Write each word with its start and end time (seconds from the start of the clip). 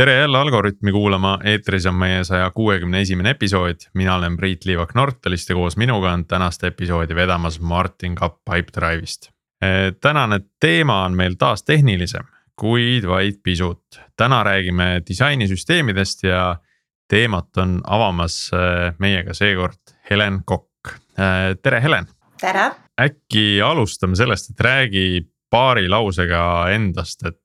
tere 0.00 0.14
jälle 0.14 0.38
Algorütmi 0.38 0.92
kuulama, 0.92 1.38
eetris 1.44 1.86
on 1.86 1.94
meie 1.94 2.22
saja 2.24 2.46
kuuekümne 2.50 3.00
esimene 3.04 3.34
episood, 3.34 3.82
mina 3.94 4.14
olen 4.16 4.36
Priit 4.36 4.64
Liivak 4.64 4.94
Nortalist 4.96 5.50
ja 5.52 5.54
koos 5.54 5.76
minuga 5.76 6.14
on 6.16 6.24
tänast 6.24 6.64
episoodi 6.64 7.14
vedamas 7.14 7.58
Martin 7.60 8.14
Kapp 8.14 8.38
Pipedrive'ist. 8.50 9.28
tänane 10.00 10.40
teema 10.60 11.04
on 11.04 11.16
meil 11.16 11.36
taas 11.38 11.62
tehnilisem, 11.62 12.24
kuid 12.56 13.04
vaid 13.04 13.42
pisut. 13.42 14.00
täna 14.16 14.42
räägime 14.42 15.02
disainisüsteemidest 15.08 16.22
ja 16.22 16.56
teemat 17.08 17.56
on 17.56 17.80
avamas 17.86 18.50
äh, 18.54 18.94
meiega 18.98 19.34
seekord 19.34 19.96
Helen 20.10 20.42
Kokk. 20.44 20.88
Äh, 21.18 21.58
tere, 21.62 21.82
Helen. 21.82 22.06
tere. 22.40 22.70
äkki 23.00 23.60
alustame 23.62 24.16
sellest, 24.16 24.50
et 24.50 24.60
räägi 24.60 25.28
paari 25.50 25.88
lausega 25.88 26.70
endast, 26.70 27.26
et, 27.26 27.38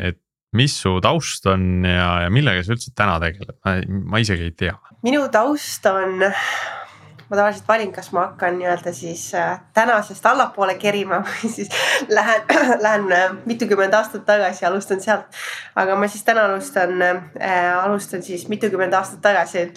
et 0.00 0.23
mis 0.54 0.76
su 0.82 0.98
taust 1.02 1.46
on 1.50 1.84
ja, 1.86 2.24
ja 2.24 2.30
millega 2.32 2.62
sa 2.64 2.74
üldse 2.76 2.94
täna 2.96 3.18
tegeled, 3.22 3.58
ma 3.90 4.22
isegi 4.22 4.48
ei 4.50 4.54
tea. 4.64 4.76
minu 5.04 5.26
taust 5.32 5.86
on, 5.90 6.22
ma 7.28 7.36
tavaliselt 7.36 7.68
valin, 7.68 7.92
kas 7.92 8.12
ma 8.14 8.28
hakkan 8.28 8.56
nii-öelda 8.60 8.94
siis 8.94 9.26
äh, 9.38 9.58
tänasest 9.74 10.26
allapoole 10.30 10.76
kerima 10.80 11.20
või 11.26 11.50
siis 11.50 11.70
lähen, 12.16 12.46
lähen 12.86 13.12
äh, 13.12 13.36
mitukümmend 13.50 13.94
aastat 13.98 14.26
tagasi, 14.28 14.66
alustan 14.68 15.02
sealt. 15.02 15.42
aga 15.74 15.98
ma 15.98 16.08
siis 16.08 16.24
täna 16.24 16.46
alustan 16.48 17.02
äh,, 17.02 17.76
alustan 17.82 18.22
siis 18.22 18.48
mitukümmend 18.48 18.94
aastat 18.94 19.22
tagasi 19.24 19.68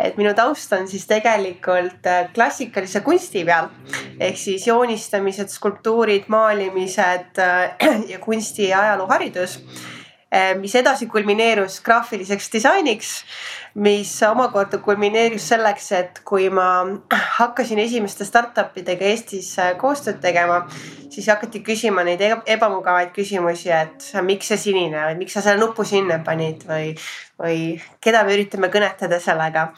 et 0.00 0.16
minu 0.16 0.32
taust 0.36 0.72
on 0.72 0.86
siis 0.88 1.06
tegelikult 1.10 2.06
äh, 2.08 2.26
klassikalise 2.34 3.02
kunsti 3.04 3.44
peal 3.44 3.70
ehk 4.20 4.38
siis 4.38 4.66
joonistamised, 4.70 5.50
skulptuurid, 5.52 6.28
maalimised 6.32 7.40
ja 8.12 8.20
kunsti 8.22 8.70
ja 8.70 8.84
ajalooharidus 8.86 9.58
mis 10.60 10.74
edasi 10.78 11.08
kulmineerus 11.10 11.80
graafiliseks 11.82 12.52
disainiks, 12.52 13.08
mis 13.82 14.12
omakorda 14.22 14.78
kulmineerus 14.82 15.48
selleks, 15.50 15.90
et 15.98 16.20
kui 16.26 16.46
ma 16.54 16.68
hakkasin 17.38 17.78
esimeste 17.82 18.26
startup 18.26 18.76
idega 18.78 19.08
Eestis 19.10 19.50
eh, 19.58 19.72
koostööd 19.80 20.20
tegema, 20.22 20.60
siis 21.10 21.26
hakati 21.30 21.64
küsima 21.66 22.04
neid 22.06 22.22
ebamugavaid 22.22 23.10
küsimusi, 23.16 23.72
et 23.74 24.06
miks 24.26 24.52
see 24.52 24.62
sinine 24.68 25.02
või 25.08 25.18
miks 25.24 25.34
sa 25.34 25.42
selle 25.42 25.62
nupu 25.62 25.86
sinna 25.86 26.20
panid 26.26 26.62
või, 26.68 26.94
või 27.40 27.60
keda 28.02 28.22
me 28.26 28.38
üritame 28.38 28.70
kõnetada 28.70 29.18
sellega. 29.22 29.72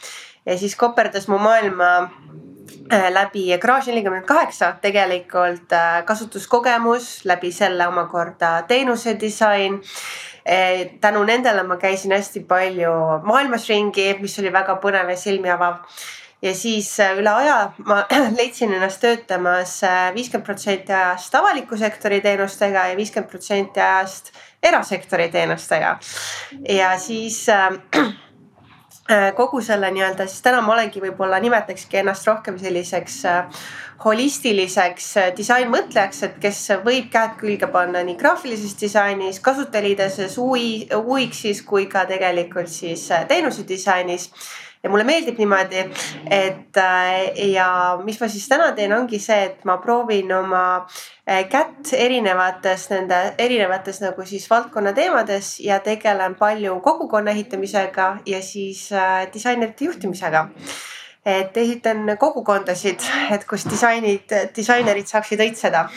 ja 0.45 0.57
siis 0.57 0.75
koperdas 0.75 1.27
mu 1.31 1.41
maailma 1.41 1.93
eh, 2.03 2.42
läbi 2.91 3.47
Garage 3.57 3.91
nelikümmend 3.91 4.25
kaheksa 4.25 4.73
tegelikult 4.81 5.71
kasutuskogemus, 6.05 7.25
läbi 7.25 7.51
selle 7.51 7.87
omakorda 7.87 8.61
teenuse 8.67 9.17
disain 9.19 9.81
Eh, 10.45 10.99
tänu 11.01 11.23
nendele 11.23 11.63
ma 11.63 11.77
käisin 11.79 12.11
hästi 12.11 12.41
palju 12.47 12.91
maailmas 13.23 13.69
ringi, 13.69 14.09
mis 14.19 14.35
oli 14.39 14.51
väga 14.51 14.75
põnev 14.83 15.09
ja 15.09 15.15
silmi 15.17 15.49
avav. 15.49 15.85
ja 16.43 16.51
siis 16.53 16.89
üle 16.99 17.29
aja 17.31 17.71
ma 17.87 18.01
leidsin 18.39 18.73
ennast 18.75 18.99
töötamas 18.99 19.77
viiskümmend 20.15 20.45
protsenti 20.45 20.91
ajast 20.91 21.35
avaliku 21.39 21.77
sektori 21.79 22.19
teenustega 22.21 22.89
ja 22.89 22.97
viiskümmend 22.97 23.31
protsenti 23.31 23.79
ajast 23.79 24.33
erasektori 24.63 25.29
teenustega. 25.31 25.97
ja 26.69 26.97
siis 26.99 27.45
kogu 29.35 29.59
selle 29.61 29.89
nii-öelda 29.91 30.23
siis 30.31 30.41
täna 30.45 30.61
ma 30.63 30.77
olengi 30.77 31.01
võib-olla 31.03 31.35
nimetakski 31.43 31.97
ennast 31.99 32.27
rohkem 32.27 32.55
selliseks 32.59 33.17
holistiliseks 34.03 35.07
äh, 35.17 35.29
disainmõtlejaks, 35.37 36.23
et 36.27 36.35
kes 36.43 36.59
võib 36.83 37.09
käed 37.13 37.37
külge 37.39 37.69
panna 37.71 38.03
nii 38.05 38.17
graafilises 38.19 38.75
disainis, 38.79 39.39
kasutajaliideses, 39.43 40.37
UI, 40.41 40.67
UX-is 40.97 41.63
kui 41.67 41.87
ka 41.91 42.05
tegelikult 42.09 42.71
siis 42.71 43.05
äh, 43.11 43.27
teenuse 43.29 43.67
disainis 43.67 44.29
ja 44.83 44.91
mulle 44.91 45.05
meeldib 45.07 45.37
niimoodi, 45.39 45.83
et 46.29 46.77
äh, 46.77 47.49
ja 47.53 47.67
mis 48.03 48.19
ma 48.21 48.27
siis 48.31 48.47
täna 48.51 48.71
teen, 48.75 48.93
ongi 48.93 49.19
see, 49.19 49.39
et 49.49 49.65
ma 49.65 49.77
proovin 49.83 50.31
oma 50.35 50.63
kätt 51.23 51.93
erinevates 51.95 52.89
nende 52.91 53.19
erinevates 53.39 54.01
nagu 54.03 54.25
siis 54.27 54.49
valdkonna 54.51 54.91
teemades 54.93 55.53
ja 55.63 55.79
tegelen 55.79 56.35
palju 56.35 56.81
kogukonna 56.83 57.31
ehitamisega 57.31 58.09
ja 58.27 58.41
siis 58.43 58.89
disainerite 59.33 59.87
juhtimisega 59.87 60.49
et 61.25 61.57
ehitan 61.57 62.03
kogukondasid, 62.19 63.03
et 63.31 63.45
kus 63.47 63.65
disainid, 63.69 64.31
disainerid 64.55 65.07
saaksid 65.07 65.41
õitseda. 65.43 65.87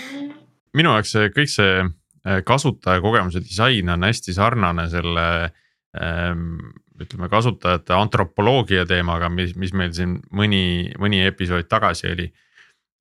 minu 0.76 0.92
jaoks 0.94 1.14
see 1.16 1.30
kõik 1.34 1.50
see 1.50 1.76
äh, 1.82 2.40
kasutajakogemuse 2.46 3.42
disain 3.42 3.90
on 3.90 4.06
hästi 4.06 4.34
sarnane 4.36 4.88
selle 4.92 5.26
ähm, 5.98 6.58
ütleme 7.02 7.28
kasutajate 7.32 7.94
antropoloogia 7.96 8.86
teemaga, 8.88 9.28
mis, 9.32 9.54
mis 9.58 9.74
meil 9.76 9.92
siin 9.96 10.16
mõni, 10.34 10.92
mõni 11.00 11.22
episood 11.26 11.68
tagasi 11.70 12.10
oli. 12.12 12.32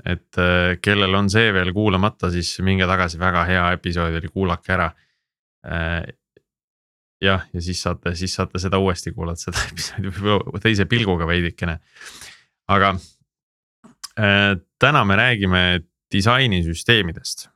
et 0.06 0.38
äh, 0.38 0.75
kellel 0.83 1.16
on 1.16 1.29
see 1.31 1.53
veel 1.56 1.72
kuulamata, 1.73 2.29
siis 2.31 2.59
minge 2.61 2.85
tagasi, 2.85 3.19
väga 3.19 3.45
hea 3.47 3.66
episood 3.78 4.17
oli, 4.19 4.29
kuulake 4.29 4.73
ära 4.75 4.89
äh, 5.66 6.03
jah, 7.23 7.47
ja 7.53 7.61
siis 7.61 7.81
saate, 7.81 8.16
siis 8.16 8.35
saate 8.35 8.59
seda 8.59 8.78
uuesti 8.78 9.16
kuulata, 9.16 9.47
seda 9.47 9.63
episoodi 9.72 10.12
võib-olla 10.12 10.62
teise 10.63 10.85
pilguga 10.85 11.27
veidikene. 11.27 11.79
aga 12.67 12.95
äh, 14.19 14.56
täna 14.79 15.06
me 15.06 15.19
räägime 15.22 15.66
disainisüsteemidest 16.13 17.50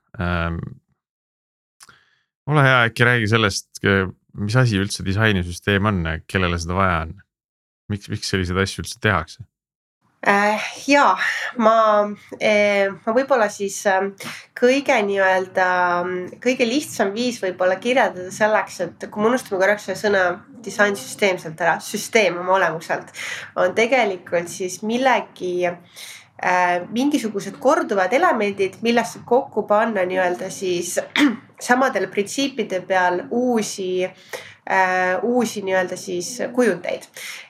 ole 2.50 2.64
hea, 2.66 2.80
äkki 2.90 3.06
räägi 3.08 3.30
sellest, 3.30 3.70
mis 4.40 4.58
asi 4.60 4.80
üldse 4.80 5.06
disainisüsteem 5.06 5.86
on, 5.90 6.04
kellele 6.28 6.60
seda 6.62 6.78
vaja 6.78 7.00
on? 7.06 7.16
miks, 7.90 8.10
miks 8.12 8.30
selliseid 8.30 8.60
asju 8.62 8.84
üldse 8.84 9.00
tehakse? 9.02 9.46
Äh, 10.28 10.66
ja 10.92 11.14
ma, 11.64 11.76
eh, 12.44 12.90
ma 12.92 13.14
võib-olla 13.16 13.46
siis 13.52 13.78
ähm, 13.88 14.10
kõige 14.60 14.98
nii-öelda, 15.08 15.68
kõige 16.44 16.68
lihtsam 16.68 17.14
viis 17.16 17.38
võib-olla 17.40 17.78
kirjeldada 17.80 18.28
selleks, 18.36 18.82
et 18.84 19.08
kui 19.08 19.24
me 19.24 19.30
unustame 19.32 19.62
korraks 19.62 19.88
selle 19.88 20.02
sõna 20.02 20.26
disain 20.66 21.00
süsteemselt 21.00 21.64
ära, 21.64 21.78
süsteem 21.80 22.42
oma 22.42 22.58
olemuselt 22.58 23.16
on 23.64 23.72
tegelikult 23.78 24.52
siis 24.52 24.82
millegi 24.84 25.54
äh, 25.72 25.80
mingisugused 26.96 27.58
korduvad 27.60 28.14
elemendid, 28.16 28.78
millesse 28.82 29.20
kokku 29.28 29.66
panna 29.68 30.06
nii-öelda 30.08 30.48
siis 30.54 30.94
samadel 31.68 32.08
printsiipide 32.08 32.80
peal 32.88 33.26
uusi 33.36 34.06
äh, 34.06 34.14
äh, 34.70 35.24
uusi 35.24 35.62
nii-öelda 35.62 35.98
siis 35.98 36.38
kujundeid. 36.54 37.04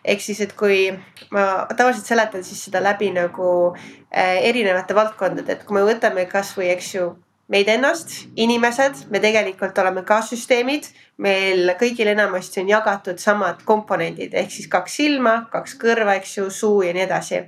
ehk 0.06 0.22
siis, 0.22 0.42
et 0.42 0.54
kui 0.54 0.92
ma 1.32 1.66
tavaliselt 1.78 2.06
seletan 2.06 2.44
siis 2.44 2.64
seda 2.66 2.84
läbi 2.84 3.12
nagu 3.12 3.50
äh, 3.76 4.38
erinevate 4.50 4.96
valdkondade, 4.96 5.52
et 5.52 5.66
kui 5.66 5.78
me 5.78 5.86
võtame 5.88 6.26
kasvõi, 6.32 6.70
eks 6.76 6.94
ju 6.96 7.10
meid 7.50 7.68
ennast, 7.68 8.14
inimesed, 8.38 9.06
me 9.10 9.20
tegelikult 9.20 9.78
oleme 9.82 10.04
ka 10.08 10.22
süsteemid, 10.22 10.92
meil 11.18 11.74
kõigil 11.80 12.12
enamasti 12.14 12.62
on 12.64 12.70
jagatud 12.70 13.20
samad 13.20 13.64
komponendid 13.66 14.36
ehk 14.38 14.54
siis 14.54 14.70
kaks 14.72 15.00
silma, 15.02 15.42
kaks 15.52 15.76
kõrva, 15.82 16.16
eks 16.20 16.38
ju, 16.38 16.50
suu 16.54 16.84
ja 16.86 16.94
nii 16.96 17.08
edasi. 17.08 17.44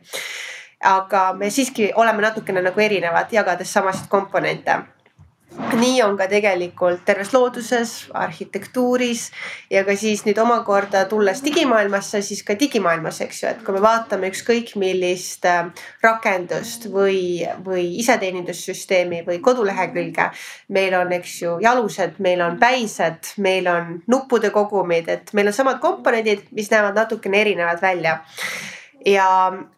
Aga 0.81 1.33
me 1.33 1.49
siiski 1.49 1.91
oleme 1.95 2.21
natukene 2.21 2.61
nagu 2.61 2.81
erinevad, 2.81 3.33
jagades 3.33 3.73
samasid 3.73 4.09
komponente 4.09 4.81
nii 5.51 6.01
on 6.03 6.15
ka 6.17 6.27
tegelikult 6.31 7.03
terves 7.05 7.31
looduses, 7.33 7.91
arhitektuuris 8.15 9.25
ja 9.71 9.83
ka 9.87 9.95
siis 9.99 10.23
nüüd 10.25 10.39
omakorda 10.39 11.03
tulles 11.11 11.41
digimaailmasse, 11.43 12.21
siis 12.23 12.43
ka 12.47 12.55
digimaailmas, 12.59 13.21
eks 13.25 13.43
ju, 13.43 13.51
et 13.51 13.63
kui 13.65 13.75
me 13.75 13.83
vaatame 13.83 14.31
ükskõik 14.31 14.73
millist 14.79 15.45
äh, 15.49 15.67
rakendust 16.03 16.87
või, 16.93 17.43
või 17.65 17.87
iseteenindussüsteemi 18.03 19.23
või 19.27 19.39
kodulehekülge. 19.43 20.29
meil 20.69 20.95
on, 20.95 21.11
eks 21.19 21.41
ju, 21.41 21.57
jalused, 21.63 22.19
meil 22.19 22.41
on 22.41 22.59
päised, 22.59 23.33
meil 23.37 23.67
on 23.67 23.97
nuppude 24.07 24.51
kogumid, 24.55 25.09
et 25.09 25.33
meil 25.33 25.51
on 25.51 25.55
samad 25.55 25.81
komponendid, 25.83 26.47
mis 26.55 26.71
näevad 26.71 26.95
natukene 26.95 27.41
erinevad 27.41 27.81
välja 27.81 28.21
ja 29.05 29.27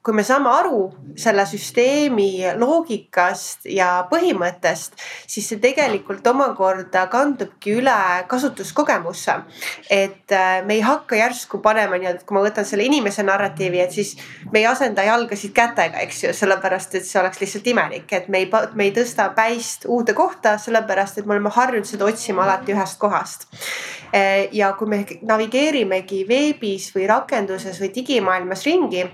kui 0.04 0.16
me 0.16 0.24
saame 0.26 0.50
aru 0.52 0.80
selle 1.20 1.46
süsteemi 1.48 2.44
loogikast 2.60 3.68
ja 3.72 4.04
põhimõttest, 4.10 4.98
siis 5.30 5.48
see 5.48 5.62
tegelikult 5.64 6.26
omakorda 6.28 7.06
kandubki 7.12 7.78
üle 7.80 7.96
kasutuskogemusse. 8.28 9.36
et 9.90 10.32
äh, 10.32 10.66
me 10.66 10.74
ei 10.76 10.82
hakka 10.82 11.16
järsku 11.16 11.62
panema 11.62 11.98
nii-öelda, 11.98 12.22
et 12.22 12.28
kui 12.28 12.38
ma 12.38 12.44
võtan 12.44 12.66
selle 12.66 12.84
inimese 12.84 13.24
narratiivi, 13.24 13.80
et 13.80 13.92
siis 13.92 14.16
me 14.52 14.60
ei 14.60 14.68
asenda 14.68 15.04
jalgasid 15.04 15.54
kätega, 15.54 16.04
eks 16.04 16.24
ju, 16.24 16.34
sellepärast 16.34 16.96
et 16.96 17.08
see 17.08 17.22
oleks 17.22 17.40
lihtsalt 17.42 17.68
imelik, 17.68 18.12
et 18.12 18.28
me 18.28 18.44
ei, 18.44 18.50
me 18.74 18.90
ei 18.90 18.94
tõsta 18.96 19.30
päist 19.36 19.88
uude 19.88 20.14
kohta, 20.18 20.58
sellepärast 20.58 21.22
et 21.22 21.26
me 21.30 21.38
oleme 21.38 21.54
harjunud 21.54 21.88
seda 21.88 22.10
otsima 22.10 22.44
alati 22.44 22.76
ühest 22.76 23.00
kohast. 23.00 23.48
Äh, 24.14 24.50
ja 24.52 24.74
kui 24.78 24.90
me 24.90 25.04
navigeerimegi 25.22 26.24
veebis 26.28 26.92
või 26.96 27.08
rakenduses 27.10 27.80
või 27.82 27.94
digimaailmas 27.96 28.66
ringi 28.68 29.06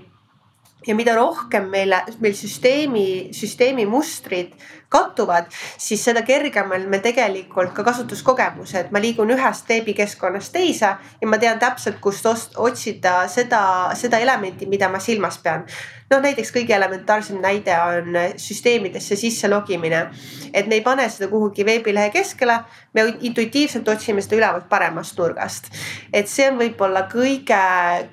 ja 0.86 0.94
mida 0.94 1.14
rohkem 1.16 1.68
meile, 1.70 2.02
meil 2.20 2.34
süsteemi, 2.34 3.30
süsteemi 3.36 3.86
mustrid 3.86 4.54
kattuvad, 4.90 5.46
siis 5.78 6.02
seda 6.04 6.22
kergem 6.26 6.72
on 6.74 6.88
meil 6.90 7.02
tegelikult 7.04 7.72
ka 7.76 7.84
kasutuskogemus, 7.86 8.74
et 8.74 8.90
ma 8.90 9.02
liigun 9.02 9.30
ühest 9.36 9.68
veebikeskkonnast 9.70 10.52
teise 10.52 10.90
ja 10.98 11.30
ma 11.30 11.38
tean 11.38 11.62
täpselt, 11.62 12.00
kust 12.02 12.26
otsida 12.26 13.22
seda, 13.30 13.62
seda 13.94 14.18
elementi, 14.18 14.66
mida 14.66 14.90
ma 14.90 14.98
silmas 15.02 15.38
pean 15.38 15.66
noh, 16.10 16.18
näiteks 16.24 16.50
kõige 16.54 16.74
elementaarsem 16.74 17.38
näide 17.42 17.74
on 17.78 18.16
süsteemidesse 18.40 19.16
sisse 19.16 19.48
logimine. 19.48 20.08
et 20.54 20.66
me 20.66 20.74
ei 20.74 20.82
pane 20.82 21.08
seda 21.08 21.28
kuhugi 21.30 21.64
veebilehe 21.64 22.10
keskele, 22.10 22.56
me 22.94 23.04
intuitiivselt 23.20 23.88
otsime 23.88 24.22
seda 24.22 24.36
ülevalt 24.36 24.68
paremast 24.68 25.18
nurgast. 25.18 25.70
et 26.12 26.28
see 26.28 26.48
on 26.50 26.58
võib-olla 26.58 27.04
kõige, 27.12 27.60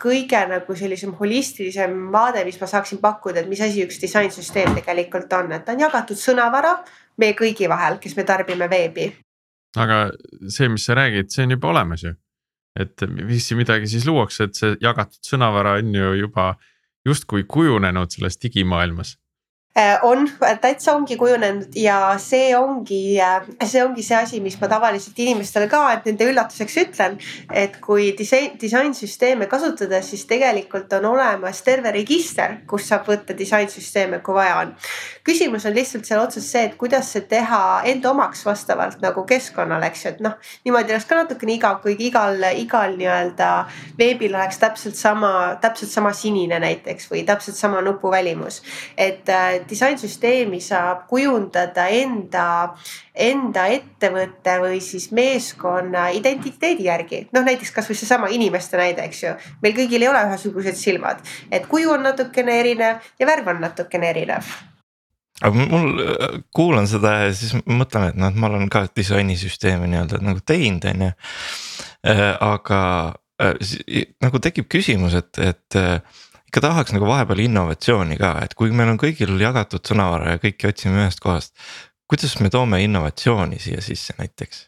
kõige 0.03 0.43
nagu 0.49 0.75
sellisem 0.75 1.15
holistilisem 1.19 2.11
vaade, 2.13 2.45
mis 2.45 2.61
ma 2.61 2.67
saaksin 2.67 3.01
pakkuda, 3.01 3.39
et 3.39 3.49
mis 3.49 3.61
asi 3.61 3.83
üks 3.85 4.01
disainsüsteem 4.01 4.75
tegelikult 4.77 5.33
on, 5.33 5.51
et 5.51 5.65
ta 5.65 5.73
on 5.73 5.81
jagatud 5.87 6.21
sõnavara 6.21 6.66
meie 7.17 7.33
kõigi 7.37 7.69
vahel, 7.69 7.97
kes 8.01 8.15
me 8.17 8.23
tarbime 8.27 8.69
veebi. 8.69 9.09
aga 9.77 10.07
see, 10.49 10.69
mis 10.69 10.85
sa 10.85 10.95
räägid, 10.97 11.29
see 11.33 11.45
on 11.45 11.57
juba 11.57 11.73
olemas 11.73 12.03
ju 12.03 12.13
et 12.77 13.05
mis 13.09 13.51
midagi 13.57 13.89
siis 13.89 14.05
luuakse, 14.07 14.47
et 14.47 14.57
see 14.57 14.75
jagatud 14.83 15.21
sõnavara 15.25 15.77
on 15.81 15.95
ju 15.95 16.11
juba 16.21 16.51
justkui 17.07 17.45
kujunenud 17.49 18.13
selles 18.13 18.37
digimaailmas 18.41 19.15
on, 20.01 20.29
täitsa 20.61 20.95
ongi 20.95 21.17
kujunenud 21.17 21.75
ja 21.75 22.15
see 22.21 22.55
ongi, 22.57 23.19
äh, 23.21 23.43
see 23.65 23.83
ongi 23.85 24.01
see 24.03 24.17
asi, 24.17 24.39
mis 24.41 24.55
ma 24.61 24.69
tavaliselt 24.71 25.19
inimestele 25.21 25.67
ka, 25.69 25.83
et 25.93 26.07
nende 26.09 26.25
üllatuseks 26.31 26.77
ütlen. 26.81 27.17
et 27.53 27.77
kui 27.81 28.09
disain, 28.17 28.57
disainsüsteeme 28.61 29.45
kasutada, 29.47 30.01
siis 30.01 30.25
tegelikult 30.25 30.93
on 30.97 31.05
olemas 31.05 31.61
terve 31.61 31.91
register, 31.93 32.57
kus 32.67 32.87
saab 32.89 33.05
võtta 33.07 33.37
disainsüsteeme, 33.37 34.19
kui 34.25 34.33
vaja 34.33 34.55
on. 34.63 34.73
küsimus 35.27 35.65
on 35.65 35.75
lihtsalt 35.75 36.05
seal 36.05 36.23
otsas 36.23 36.49
see, 36.51 36.63
et 36.65 36.75
kuidas 36.77 37.11
see 37.13 37.21
teha 37.29 37.81
enda 37.85 38.11
omaks 38.11 38.45
vastavalt 38.45 39.01
nagu 39.03 39.25
keskkonnale, 39.29 39.91
eks 39.91 40.05
ju, 40.05 40.13
et 40.15 40.25
noh, 40.25 40.37
niimoodi 40.65 40.95
oleks 40.95 41.05
ka 41.05 41.21
natukene 41.21 41.53
igav, 41.53 41.81
kuigi 41.85 42.09
igal, 42.09 42.41
igal 42.55 42.97
nii-öelda 42.97 43.51
veebil 43.99 44.33
oleks 44.33 44.57
täpselt 44.57 44.97
sama, 44.97 45.57
täpselt 45.61 45.93
sama 45.93 46.13
sinine 46.17 46.59
näiteks 46.63 47.11
või 47.11 47.25
täpselt 47.27 47.59
sama 47.59 47.81
nupuvälimus. 47.85 48.61
et 48.97 49.29
äh, 49.67 49.69
disainsüsteemi 49.69 50.61
saab 50.63 51.05
kujundada 51.09 51.87
enda, 51.93 52.75
enda 53.13 53.67
ettevõtte 53.73 54.57
või 54.63 54.79
siis 54.81 55.11
meeskonna 55.11 56.09
identiteedi 56.15 56.87
järgi. 56.87 57.27
noh, 57.33 57.43
näiteks 57.43 57.71
kasvõi 57.75 57.95
seesama 57.95 58.31
inimeste 58.31 58.77
näide, 58.77 59.03
eks 59.03 59.23
ju. 59.23 59.35
meil 59.61 59.75
kõigil 59.75 60.01
ei 60.01 60.09
ole 60.09 60.23
ühesugused 60.29 60.79
silmad, 60.79 61.21
et 61.51 61.67
kuju 61.67 61.91
on 61.91 62.03
natukene 62.03 62.59
erinev 62.59 63.05
ja 63.19 63.27
värv 63.29 63.53
on 63.53 63.61
natukene 63.61 64.09
erinev 64.09 64.57
aga 65.41 65.67
mul, 65.69 66.01
kuulan 66.55 66.87
seda 66.89 67.13
ja 67.25 67.33
siis 67.35 67.53
mõtlen, 67.65 68.11
et 68.11 68.17
noh, 68.19 68.33
ma 68.33 68.49
olen 68.49 68.69
ka 68.73 68.87
disainisüsteemi 68.95 69.89
nii-öelda 69.91 70.21
nagu 70.25 70.41
teinud, 70.45 70.87
on 70.89 71.07
ju. 71.07 71.11
Äh, 72.07 72.23
aga 72.41 72.79
äh, 73.41 74.07
nagu 74.23 74.41
tekib 74.41 74.69
küsimus, 74.71 75.17
et, 75.17 75.37
et 75.37 75.77
äh, 75.77 75.99
ikka 76.47 76.63
tahaks 76.63 76.95
nagu 76.95 77.09
vahepeal 77.09 77.43
innovatsiooni 77.47 78.17
ka, 78.19 78.37
et 78.45 78.55
kui 78.57 78.71
meil 78.75 78.93
on 78.93 79.01
kõigil 79.01 79.35
jagatud 79.41 79.83
sõnavara 79.87 80.35
ja 80.35 80.41
kõiki 80.43 80.69
otsime 80.71 81.03
ühest 81.03 81.21
kohast. 81.23 81.53
kuidas 82.07 82.37
me 82.39 82.49
toome 82.49 82.81
innovatsiooni 82.83 83.59
siia 83.59 83.83
sisse 83.83 84.15
näiteks? 84.19 84.67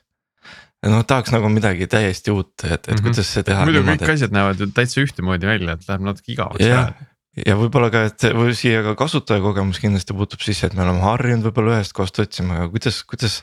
noh, 0.88 1.04
tahaks 1.04 1.32
nagu 1.36 1.50
midagi 1.52 1.88
täiesti 1.92 2.32
uut, 2.32 2.54
et, 2.64 2.72
et 2.72 2.88
mm 2.88 2.96
-hmm. 2.96 3.04
kuidas 3.04 3.34
see 3.34 3.44
teha. 3.44 3.66
muidu 3.66 3.84
kõik 3.84 4.12
asjad 4.14 4.36
näevad 4.36 4.60
ju 4.60 4.68
täitsa 4.72 5.02
ühtemoodi 5.02 5.48
välja, 5.48 5.74
et 5.74 5.88
läheb 5.88 6.06
natuke 6.08 6.36
igavaks 6.36 6.66
ära 6.66 7.10
ja 7.46 7.56
võib-olla 7.60 7.90
ka, 7.94 8.06
et 8.10 8.28
või 8.36 8.54
siia 8.58 8.82
ka 8.86 8.96
kasutajakogemus 9.00 9.80
kindlasti 9.82 10.16
puutub 10.18 10.44
sisse, 10.44 10.68
et 10.68 10.76
me 10.78 10.84
oleme 10.86 11.04
harjunud 11.04 11.50
võib-olla 11.50 11.78
ühest 11.78 11.94
kohast 11.98 12.20
otsima, 12.20 12.58
aga 12.60 12.72
kuidas, 12.74 13.02
kuidas 13.08 13.40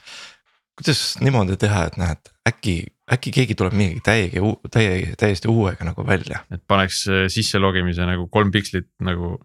kuidas 0.76 1.16
niimoodi 1.20 1.56
teha, 1.56 1.86
et 1.88 1.98
et 2.10 2.32
äkki, 2.48 2.76
äkki 3.12 3.32
keegi 3.32 3.54
tuleb 3.58 3.74
millegi 3.76 4.00
täiegi, 4.04 4.40
täie, 4.70 5.14
täiesti 5.18 5.48
uuega 5.48 5.84
nagu 5.84 6.06
välja. 6.06 6.44
et 6.52 6.62
paneks 6.68 7.06
äh, 7.08 7.26
sisse 7.28 7.58
logimise 7.58 8.06
nagu 8.06 8.28
kolm 8.28 8.50
pikslit 8.52 8.88
nagu 9.00 9.38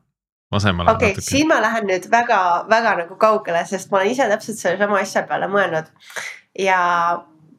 vasemale. 0.51 0.91
okei 0.91 1.11
okay,, 1.11 1.23
siin 1.23 1.47
ma 1.47 1.61
lähen 1.61 1.87
nüüd 1.87 2.09
väga-väga 2.11 2.95
nagu 3.03 3.15
kaugele, 3.15 3.65
sest 3.65 3.91
ma 3.91 4.01
olen 4.01 4.11
ise 4.11 4.27
täpselt 4.29 4.59
sellesama 4.59 4.99
asja 4.99 5.23
peale 5.27 5.47
mõelnud. 5.51 5.91
ja 6.59 6.79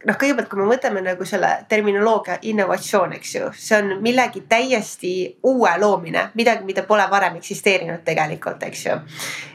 noh, 0.07 0.19
kõigepealt, 0.19 0.51
kui 0.51 0.61
me 0.61 0.69
mõtleme 0.75 1.03
nagu 1.05 1.25
selle 1.29 1.51
terminoloogia 1.71 2.39
innovatsioon, 2.51 3.17
eks 3.19 3.35
ju, 3.37 3.49
see 3.57 3.79
on 3.79 3.97
millegi 4.05 4.45
täiesti 4.51 5.15
uue 5.49 5.73
loomine, 5.81 6.29
midagi, 6.39 6.67
mida 6.69 6.85
pole 6.89 7.07
varem 7.11 7.39
eksisteerinud 7.41 8.05
tegelikult, 8.05 8.63
eks 8.69 8.87
ju. 8.87 9.01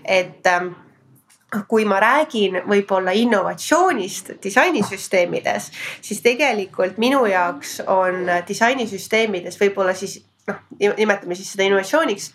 et 0.04 0.52
ähm, 0.54 0.74
kui 1.68 1.86
ma 1.88 2.00
räägin 2.04 2.60
võib-olla 2.68 3.14
innovatsioonist 3.16 4.34
disainisüsteemides, 4.44 5.70
siis 6.02 6.20
tegelikult 6.22 6.98
minu 7.00 7.24
jaoks 7.26 7.80
on 7.88 8.28
disainisüsteemides 8.48 9.60
võib-olla 9.62 9.96
siis 9.96 10.20
noh, 10.48 10.60
nimetame 10.98 11.36
siis 11.36 11.54
seda 11.54 11.68
innovatsiooniks, 11.68 12.32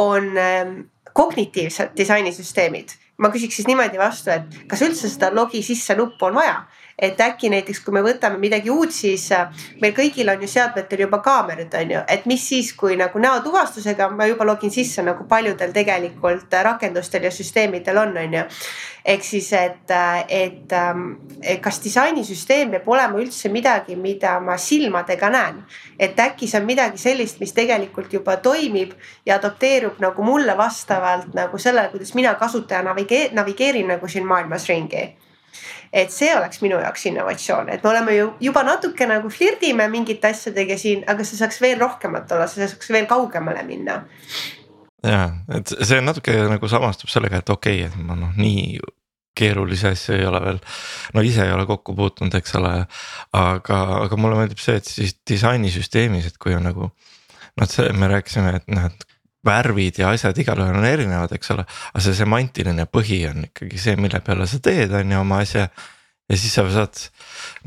on 0.00 0.28
ähm, 0.38 0.76
kognitiivsed 1.12 1.96
disainisüsteemid. 1.96 3.00
ma 3.18 3.28
küsiks 3.30 3.60
siis 3.60 3.68
niimoodi 3.70 3.98
vastu, 3.98 4.32
et 4.34 4.56
kas 4.68 4.80
üldse 4.82 5.08
seda 5.08 5.28
logi 5.30 5.62
sisse 5.62 5.94
nuppu 5.94 6.26
on 6.26 6.34
vaja 6.34 6.64
et 6.98 7.20
äkki 7.20 7.50
näiteks, 7.50 7.80
kui 7.82 7.94
me 7.94 8.02
võtame 8.04 8.38
midagi 8.38 8.70
uut, 8.70 8.92
siis 8.94 9.26
äh, 9.34 9.50
meil 9.82 9.94
kõigil 9.96 10.30
on 10.30 10.42
ju 10.42 10.48
seadmetel 10.50 11.04
juba 11.04 11.18
kaamerad, 11.24 11.74
on 11.80 11.94
ju, 11.96 12.02
et 12.08 12.26
mis 12.30 12.42
siis, 12.48 12.70
kui 12.78 12.94
nagu 12.98 13.18
näotuvastusega 13.18 14.08
ma 14.14 14.28
juba 14.30 14.46
login 14.46 14.70
sisse 14.70 15.02
nagu 15.02 15.26
paljudel 15.28 15.74
tegelikult 15.74 16.54
rakendustel 16.62 17.26
ja 17.26 17.32
süsteemidel 17.34 17.98
on, 17.98 18.14
on 18.18 18.38
ju. 18.38 18.44
ehk 19.04 19.26
siis, 19.26 19.52
et, 19.52 19.90
äh, 19.90 20.24
et, 20.28 20.72
ähm, 20.72 21.16
et 21.42 21.60
kas 21.62 21.82
disainisüsteem 21.84 22.70
peab 22.76 22.88
olema 22.88 23.18
üldse 23.18 23.50
midagi, 23.52 23.96
mida 23.96 24.38
ma 24.40 24.56
silmadega 24.58 25.30
näen. 25.30 25.64
et 25.98 26.18
äkki 26.20 26.46
see 26.46 26.60
on 26.60 26.66
midagi 26.66 26.98
sellist, 26.98 27.40
mis 27.40 27.52
tegelikult 27.52 28.12
juba 28.12 28.36
toimib 28.36 28.94
ja 29.26 29.36
adapteerub 29.36 29.98
nagu 29.98 30.22
mulle 30.22 30.56
vastavalt 30.56 31.34
nagu 31.34 31.58
sellele, 31.58 31.90
kuidas 31.90 32.14
mina 32.14 32.34
kasutaja 32.34 32.82
navigeerin, 32.82 33.34
navigeerin 33.34 33.88
nagu 33.88 34.08
siin 34.08 34.26
maailmas 34.26 34.68
ringi 34.68 35.23
et 35.92 36.12
see 36.12 36.32
oleks 36.36 36.60
minu 36.64 36.80
jaoks 36.82 37.06
innovatsioon, 37.10 37.70
et 37.74 37.84
me 37.84 37.90
oleme 37.90 38.16
ju 38.16 38.32
juba 38.48 38.64
natuke 38.66 39.06
nagu 39.10 39.30
flirdime 39.32 39.88
mingite 39.92 40.32
asjadega 40.32 40.78
siin, 40.80 41.04
aga 41.10 41.26
see 41.26 41.40
saaks 41.40 41.60
veel 41.62 41.78
rohkemat 41.80 42.34
olla, 42.36 42.48
see 42.50 42.66
saaks 42.66 42.92
veel 42.94 43.08
kaugemale 43.10 43.62
minna. 43.68 44.02
ja, 45.04 45.24
et 45.54 45.74
see 45.80 46.02
natuke 46.04 46.36
nagu 46.50 46.68
samastub 46.68 47.12
sellega, 47.12 47.42
et 47.42 47.56
okei 47.56 47.84
okay,, 47.84 47.92
et 47.92 48.06
ma 48.06 48.18
noh, 48.18 48.36
nii 48.36 48.78
keerulisi 49.34 49.88
asju 49.90 50.14
ei 50.14 50.26
ole 50.26 50.40
veel, 50.44 50.60
no 51.14 51.24
ise 51.26 51.42
ei 51.46 51.52
ole 51.54 51.66
kokku 51.66 51.94
puutunud, 51.98 52.34
eks 52.38 52.54
ole. 52.60 52.74
aga, 53.34 53.80
aga 54.04 54.18
mulle 54.20 54.38
meeldib 54.38 54.62
see, 54.62 54.78
et 54.78 54.86
siis 54.88 55.16
disainisüsteemis, 55.26 56.30
et 56.30 56.38
kui 56.38 56.54
on 56.54 56.62
nagu 56.68 56.90
noh, 56.90 57.68
see 57.70 57.90
me 57.98 58.10
rääkisime, 58.10 58.54
et 58.60 58.70
noh, 58.70 58.86
et 58.90 59.13
värvid 59.44 60.00
ja 60.02 60.12
asjad 60.14 60.38
igalühel 60.40 60.78
on 60.78 60.86
erinevad, 60.88 61.34
eks 61.36 61.52
ole. 61.54 61.66
aga 61.92 62.04
see 62.04 62.16
semantiline 62.18 62.86
põhi 62.90 63.20
on 63.30 63.48
ikkagi 63.48 63.80
see, 63.80 63.98
mille 64.00 64.20
peale 64.24 64.48
sa 64.50 64.60
teed, 64.64 64.94
on 64.94 65.12
ju 65.12 65.20
oma 65.20 65.42
asja. 65.44 65.68
ja 66.28 66.40
siis 66.40 66.56
sa 66.56 66.64
saad 66.72 67.04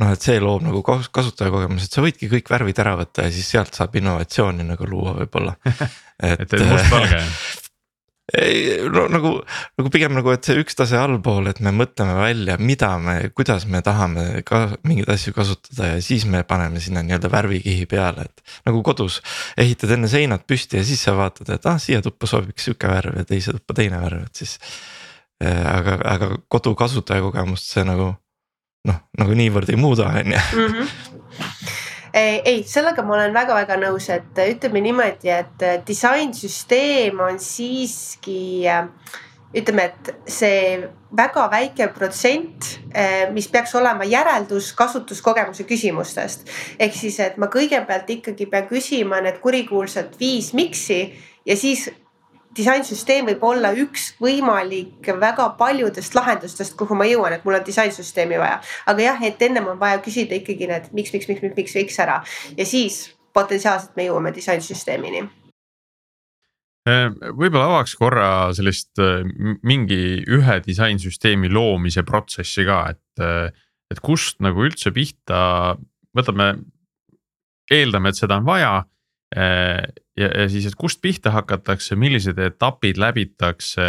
noh, 0.02 0.12
et 0.12 0.24
see 0.24 0.40
loob 0.42 0.66
nagu 0.66 0.82
kasutajakogemuse, 0.86 1.90
et 1.90 2.00
sa 2.00 2.06
võidki 2.06 2.32
kõik 2.32 2.50
värvid 2.54 2.82
ära 2.84 2.98
võtta 3.00 3.28
ja 3.28 3.34
siis 3.34 3.50
sealt 3.54 3.78
saab 3.78 3.96
innovatsiooni 4.00 4.66
nagu 4.66 4.90
luua 4.90 5.16
võib-olla. 5.22 5.56
et, 6.32 6.48
et 6.48 6.60
mustvalge 6.66 7.24
no 8.92 9.06
nagu, 9.08 9.32
nagu 9.80 9.92
pigem 9.94 10.12
nagu, 10.18 10.32
et 10.36 10.44
see 10.44 10.60
üks 10.60 10.76
tase 10.76 10.98
allpool, 11.00 11.48
et 11.48 11.62
me 11.64 11.72
mõtleme 11.72 12.18
välja, 12.20 12.58
mida 12.60 12.90
me, 13.00 13.16
kuidas 13.36 13.64
me 13.72 13.80
tahame 13.86 14.44
ka 14.48 14.62
mingeid 14.84 15.08
asju 15.14 15.32
kasutada 15.36 15.94
ja 15.94 16.02
siis 16.04 16.28
me 16.28 16.44
paneme 16.48 16.82
sinna 16.84 17.06
nii-öelda 17.08 17.32
värvikihi 17.32 17.88
peale, 17.88 18.28
et. 18.28 18.44
nagu 18.68 18.84
kodus 18.84 19.22
ehitad 19.58 19.96
enne 19.96 20.12
seinad 20.12 20.44
püsti 20.48 20.82
ja 20.82 20.86
siis 20.88 21.08
sa 21.08 21.16
vaatad, 21.16 21.54
et 21.56 21.72
ah, 21.72 21.80
siia 21.80 22.04
tuppa 22.04 22.28
sobiks 22.28 22.68
sihuke 22.68 22.92
värv 22.92 23.22
ja 23.22 23.28
teise 23.28 23.56
tuppa 23.56 23.78
teine 23.80 24.04
värv, 24.04 24.28
et 24.28 24.44
siis. 24.44 24.58
Eh, 25.38 25.66
aga, 25.70 26.00
aga 26.10 26.32
kodu 26.50 26.72
kasutaja 26.74 27.22
kogemust 27.22 27.68
see 27.70 27.84
nagu 27.86 28.08
noh, 28.90 29.04
nagu 29.22 29.36
niivõrd 29.38 29.70
ei 29.70 29.78
muuda, 29.78 30.10
on 30.18 30.34
ju 30.34 31.86
mhm 32.18 32.42
ei, 32.46 32.64
sellega 32.66 33.04
ma 33.06 33.16
olen 33.18 33.34
väga-väga 33.36 33.78
nõus, 33.82 34.10
et 34.14 34.44
ütleme 34.48 34.82
niimoodi, 34.82 35.30
et 35.34 35.66
disainsüsteem 35.88 37.20
on 37.22 37.40
siiski 37.42 38.68
ütleme, 39.58 39.86
et 39.88 40.10
see 40.30 40.80
väga 41.18 41.46
väike 41.52 41.88
protsent, 41.96 42.68
mis 43.34 43.48
peaks 43.52 43.76
olema 43.80 44.06
järeldus 44.08 44.74
kasutuskogemuse 44.78 45.64
küsimustest. 45.70 46.50
ehk 46.80 46.96
siis, 46.96 47.20
et 47.20 47.38
ma 47.38 47.48
kõigepealt 47.48 48.10
ikkagi 48.10 48.46
pean 48.46 48.68
küsima 48.68 49.22
need 49.22 49.40
kurikuulsad 49.40 50.18
viis 50.20 50.54
miks'i 50.54 51.14
ja 51.46 51.56
siis 51.56 51.88
disainsüsteem 52.58 53.28
võib 53.30 53.44
olla 53.48 53.72
üks 53.78 54.12
võimalik 54.22 55.12
väga 55.22 55.50
paljudest 55.60 56.16
lahendustest, 56.18 56.76
kuhu 56.80 56.98
ma 56.98 57.08
jõuan, 57.10 57.38
et 57.38 57.46
mul 57.46 57.60
on 57.60 57.66
disainsüsteemi 57.66 58.40
vaja. 58.42 58.62
aga 58.86 59.10
jah, 59.10 59.24
et 59.24 59.42
ennem 59.42 59.68
on 59.74 59.80
vaja 59.80 60.02
küsida 60.04 60.38
ikkagi 60.38 60.70
need 60.70 60.92
miks, 60.94 61.14
miks, 61.14 61.30
miks, 61.30 61.44
miks, 61.44 61.58
miks, 61.58 61.76
miks 61.82 62.00
ära 62.04 62.22
ja 62.58 62.66
siis 62.66 63.04
potentsiaalselt 63.34 63.96
me 63.98 64.10
jõuame 64.10 64.34
disainsüsteemini 64.36 65.28
võib-olla 66.88 67.66
avaks 67.68 67.98
korra 68.00 68.30
sellist 68.56 69.00
mingi 69.68 70.24
ühe 70.24 70.58
disainsüsteemi 70.64 71.50
loomise 71.52 72.04
protsessi 72.08 72.64
ka, 72.68 72.78
et, 72.94 73.52
et 73.92 74.00
kust 74.04 74.40
nagu 74.44 74.64
üldse 74.64 74.94
pihta, 74.96 75.76
võtame, 76.16 76.54
eeldame, 77.74 78.14
et 78.14 78.20
seda 78.22 78.40
on 78.40 78.48
vaja 78.48 78.72
ja, 80.18 80.30
ja 80.30 80.48
siis, 80.50 80.66
et 80.68 80.78
kust 80.80 81.02
pihta 81.02 81.32
hakatakse, 81.36 81.96
millised 81.96 82.40
etapid 82.42 83.00
läbitakse 83.02 83.88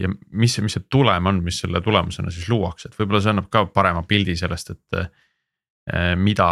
ja 0.00 0.08
mis, 0.32 0.54
mis 0.64 0.72
see 0.72 0.86
tulem 0.88 1.26
on, 1.28 1.42
mis 1.44 1.58
selle 1.60 1.82
tulemusena 1.84 2.32
siis 2.32 2.48
luuakse, 2.48 2.88
et 2.88 2.96
võib-olla 2.96 3.20
see 3.20 3.34
annab 3.34 3.50
ka 3.52 3.66
parema 3.74 4.00
pildi 4.08 4.32
sellest, 4.40 4.72
et 4.72 6.16
mida, 6.16 6.46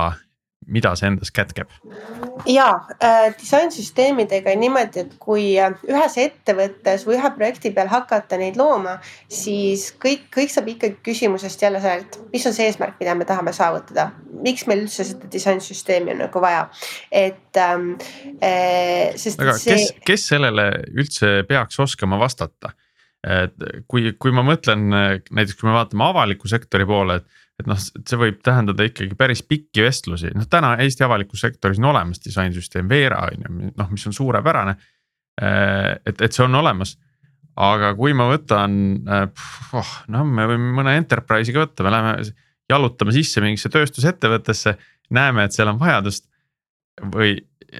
mida 0.67 0.93
see 0.99 1.09
endas 1.09 1.31
kätkeb? 1.35 1.71
ja 2.49 2.67
äh, 3.05 3.29
disainsüsteemidega 3.39 4.53
on 4.53 4.63
niimoodi, 4.63 5.05
et 5.05 5.15
kui 5.23 5.45
äh, 5.61 5.75
ühes 5.89 6.17
ettevõttes 6.21 7.07
või 7.09 7.19
ühe 7.19 7.31
projekti 7.37 7.73
peal 7.77 7.91
hakata 7.93 8.39
neid 8.41 8.59
looma, 8.61 8.99
siis 9.33 9.89
kõik, 10.03 10.29
kõik 10.35 10.53
saab 10.53 10.71
ikkagi 10.75 10.99
küsimusest 11.07 11.63
jälle 11.63 11.83
sellelt, 11.85 12.19
mis 12.33 12.47
on 12.49 12.57
see 12.57 12.69
eesmärk, 12.69 12.99
mida 13.01 13.15
me 13.19 13.29
tahame 13.29 13.55
saavutada. 13.57 14.11
miks 14.43 14.67
meil 14.71 14.85
üldse 14.85 15.05
seda 15.05 15.31
disainsüsteemi 15.33 16.15
on 16.15 16.23
nagu 16.27 16.43
vaja, 16.43 16.69
et 17.11 17.57
ähm, 17.63 17.95
äh,. 18.43 19.17
sest 19.17 19.41
aga 19.41 19.57
see... 19.59 19.75
kes, 19.75 19.95
kes 20.07 20.29
sellele 20.35 20.71
üldse 20.95 21.43
peaks 21.49 21.81
oskama 21.81 22.21
vastata? 22.21 22.75
et 23.27 23.55
kui, 23.91 24.13
kui 24.15 24.31
ma 24.31 24.45
mõtlen 24.47 24.85
näiteks, 24.89 25.57
kui 25.59 25.67
me 25.67 25.75
vaatame 25.75 26.05
avaliku 26.07 26.49
sektori 26.49 26.87
poole, 26.87 27.19
et 27.19 27.48
et 27.59 27.67
noh, 27.67 27.79
see 27.79 28.19
võib 28.21 28.39
tähendada 28.47 28.87
ikkagi 28.87 29.17
päris 29.19 29.43
pikki 29.47 29.83
vestlusi, 29.83 30.31
noh 30.37 30.47
täna 30.51 30.77
Eesti 30.85 31.05
avalikus 31.07 31.43
sektoris 31.43 31.81
on 31.83 31.91
olemas 31.91 32.23
disainsüsteem 32.23 32.89
Veera 32.91 33.25
on 33.27 33.45
ju, 33.45 33.73
noh, 33.79 33.91
mis 33.91 34.07
on 34.07 34.15
suurepärane. 34.15 34.77
Äh, 35.43 35.97
et, 36.07 36.21
et 36.23 36.35
see 36.35 36.45
on 36.45 36.55
olemas, 36.59 36.95
aga 37.59 37.93
kui 37.99 38.15
ma 38.17 38.29
võtan, 38.31 38.79
äh, 39.11 39.49
oh, 39.79 39.97
noh, 40.15 40.27
me 40.27 40.47
võime 40.51 40.71
mõne 40.79 40.95
enterprise'i 41.01 41.55
ka 41.57 41.67
võtta, 41.67 41.87
me 41.87 41.95
läheme 41.95 42.31
jalutame 42.69 43.15
sisse 43.17 43.43
mingisse 43.43 43.71
tööstusettevõttesse, 43.73 44.77
näeme, 45.17 45.47
et 45.47 45.57
seal 45.57 45.71
on 45.73 45.81
vajadust. 45.81 46.29
või 47.15 47.37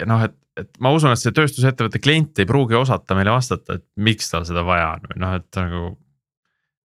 noh, 0.07 0.23
et, 0.27 0.35
et 0.59 0.69
ma 0.83 0.91
usun, 0.95 1.13
et 1.13 1.21
see 1.21 1.35
tööstusettevõtte 1.35 2.01
klient 2.03 2.39
ei 2.39 2.47
pruugi 2.49 2.75
osata 2.79 3.15
meile 3.15 3.31
vastata, 3.35 3.79
et 3.79 3.85
miks 3.95 4.31
tal 4.31 4.47
seda 4.47 4.63
vaja 4.67 4.93
on 4.97 5.11
või 5.11 5.23
noh, 5.23 5.35
et 5.39 5.59
nagu 5.59 5.83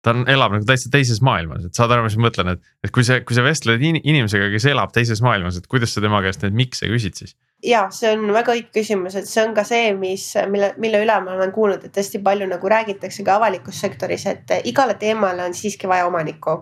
ta 0.03 0.13
on, 0.13 0.25
elab 0.29 0.57
nagu 0.57 0.67
täitsa 0.67 0.91
teises 0.93 1.21
maailmas, 1.23 1.65
et 1.67 1.79
saad 1.79 1.93
aru, 1.95 2.05
mis 2.07 2.17
ma 2.19 2.27
mõtlen, 2.27 2.53
et, 2.55 2.75
et 2.83 2.91
kui 2.93 3.07
sa, 3.07 3.21
kui 3.23 3.37
sa 3.37 3.45
vestled 3.45 3.83
in, 3.83 4.01
inimesega, 4.03 4.51
kes 4.53 4.67
elab 4.73 4.93
teises 4.95 5.23
maailmas, 5.23 5.57
et 5.59 5.69
kuidas 5.71 5.95
sa 5.95 6.03
tema 6.03 6.21
käest 6.25 6.43
neid 6.43 6.57
miks'e 6.59 6.91
küsid 6.91 7.23
siis? 7.23 7.37
ja 7.63 7.85
see 7.95 8.11
on 8.11 8.25
väga 8.35 8.53
õige 8.57 8.71
küsimus, 8.75 9.15
et 9.15 9.27
see 9.29 9.43
on 9.43 9.53
ka 9.55 9.63
see, 9.67 9.93
mis, 9.95 10.25
mille, 10.51 10.73
mille 10.83 10.99
üle 11.05 11.15
ma 11.23 11.35
olen 11.37 11.51
kuulnud, 11.55 11.85
et 11.87 11.99
hästi 11.99 12.19
palju 12.25 12.47
nagu 12.49 12.71
räägitakse 12.73 13.23
ka 13.23 13.37
avalikus 13.39 13.79
sektoris, 13.79 14.25
et 14.27 14.51
igale 14.67 14.97
teemale 14.99 15.45
on 15.47 15.55
siiski 15.55 15.87
vaja 15.87 16.07
omanikku. 16.09 16.57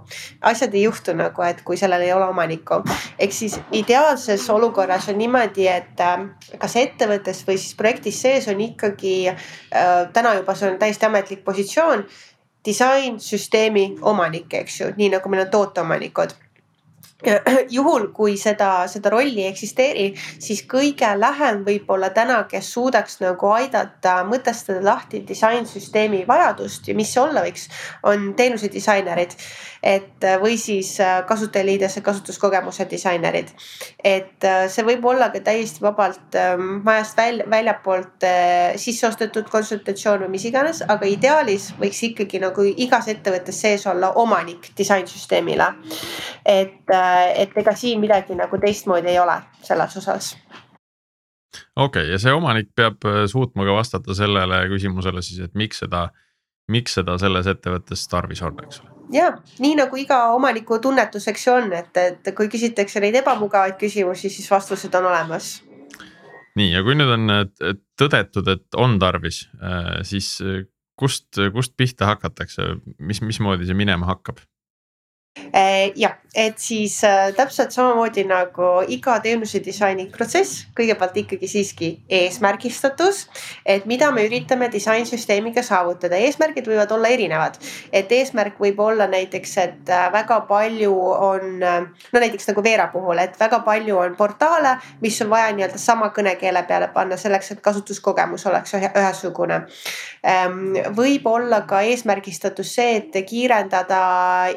asjad 0.52 0.74
ei 0.78 0.84
juhtu 0.84 1.16
nagu, 1.18 1.42
et 1.48 1.64
kui 1.66 1.78
sellel 1.78 2.06
ei 2.06 2.14
ole 2.14 2.28
omanikku, 2.30 2.84
ehk 3.20 3.34
siis 3.34 3.58
ideaalses 3.72 4.50
olukorras 4.50 5.10
on 5.10 5.18
niimoodi, 5.18 5.68
et 5.68 6.06
äh, 6.06 6.28
kas 6.62 6.78
ettevõttes 6.78 7.42
või 7.48 7.58
siis 7.58 7.76
projektis 7.76 8.22
sees 8.22 8.48
on 8.52 8.62
ikkagi 8.62 9.16
äh, 9.32 10.12
täna 10.14 10.36
juba 10.38 10.56
see 10.56 10.70
on 10.70 10.78
täiesti 10.82 11.10
ametlik 11.10 11.44
positsioon 11.48 12.06
disainsüsteemi 12.66 13.98
omanik, 14.02 14.54
eks 14.54 14.82
ju, 14.82 14.94
nii 14.98 15.10
nagu 15.16 15.30
meil 15.30 15.46
on 15.46 15.52
tooteomanikud 15.52 16.36
juhul, 17.78 18.08
kui 18.16 18.38
seda, 18.38 18.88
seda 18.92 19.12
rolli 19.14 19.46
ei 19.46 19.52
eksisteeri, 19.52 20.08
siis 20.40 20.64
kõige 20.70 21.10
lähem 21.20 21.64
võib-olla 21.68 22.12
täna, 22.16 22.44
kes 22.50 22.72
suudaks 22.74 23.20
nagu 23.24 23.52
aidata 23.54 24.22
mõtestada 24.28 24.84
lahti 24.86 25.24
disainsüsteemi 25.28 26.24
vajadust 26.28 26.90
ja 26.90 26.96
mis 26.98 27.14
see 27.14 27.24
olla 27.24 27.46
võiks, 27.46 27.68
on 28.08 28.32
teenusedisainerid 28.38 29.38
et 29.84 30.24
äh, 30.24 30.38
või 30.42 30.58
siis 30.62 31.00
äh, 31.02 31.24
kasutajaliidese 31.26 32.02
kasutuskogemuse 32.02 32.86
disainerid. 32.90 33.50
et 34.04 34.44
äh, 34.44 34.68
see 34.70 34.86
võib 34.86 35.06
olla 35.06 35.30
ka 35.34 35.42
täiesti 35.42 35.82
vabalt 35.82 36.36
ähm, 36.38 36.84
majast 36.86 37.18
välja, 37.18 37.46
väljapoolt 37.50 38.26
sisse 38.78 39.08
ostetud 39.08 39.50
konsultatsioon 39.50 40.26
või 40.26 40.36
mis 40.36 40.46
iganes, 40.46 40.84
aga 40.88 41.08
ideaalis 41.10 41.72
võiks 41.80 42.04
ikkagi 42.12 42.40
nagu 42.42 42.66
igas 42.66 43.08
ettevõttes 43.10 43.62
sees 43.62 43.88
olla 43.88 44.12
omanik 44.22 44.70
disainsüsteemile. 44.78 45.72
et, 46.46 46.94
et 47.36 47.58
ega 47.58 47.76
siin 47.76 48.02
midagi 48.04 48.38
nagu 48.38 48.60
teistmoodi 48.62 49.14
ei 49.14 49.20
ole 49.20 49.38
selles 49.62 49.98
osas 49.98 50.34
okei 51.76 51.86
okay,, 51.86 52.12
ja 52.12 52.20
see 52.22 52.34
omanik 52.34 52.72
peab 52.76 53.04
suutma 53.32 53.68
ka 53.68 53.78
vastata 53.78 54.18
sellele 54.18 54.64
küsimusele 54.72 55.24
siis, 55.26 55.44
et 55.48 55.56
miks 55.56 55.84
seda, 55.84 56.08
miks 56.72 57.00
seda 57.00 57.18
selles 57.22 57.50
ettevõttes 57.52 58.08
tarvis 58.12 58.44
on, 58.48 58.60
eks 58.66 58.84
ole 58.84 58.92
ja 59.12 59.32
nii 59.60 59.76
nagu 59.80 60.00
iga 60.00 60.24
omaniku 60.36 60.80
tunnetus, 60.80 61.28
eks 61.32 61.48
ju 61.48 61.54
on, 61.54 61.74
et, 61.76 61.98
et 61.98 62.32
kui 62.36 62.50
küsitakse 62.52 63.02
neid 63.04 63.18
ebamugavaid 63.22 63.78
küsimusi, 63.82 64.32
siis 64.32 64.48
vastused 64.52 64.94
on 65.00 65.10
olemas. 65.12 65.58
nii, 66.56 66.72
ja 66.74 66.84
kui 66.84 66.96
nüüd 66.96 67.12
on 67.16 67.34
tõdetud, 68.00 68.48
et 68.52 68.80
on 68.80 68.98
tarvis, 69.00 69.46
äh, 69.60 70.00
siis 70.08 70.38
kust, 71.00 71.40
kust 71.54 71.76
pihta 71.78 72.10
hakatakse, 72.12 72.76
mis, 73.00 73.22
mismoodi 73.26 73.68
see 73.68 73.78
minema 73.78 74.10
hakkab? 74.12 74.42
Eh, 75.36 75.92
jah, 75.96 76.18
et 76.36 76.60
siis 76.60 77.04
äh, 77.04 77.34
täpselt 77.36 77.72
samamoodi 77.72 78.24
nagu 78.28 78.68
iga 78.92 79.18
teenuse 79.24 79.60
disaini 79.64 80.06
protsess, 80.12 80.66
kõigepealt 80.76 81.18
ikkagi 81.22 81.48
siiski 81.48 81.90
eesmärgistatus. 82.08 83.26
et 83.66 83.86
mida 83.86 84.12
me 84.12 84.26
üritame 84.28 84.70
disainsüsteemiga 84.72 85.64
saavutada, 85.64 86.16
eesmärgid 86.16 86.68
võivad 86.68 86.92
olla 86.92 87.08
erinevad. 87.08 87.58
et 87.92 88.12
eesmärk 88.12 88.60
võib 88.60 88.80
olla 88.80 89.08
näiteks, 89.08 89.58
et 89.58 89.90
äh, 89.90 90.12
väga 90.12 90.42
palju 90.48 90.94
on, 91.00 91.60
no 91.60 92.20
näiteks 92.20 92.48
nagu 92.48 92.64
Veera 92.64 92.88
puhul, 92.94 93.20
et 93.20 93.40
väga 93.40 93.60
palju 93.60 93.98
on 93.98 94.16
portaale, 94.16 94.78
mis 95.02 95.22
on 95.22 95.30
vaja 95.30 95.52
nii-öelda 95.56 95.78
sama 95.78 96.12
kõnekeele 96.16 96.64
peale 96.68 96.92
panna 96.94 97.18
selleks, 97.18 97.52
et 97.52 97.62
kasutuskogemus 97.62 98.46
oleks 98.46 98.76
ühesugune. 98.80 99.64
Ähm, 100.28 100.76
võib 100.96 101.28
olla 101.28 101.64
ka 101.68 101.82
eesmärgistatus 101.82 102.76
see, 102.76 102.96
et 103.02 103.24
kiirendada 103.28 104.02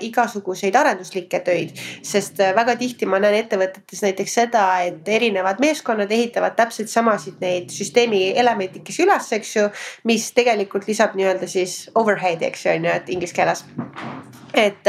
igasuguseid 0.00 0.63
igasuguseid 0.64 0.76
arenduslikke 0.76 1.40
töid. 1.44 1.78
sest 2.02 2.40
äh, 2.40 2.54
väga 2.56 2.76
tihti 2.76 3.06
ma 3.06 3.20
näen 3.20 3.36
ettevõtetes 3.42 4.02
näiteks 4.04 4.34
seda, 4.40 4.64
et 4.84 5.08
erinevad 5.08 5.60
meeskonnad 5.60 6.10
ehitavad 6.10 6.56
täpselt 6.56 6.88
samasid 6.88 7.40
neid 7.40 7.70
süsteemi 7.70 8.32
elementikesi 8.36 9.04
üles, 9.04 9.32
eks 9.32 9.56
ju. 9.56 9.68
mis 10.04 10.32
tegelikult 10.32 10.88
lisab 10.88 11.14
nii-öelda 11.16 11.48
siis 11.48 11.90
overhead'i, 11.94 12.48
eks 12.48 12.64
ju 12.66 12.76
on 12.76 12.88
ju, 12.88 12.94
et 12.94 13.08
inglise 13.10 13.34
keeles 13.34 13.64
et, 14.54 14.88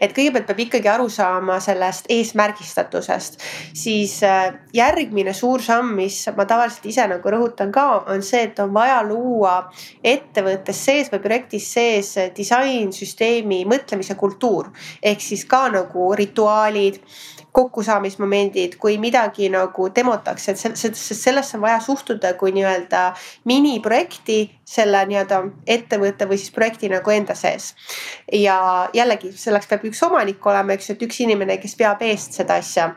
et 0.00 0.12
kõigepealt 0.14 0.46
peab 0.48 0.62
ikkagi 0.66 0.90
aru 0.92 1.08
saama 1.12 1.58
sellest 1.62 2.10
eesmärgistatusest, 2.12 3.40
siis 3.76 4.18
äh, 4.26 4.52
järgmine 4.76 5.34
suur 5.36 5.62
samm, 5.64 5.94
mis 5.98 6.22
ma 6.36 6.46
tavaliselt 6.48 6.86
ise 6.90 7.06
nagu 7.10 7.32
rõhutan 7.32 7.72
ka, 7.74 7.86
on 8.12 8.24
see, 8.26 8.46
et 8.48 8.60
on 8.62 8.72
vaja 8.74 9.00
luua 9.06 9.56
ettevõttes 10.04 10.84
sees 10.88 11.12
või 11.12 11.22
projektis 11.24 11.70
sees 11.72 12.14
disainsüsteemi 12.36 13.64
mõtlemise 13.68 14.16
kultuur. 14.18 14.70
Ehk 15.02 15.22
siis 15.22 15.44
ka 15.48 15.66
nagu 15.72 16.12
rituaalid 16.16 17.00
kokkusaamismomendid, 17.56 18.76
kui 18.80 18.98
midagi 19.00 19.48
nagu 19.52 19.88
demotakse, 19.96 20.52
et 20.52 20.60
sest 20.76 20.98
sellesse 21.16 21.56
on 21.56 21.62
vaja 21.64 21.78
suhtuda 21.80 22.34
kui 22.36 22.52
nii-öelda 22.52 23.06
miniprojekti 23.48 24.38
selle 24.66 25.00
nii-öelda 25.08 25.40
ettevõtte 25.76 26.28
või 26.28 26.40
siis 26.42 26.52
projekti 26.52 26.90
nagu 26.92 27.14
enda 27.14 27.34
sees. 27.38 27.72
ja 28.32 28.58
jällegi 28.92 29.32
selleks 29.32 29.70
peab 29.70 29.88
üks 29.88 30.02
omanik 30.04 30.46
olema, 30.46 30.76
eks 30.76 30.90
ju, 30.90 30.98
et 30.98 31.06
üks 31.08 31.22
inimene, 31.24 31.56
kes 31.62 31.78
veab 31.80 32.02
eest 32.04 32.36
seda 32.36 32.60
asja 32.60 32.90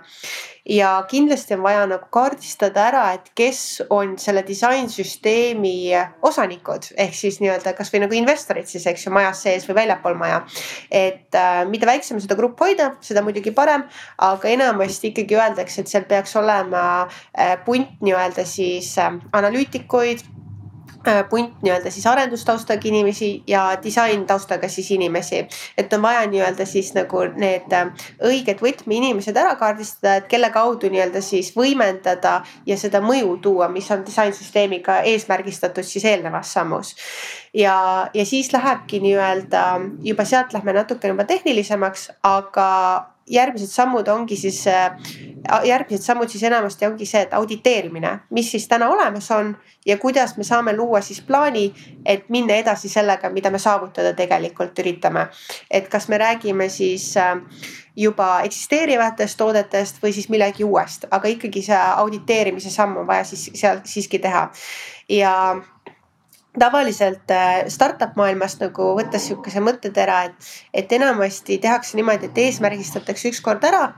ja 0.65 0.91
kindlasti 1.09 1.53
on 1.53 1.63
vaja 1.63 1.85
nagu 1.89 2.07
kaardistada 2.11 2.85
ära, 2.89 3.03
et 3.17 3.31
kes 3.35 3.81
on 3.89 4.15
selle 4.21 4.43
disainsüsteemi 4.47 5.91
osanikud 6.25 6.91
ehk 6.97 7.15
siis 7.15 7.39
nii-öelda 7.43 7.73
kasvõi 7.77 8.03
nagu 8.03 8.17
investorid 8.17 8.69
siis, 8.69 8.87
eks 8.89 9.07
ju, 9.07 9.13
majas 9.15 9.43
sees 9.45 9.67
või 9.69 9.79
väljapool 9.81 10.17
maja. 10.19 10.41
et 10.91 11.35
äh, 11.35 11.61
mida 11.69 11.87
väiksem 11.89 12.19
seda 12.19 12.37
grupp 12.39 12.59
hoida, 12.59 12.93
seda 13.05 13.23
muidugi 13.25 13.51
parem, 13.55 13.85
aga 14.17 14.49
enamasti 14.49 15.13
ikkagi 15.13 15.37
öeldakse, 15.37 15.81
et 15.81 15.91
seal 15.91 16.07
peaks 16.09 16.35
olema 16.39 16.83
äh, 17.05 17.55
punt 17.65 18.01
nii-öelda 18.01 18.45
siis 18.45 18.95
äh, 18.97 19.15
analüütikuid 19.33 20.25
punt 21.29 21.61
nii-öelda 21.63 21.91
siis 21.91 22.05
arendustaustaga 22.07 22.87
inimesi 22.87 23.43
ja 23.47 23.77
disaintaustaga 23.83 24.67
siis 24.69 24.91
inimesi. 24.91 25.47
et 25.77 25.93
on 25.93 26.01
vaja 26.01 26.25
nii-öelda 26.27 26.65
siis 26.65 26.93
nagu 26.93 27.23
need 27.35 27.73
äh, 27.73 27.91
õiged 28.25 28.61
võtmeinimesed 28.61 29.37
ära 29.37 29.55
kaardistada, 29.55 30.15
et 30.15 30.27
kelle 30.27 30.49
kaudu 30.49 30.89
nii-öelda 30.89 31.21
siis 31.21 31.53
võimendada 31.55 32.41
ja 32.65 32.77
seda 32.77 33.01
mõju 33.01 33.37
tuua, 33.41 33.69
mis 33.69 33.91
on 33.91 34.03
disainsüsteemiga 34.05 35.01
eesmärgistatud 35.01 35.83
siis 35.83 36.05
eelnevas 36.05 36.53
sammus. 36.53 36.95
ja, 37.53 38.09
ja 38.13 38.25
siis 38.25 38.53
lähebki 38.53 38.99
nii-öelda 38.99 39.63
juba 40.03 40.25
sealt 40.25 40.53
lähme 40.53 40.73
natukene 40.73 41.13
juba 41.13 41.23
tehnilisemaks, 41.23 42.11
aga 42.23 42.69
järgmised 43.29 43.69
sammud 43.69 44.07
ongi 44.07 44.35
siis, 44.37 44.63
järgmised 45.63 46.03
sammud 46.05 46.29
siis 46.29 46.43
enamasti 46.43 46.87
ongi 46.87 47.05
see, 47.05 47.21
et 47.21 47.33
auditeerimine, 47.33 48.15
mis 48.35 48.51
siis 48.51 48.67
täna 48.67 48.89
olemas 48.89 49.29
on 49.31 49.53
ja 49.85 49.97
kuidas 49.97 50.37
me 50.37 50.43
saame 50.43 50.75
luua 50.75 51.01
siis 51.01 51.21
plaani, 51.21 51.69
et 52.05 52.29
minna 52.29 52.57
edasi 52.59 52.89
sellega, 52.89 53.29
mida 53.29 53.51
me 53.51 53.59
saavutada 53.59 54.13
tegelikult 54.13 54.79
üritame. 54.79 55.27
et 55.71 55.87
kas 55.87 56.07
me 56.07 56.17
räägime 56.17 56.69
siis 56.69 57.13
juba 57.95 58.41
eksisteerivatest 58.47 59.37
toodetest 59.37 60.03
või 60.03 60.13
siis 60.13 60.29
millegi 60.29 60.63
uuest, 60.63 61.05
aga 61.11 61.27
ikkagi 61.27 61.61
see 61.61 61.81
auditeerimise 61.95 62.69
samm 62.71 62.97
on 62.97 63.07
vaja 63.07 63.23
siis 63.23 63.49
seal 63.53 63.81
siiski 63.83 64.19
teha 64.19 64.49
ja 65.09 65.33
tavaliselt 66.59 67.31
äh, 67.31 67.67
startup 67.67 68.15
maailmast 68.17 68.63
nagu 68.63 68.93
võttes 68.97 69.27
sihukese 69.29 69.61
mõttetera, 69.61 70.23
et, 70.29 70.49
et 70.73 70.91
enamasti 70.97 71.59
tehakse 71.61 71.97
niimoodi, 71.99 72.31
et 72.31 72.41
eesmärgistatakse 72.45 73.29
ükskord 73.29 73.63
ära 73.69 73.91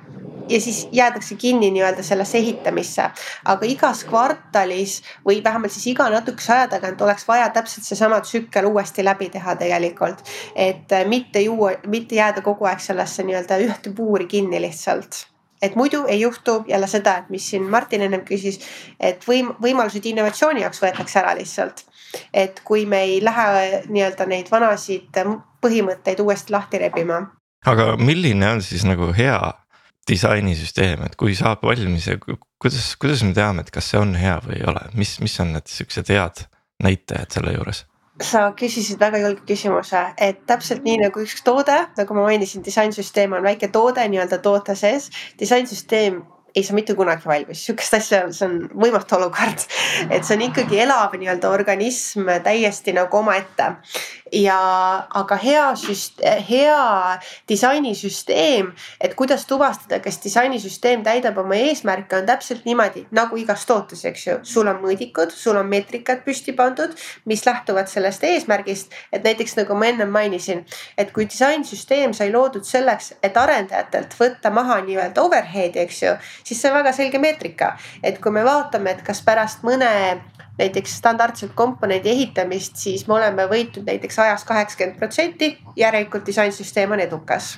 ja 0.51 0.59
siis 0.61 0.87
jäädakse 0.91 1.35
kinni 1.35 1.71
nii-öelda 1.71 2.03
sellesse 2.03 2.37
ehitamisse. 2.37 3.09
aga 3.45 3.65
igas 3.65 4.03
kvartalis 4.03 5.01
või 5.27 5.43
vähemalt 5.43 5.71
siis 5.71 5.87
iga 5.93 6.09
natukese 6.09 6.53
aja 6.53 6.67
tagant 6.67 7.01
oleks 7.01 7.27
vaja 7.27 7.49
täpselt 7.49 7.87
seesama 7.87 8.19
tsükkel 8.21 8.65
uuesti 8.65 9.05
läbi 9.05 9.29
teha 9.29 9.55
tegelikult. 9.55 10.27
et 10.55 10.91
äh, 10.91 11.05
mitte 11.07 11.39
juua, 11.41 11.71
mitte 11.87 12.15
jääda 12.15 12.41
kogu 12.41 12.65
aeg 12.65 12.79
sellesse 12.79 13.23
nii-öelda 13.23 13.57
ühte 13.63 13.95
puuri 13.95 14.27
kinni 14.27 14.61
lihtsalt 14.61 15.27
et 15.61 15.75
muidu 15.75 16.05
ei 16.07 16.21
juhtu 16.21 16.63
jälle 16.67 16.87
seda, 16.87 17.17
et 17.17 17.29
mis 17.29 17.49
siin 17.49 17.69
Martin 17.69 18.01
ennem 18.01 18.21
küsis, 18.25 18.59
et 18.99 19.23
võim-, 19.29 19.53
võimalused 19.61 20.05
innovatsiooni 20.05 20.61
jaoks 20.61 20.81
võetakse 20.81 21.19
ära 21.19 21.35
lihtsalt 21.37 21.85
et 22.33 22.61
kui 22.65 22.85
me 22.85 23.03
ei 23.07 23.19
lähe 23.23 23.83
nii-öelda 23.87 24.27
neid 24.29 24.51
vanasid 24.51 25.21
põhimõtteid 25.61 26.19
uuesti 26.23 26.53
lahti 26.53 26.81
rebima. 26.81 27.21
aga 27.65 27.95
milline 27.97 28.47
on 28.49 28.61
siis 28.61 28.85
nagu 28.85 29.11
hea 29.17 29.39
disainisüsteem, 30.09 31.05
et 31.05 31.15
kui 31.15 31.35
saab 31.37 31.61
valmis 31.63 32.07
ja 32.07 32.17
kuidas, 32.21 32.95
kuidas 33.01 33.23
me 33.23 33.35
teame, 33.37 33.61
et 33.61 33.71
kas 33.71 33.91
see 33.91 34.01
on 34.01 34.15
hea 34.17 34.39
või 34.45 34.57
ei 34.59 34.67
ole, 34.67 34.81
mis, 34.97 35.19
mis 35.21 35.39
on 35.43 35.53
need 35.55 35.69
siuksed 35.69 36.09
head 36.09 36.45
näitajad 36.83 37.37
selle 37.37 37.55
juures? 37.55 37.85
sa 38.21 38.51
küsisid 38.57 38.99
väga 39.01 39.17
julge 39.21 39.41
küsimuse, 39.47 40.01
et 40.21 40.43
täpselt 40.45 40.83
nii 40.85 40.99
nagu 41.01 41.23
üks 41.23 41.41
toode, 41.45 41.77
nagu 41.97 42.17
ma 42.17 42.27
mainisin, 42.27 42.61
disainsüsteem 42.65 43.33
on 43.33 43.41
väike 43.45 43.71
toode 43.73 44.03
nii-öelda 44.13 44.37
toote 44.43 44.75
sees. 44.77 45.09
disainsüsteem 45.39 46.21
ei 46.55 46.63
saa 46.63 46.75
mitte 46.75 46.95
kunagi 46.95 47.25
valmis, 47.25 47.65
sihukest 47.65 47.97
asja, 47.99 48.21
see 48.35 48.47
on 48.47 48.57
võimatu 48.85 49.17
olukord. 49.17 49.67
et 50.09 50.25
see 50.25 50.35
on 50.37 50.47
ikkagi 50.49 50.81
elav 50.85 51.15
nii-öelda 51.17 51.51
organism 51.51 52.31
täiesti 52.43 52.95
nagu 52.95 53.17
omaette 53.17 53.71
ja 54.31 54.57
aga 55.09 55.35
hea 55.35 55.65
süst-, 55.79 56.21
hea 56.49 57.19
disainisüsteem, 57.49 58.71
et 59.01 59.15
kuidas 59.15 59.45
tuvastada, 59.45 59.99
kas 60.03 60.19
disainisüsteem 60.23 61.03
täidab 61.03 61.37
oma 61.41 61.57
eesmärke, 61.59 62.17
on 62.21 62.27
täpselt 62.29 62.65
niimoodi 62.65 63.05
nagu 63.15 63.37
igas 63.39 63.65
tootes, 63.67 64.05
eks 64.07 64.27
ju. 64.27 64.37
sul 64.43 64.71
on 64.71 64.79
mõõdikud, 64.83 65.33
sul 65.35 65.59
on 65.59 65.67
meetrikad 65.71 66.23
püsti 66.25 66.55
pandud, 66.57 66.95
mis 67.25 67.45
lähtuvad 67.45 67.91
sellest 67.91 68.23
eesmärgist. 68.27 68.91
et 69.11 69.23
näiteks 69.23 69.57
nagu 69.59 69.75
ma 69.75 69.91
ennem 69.91 70.09
mainisin, 70.11 70.65
et 70.97 71.11
kui 71.11 71.25
disainsüsteem 71.25 72.13
sai 72.13 72.31
loodud 72.31 72.65
selleks, 72.65 73.13
et 73.23 73.37
arendajatelt 73.37 74.15
võtta 74.19 74.51
maha 74.51 74.81
nii-öelda 74.85 75.21
overhead'i, 75.21 75.79
eks 75.83 76.01
ju, 76.03 76.15
siis 76.43 76.61
see 76.61 76.71
on 76.71 76.77
väga 76.79 76.93
selge 76.95 77.19
meetrika. 77.19 77.75
et 78.03 78.19
kui 78.21 78.31
me 78.31 78.43
vaatame, 78.45 78.95
et 78.95 79.01
kas 79.05 79.21
pärast 79.25 79.65
mõne 79.67 79.91
näiteks 80.59 80.97
standardset 80.97 81.51
komponendi 81.55 82.11
ehitamist, 82.11 82.77
siis 82.77 83.07
me 83.07 83.17
oleme 83.17 83.47
võitnud 83.49 83.87
näiteks 83.87 84.19
ajas 84.19 84.45
kaheksakümmend 84.47 84.97
protsenti, 84.99 85.51
järelikult 85.79 86.25
disainsüsteem 86.27 86.91
on 86.91 87.03
edukas 87.03 87.53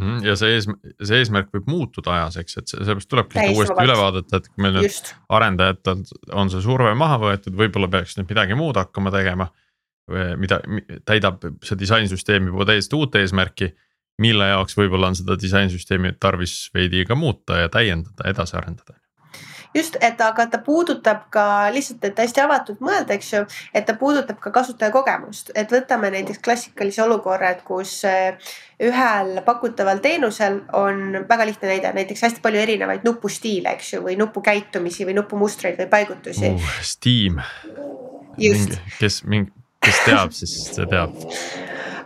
mhm, 0.00 0.20
ja 0.26 0.36
see 0.38 0.56
ees, 0.56 0.68
see 1.02 1.22
eesmärk 1.22 1.50
võib 1.54 1.70
muutuda 1.70 2.14
ajas, 2.16 2.40
eks, 2.42 2.60
et 2.60 2.74
sellepärast 2.74 3.10
tulebki 3.10 3.46
uuesti 3.54 3.86
üle 3.86 3.96
vaadata, 3.98 4.42
et 4.42 4.50
kui 4.50 4.66
meil 4.66 4.76
nüüd 4.78 5.14
arendajatelt 5.38 6.12
on 6.32 6.52
see 6.52 6.62
surve 6.64 6.92
maha 6.98 7.18
võetud, 7.24 7.56
võib-olla 7.58 7.90
peaks 7.96 8.18
nüüd 8.18 8.30
midagi 8.30 8.58
muud 8.58 8.78
hakkama 8.80 9.14
tegema. 9.14 9.50
mida 10.40 10.56
täidab 11.04 11.42
see 11.62 11.76
disainsüsteem 11.76 12.46
juba 12.48 12.64
täiesti 12.64 12.96
uut 12.96 13.16
eesmärki, 13.20 13.74
mille 14.18 14.48
jaoks 14.52 14.76
võib-olla 14.78 15.12
on 15.12 15.18
seda 15.18 15.36
disainsüsteemi 15.40 16.16
tarvis 16.20 16.70
veidi 16.74 17.04
ka 17.06 17.14
muuta 17.18 17.62
ja 17.64 17.68
täiendada, 17.72 18.26
edasi 18.30 18.56
arendada 18.58 18.98
just, 19.74 19.96
et 20.00 20.20
aga 20.20 20.46
ta 20.50 20.60
puudutab 20.64 21.26
ka 21.32 21.44
lihtsalt, 21.74 22.04
et 22.08 22.18
hästi 22.22 22.42
avatult 22.42 22.80
mõelda, 22.84 23.16
eks 23.16 23.32
ju, 23.32 23.42
et 23.76 23.86
ta 23.86 23.94
puudutab 24.00 24.40
ka 24.42 24.52
kasutajakogemust, 24.54 25.52
et 25.58 25.72
võtame 25.72 26.10
näiteks 26.14 26.40
klassikalise 26.44 27.02
olukorra, 27.04 27.52
et 27.54 27.62
kus 27.66 27.92
eh, 28.08 28.38
ühel 28.84 29.42
pakutaval 29.46 30.02
teenusel 30.04 30.62
on 30.76 31.22
väga 31.28 31.48
lihtne 31.50 31.72
näide, 31.74 31.92
näiteks 32.00 32.26
hästi 32.28 32.44
palju 32.44 32.62
erinevaid 32.64 33.06
nupustiile, 33.06 33.76
eks 33.76 33.94
ju, 33.96 34.02
või 34.06 34.18
nupukäitumisi 34.20 35.06
või 35.08 35.18
nupumustreid 35.20 35.80
või 35.82 35.90
paigutusi 35.92 36.54
uh,. 36.54 36.74
Steam. 36.82 37.42
kes 38.98 39.22
mingi, 39.28 39.52
kes 39.84 40.04
teab, 40.06 40.34
siis 40.36 40.54
see 40.72 40.86
teab 40.88 41.16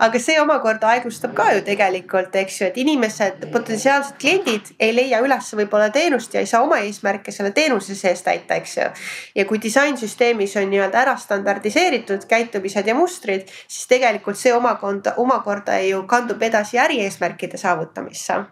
aga 0.02 0.20
see 0.22 0.38
omakorda 0.42 0.90
aeglustab 0.92 1.34
ka 1.36 1.48
ju 1.56 1.62
tegelikult, 1.66 2.34
eks 2.42 2.58
ju, 2.60 2.68
et 2.70 2.78
inimesed, 2.82 3.46
potentsiaalsed 3.54 4.18
kliendid 4.22 4.72
ei 4.82 4.94
leia 4.94 5.22
üles 5.24 5.52
võib-olla 5.58 5.90
teenust 5.94 6.34
ja 6.34 6.42
ei 6.42 6.50
saa 6.50 6.62
oma 6.66 6.80
eesmärke 6.82 7.34
selle 7.34 7.52
teenuse 7.56 7.94
sees 7.98 8.24
täita, 8.26 8.58
eks 8.58 8.76
ju. 8.78 8.88
ja 9.38 9.46
kui 9.48 9.60
disainsüsteemis 9.62 10.56
on 10.60 10.68
nii-öelda 10.72 11.02
ära 11.04 11.16
standardiseeritud 11.20 12.26
käitumised 12.30 12.90
ja 12.90 12.96
mustrid, 12.98 13.48
siis 13.68 13.86
tegelikult 13.90 14.40
see 14.40 14.54
omakorda, 14.54 15.14
omakorda 15.22 15.78
ju 15.86 16.02
kandub 16.10 16.42
edasi 16.42 16.80
ärieesmärkide 16.82 17.60
saavutamisse. 17.60 18.42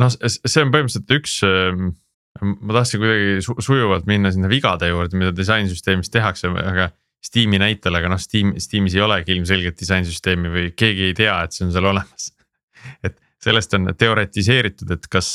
noh, 0.00 0.14
see 0.26 0.62
on 0.64 0.74
põhimõtteliselt 0.74 1.18
üks 1.18 1.40
ähm, 1.46 1.92
ma 2.40 2.74
tahtsin 2.78 3.02
kuidagi 3.02 3.62
sujuvalt 3.62 4.06
minna 4.06 4.30
sinna 4.32 4.48
vigade 4.50 4.88
juurde, 4.88 5.18
mida 5.18 5.32
disainsüsteemis 5.36 6.10
tehakse, 6.10 6.50
aga 6.50 6.90
Steam'i 7.20 7.60
näitel, 7.60 7.94
aga 7.98 8.08
noh, 8.08 8.20
Steam, 8.20 8.54
Steamis 8.58 8.94
ei 8.96 9.02
olegi 9.04 9.34
ilmselgelt 9.34 9.76
disainsüsteemi 9.80 10.52
või 10.52 10.70
keegi 10.72 11.10
ei 11.10 11.16
tea, 11.18 11.34
et 11.44 11.52
see 11.56 11.66
on 11.66 11.74
seal 11.74 11.90
olemas. 11.90 12.30
et 13.06 13.18
sellest 13.44 13.76
on 13.76 13.92
teoretiseeritud, 13.98 14.90
et 14.96 15.08
kas, 15.12 15.34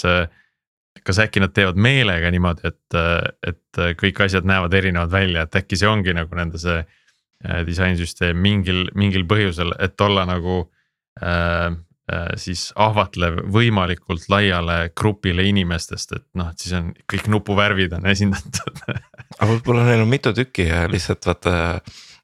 kas 1.05 1.21
äkki 1.21 1.43
nad 1.43 1.53
teevad 1.53 1.77
meelega 1.77 2.31
niimoodi, 2.33 2.71
et, 2.71 2.99
et 3.45 3.81
kõik 4.01 4.23
asjad 4.25 4.47
näevad 4.49 4.73
erinevad 4.73 5.13
välja, 5.13 5.45
et 5.45 5.59
äkki 5.61 5.77
see 5.77 5.89
ongi 5.89 6.13
nagu 6.17 6.37
nende 6.37 6.61
see 6.61 6.79
äh, 6.81 7.61
disainsüsteem 7.69 8.41
mingil, 8.41 8.87
mingil 8.97 9.27
põhjusel, 9.29 9.77
et 9.85 10.01
olla 10.01 10.25
nagu 10.29 10.63
Äh, 11.21 11.71
siis 12.37 12.67
ahvatlev 12.77 13.39
võimalikult 13.49 14.27
laiale 14.29 14.91
grupile 14.97 15.45
inimestest, 15.49 16.11
et 16.13 16.25
noh, 16.37 16.51
et 16.53 16.61
siis 16.61 16.75
on 16.77 16.91
kõik 17.09 17.29
nupuvärvid 17.33 17.95
on 17.97 18.05
esindatud. 18.11 18.83
Aga 19.39 19.49
võib-olla 19.49 19.87
neil 19.87 20.03
on 20.03 20.11
mitu 20.11 20.33
tükki 20.37 20.67
ja 20.69 20.85
lihtsalt 20.91 21.25
vaata 21.25 21.55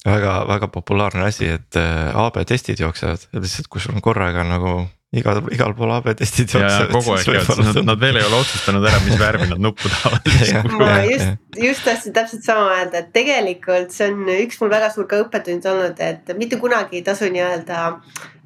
väga, 0.06 0.48
väga 0.48 0.68
populaarne 0.68 1.26
asi, 1.28 1.50
et 1.58 1.78
äh, 1.80 2.16
AB 2.18 2.42
testid 2.48 2.82
jooksevad. 2.82 3.28
Lihtsalt, 3.38 3.70
kui 3.72 3.82
sul 3.82 3.96
on 3.98 4.04
korraga 4.06 4.46
nagu 4.48 4.84
igal, 5.18 5.42
igal 5.54 5.74
pool 5.78 5.92
AB 5.98 6.12
testid 6.20 6.54
jooksevad. 6.56 6.94
kogu 6.94 7.16
aeg 7.18 7.30
jah, 7.36 7.52
nad, 7.66 7.82
nad 7.90 8.02
veel 8.02 8.22
ei 8.22 8.26
ole 8.28 8.40
otsustanud 8.42 8.88
ära, 8.88 9.02
mis 9.06 9.20
värvi 9.20 9.50
nad 9.52 9.62
nuppu 9.66 9.92
tahavad. 9.92 10.32
Ma 10.80 10.94
just, 11.10 11.36
just 11.58 11.86
tahtsin 11.88 12.16
täpselt 12.16 12.48
sama 12.48 12.70
öelda, 12.78 13.04
et 13.04 13.12
tegelikult 13.16 13.94
see 13.96 14.10
on 14.12 14.24
üks 14.40 14.62
mul 14.62 14.72
väga 14.74 14.92
suur 14.94 15.10
ka 15.12 15.22
õppetund 15.26 15.68
olnud, 15.74 16.02
et 16.06 16.34
mitte 16.40 16.62
kunagi 16.62 17.02
ei 17.02 17.06
tasu 17.06 17.30
nii-öelda 17.34 17.84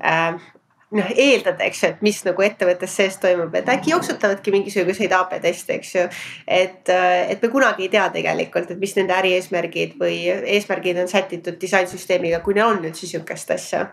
äh, 0.01 0.51
noh 0.95 1.09
eeldada, 1.11 1.65
eks 1.67 1.81
ju, 1.81 1.89
et 1.93 2.03
mis 2.05 2.21
nagu 2.25 2.45
ettevõttes 2.45 2.93
sees 2.99 3.17
toimub, 3.21 3.53
et 3.57 3.67
äkki 3.71 3.91
jooksutavadki 3.91 4.53
mingisuguseid 4.53 5.13
AB 5.15 5.35
teste, 5.43 5.79
eks 5.79 5.91
ju. 5.95 6.05
et, 6.47 6.89
äh, 6.91 7.31
et 7.33 7.43
me 7.43 7.51
kunagi 7.51 7.87
ei 7.87 7.91
tea 7.93 8.07
tegelikult, 8.13 8.71
et 8.71 8.81
mis 8.81 8.95
nende 8.97 9.15
ärieesmärgid 9.17 9.97
või 10.01 10.17
eesmärgid 10.55 11.01
on 11.03 11.11
sätitud 11.11 11.59
disainsüsteemiga, 11.61 12.41
kui 12.45 12.57
neil 12.57 12.71
on 12.73 12.87
üldse 12.87 13.09
sihukest 13.09 13.53
asja. 13.57 13.85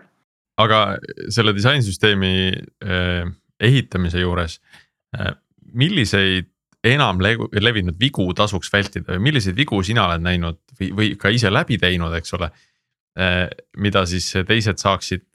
aga 0.61 0.79
selle 1.33 1.53
disainsüsteemi 1.57 2.33
eh, 2.53 3.23
ehitamise 3.59 4.21
juures 4.21 4.59
eh, 5.17 5.33
milliseid 5.73 6.51
enam 6.83 7.21
levinud 7.23 7.95
vigu 7.99 8.27
tasuks 8.35 8.69
vältida 8.71 9.15
või 9.15 9.31
milliseid 9.31 9.55
vigu 9.55 9.79
sina 9.83 10.05
oled 10.09 10.21
näinud 10.21 10.59
või, 10.79 10.91
või 10.93 11.09
ka 11.17 11.31
ise 11.31 11.49
läbi 11.51 11.79
teinud, 11.79 12.13
eks 12.17 12.35
ole 12.37 12.51
mida 13.77 14.01
siis 14.09 14.25
teised 14.49 14.79
saaksid 14.81 15.27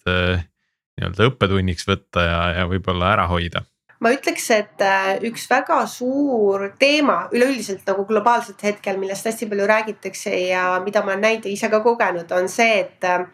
nii-öelda 0.98 1.28
õppetunniks 1.30 1.86
võtta 1.88 2.24
ja, 2.26 2.38
ja 2.60 2.70
võib-olla 2.70 3.12
ära 3.14 3.26
hoida? 3.30 3.64
ma 3.98 4.12
ütleks, 4.14 4.44
et 4.54 4.82
äh, 4.84 5.16
üks 5.26 5.48
väga 5.50 5.80
suur 5.90 6.68
teema 6.78 7.24
üleüldiselt 7.34 7.86
nagu 7.88 8.04
globaalselt 8.06 8.62
hetkel, 8.62 8.98
millest 9.00 9.26
hästi 9.26 9.48
palju 9.50 9.66
räägitakse 9.66 10.34
ja 10.48 10.66
mida 10.84 11.02
ma 11.02 11.14
olen 11.14 11.24
näinud 11.26 11.48
ja 11.48 11.54
ise 11.54 11.70
ka 11.72 11.80
kogenud, 11.82 12.30
on 12.34 12.46
see, 12.52 12.84
et 12.84 13.06
äh, 13.08 13.26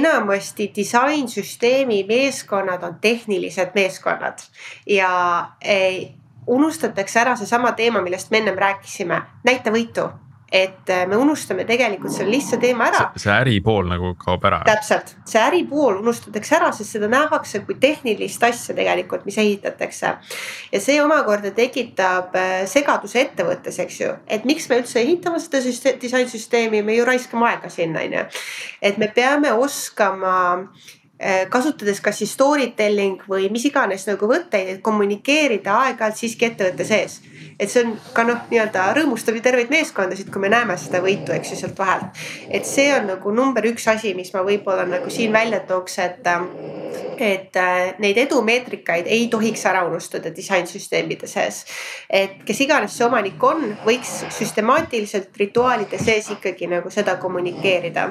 enamasti 0.00 0.68
disainsüsteemi 0.76 2.02
meeskonnad 2.08 2.84
on 2.86 2.98
tehnilised 3.00 3.72
meeskonnad 3.74 4.44
ja 4.86 5.10
unustatakse 6.46 7.20
ära 7.20 7.34
seesama 7.36 7.72
teema, 7.72 8.02
millest 8.04 8.30
me 8.30 8.38
ennem 8.38 8.58
rääkisime, 8.58 9.22
näita 9.48 9.72
võitu 9.74 10.06
et 10.52 10.90
äh, 10.90 11.06
me 11.06 11.16
unustame 11.16 11.64
tegelikult 11.64 12.12
selle 12.12 12.32
lihtsa 12.34 12.58
teema 12.60 12.88
ära. 12.90 13.04
see 13.20 13.30
äripool 13.30 13.86
nagu 13.90 14.12
kaob 14.18 14.44
ära. 14.48 14.60
täpselt, 14.66 15.12
see 15.28 15.38
äripool 15.42 16.00
unustatakse 16.00 16.56
ära, 16.58 16.72
sest 16.74 16.96
seda 16.96 17.10
nähakse 17.10 17.62
kui 17.66 17.76
tehnilist 17.80 18.42
asja 18.42 18.74
tegelikult, 18.74 19.24
mis 19.28 19.38
ehitatakse. 19.38 20.14
ja 20.72 20.80
see 20.82 20.98
omakorda 21.02 21.54
tekitab 21.54 22.34
äh, 22.38 22.54
segaduse 22.70 23.22
ettevõttes, 23.22 23.78
eks 23.84 24.00
ju, 24.00 24.14
et 24.26 24.48
miks 24.48 24.66
me 24.70 24.80
üldse 24.82 24.98
ehitame 25.04 25.38
seda 25.42 25.62
süsteemi, 25.62 26.02
disainsüsteemi, 26.02 26.82
me 26.82 26.98
ju 26.98 27.06
raiskame 27.06 27.46
aega 27.52 27.70
sinna, 27.70 28.02
on 28.02 28.18
ju. 28.18 28.24
et 28.82 28.98
me 28.98 29.06
peame 29.14 29.52
oskama 29.54 30.34
äh, 30.58 31.46
kasutades 31.52 32.02
kas 32.02 32.18
siis 32.24 32.34
story 32.34 32.72
telling 32.76 33.22
või 33.30 33.46
mis 33.54 33.70
iganes 33.70 34.08
nagu 34.10 34.26
võtteid, 34.34 34.74
et 34.74 34.82
kommunikeerida 34.82 35.78
aeg-ajalt 35.84 36.18
siiski 36.24 36.50
ettevõtte 36.50 36.90
sees 36.90 37.20
et 37.60 37.70
see 37.70 37.84
on 37.84 37.92
ka 38.16 38.24
noh, 38.24 38.38
nii-öelda 38.50 38.86
rõõmustab 38.96 39.36
ju 39.36 39.42
terveid 39.44 39.72
meeskondasid, 39.72 40.30
kui 40.32 40.42
me 40.42 40.50
näeme 40.52 40.76
seda 40.80 41.02
võitu, 41.04 41.34
eks 41.36 41.52
ju 41.52 41.58
sealt 41.60 41.78
vahelt. 41.78 42.22
et 42.48 42.66
see 42.66 42.88
on 42.94 43.10
nagu 43.12 43.34
number 43.36 43.66
üks 43.68 43.86
asi, 43.92 44.14
mis 44.16 44.32
ma 44.34 44.44
võib-olla 44.46 44.86
nagu 44.88 45.12
siin 45.12 45.32
välja 45.32 45.60
tooks, 45.68 45.98
et 45.98 46.24
et 47.20 47.56
äh, 47.60 47.94
neid 48.00 48.16
edumeetrikaid 48.18 49.06
ei 49.06 49.28
tohiks 49.28 49.66
ära 49.68 49.84
unustada 49.84 50.32
disainsüsteemide 50.36 51.28
sees. 51.28 51.64
et 52.08 52.40
kes 52.46 52.64
iganes 52.64 52.96
see 52.96 53.06
omanik 53.06 53.42
on, 53.44 53.76
võiks 53.84 54.22
süstemaatiliselt 54.38 55.36
rituaalide 55.36 56.00
sees 56.00 56.30
ikkagi 56.32 56.70
nagu 56.70 56.90
seda 56.90 57.18
kommunikeerida 57.20 58.08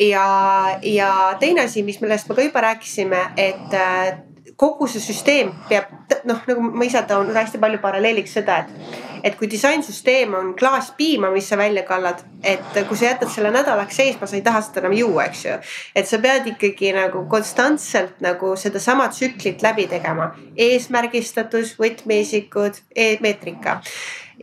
ja, 0.00 0.78
ja 0.82 1.10
teine 1.40 1.66
asi, 1.66 1.82
mis, 1.82 2.00
millest 2.00 2.28
me 2.28 2.38
ka 2.38 2.46
juba 2.46 2.62
rääkisime, 2.68 3.22
et 3.36 3.74
äh, 3.74 4.18
kogu 4.56 4.88
see 4.88 5.02
süsteem 5.04 5.52
peab 5.68 5.90
noh, 6.28 6.40
nagu 6.48 6.70
ma 6.72 6.86
ise 6.86 7.02
toon 7.08 7.28
hästi 7.34 7.60
palju 7.62 7.80
paralleeliks 7.82 8.36
seda, 8.38 8.58
et, 8.64 8.98
et 9.30 9.38
kui 9.38 9.48
disainsüsteem 9.52 10.34
on 10.38 10.52
klaaspiima, 10.58 11.30
mis 11.34 11.48
sa 11.50 11.58
välja 11.60 11.84
kallad, 11.88 12.22
et 12.44 12.80
kui 12.88 12.98
sa 12.98 13.10
jätad 13.10 13.32
selle 13.32 13.52
nädalaks 13.54 14.00
seisma, 14.00 14.28
sa 14.28 14.38
ei 14.38 14.44
taha 14.46 14.62
seda 14.64 14.84
enam 14.84 14.96
juua, 14.96 15.28
eks 15.28 15.44
ju. 15.46 15.56
et 15.96 16.08
sa 16.08 16.20
pead 16.22 16.48
ikkagi 16.54 16.92
nagu 16.96 17.26
konstantselt 17.30 18.20
nagu 18.24 18.54
sedasama 18.56 19.10
tsüklit 19.12 19.64
läbi 19.66 19.88
tegema, 19.92 20.32
eesmärgistatus, 20.68 21.76
võtmeisikud 21.80 22.80
e, 22.94 23.16
meetrika 23.24 23.80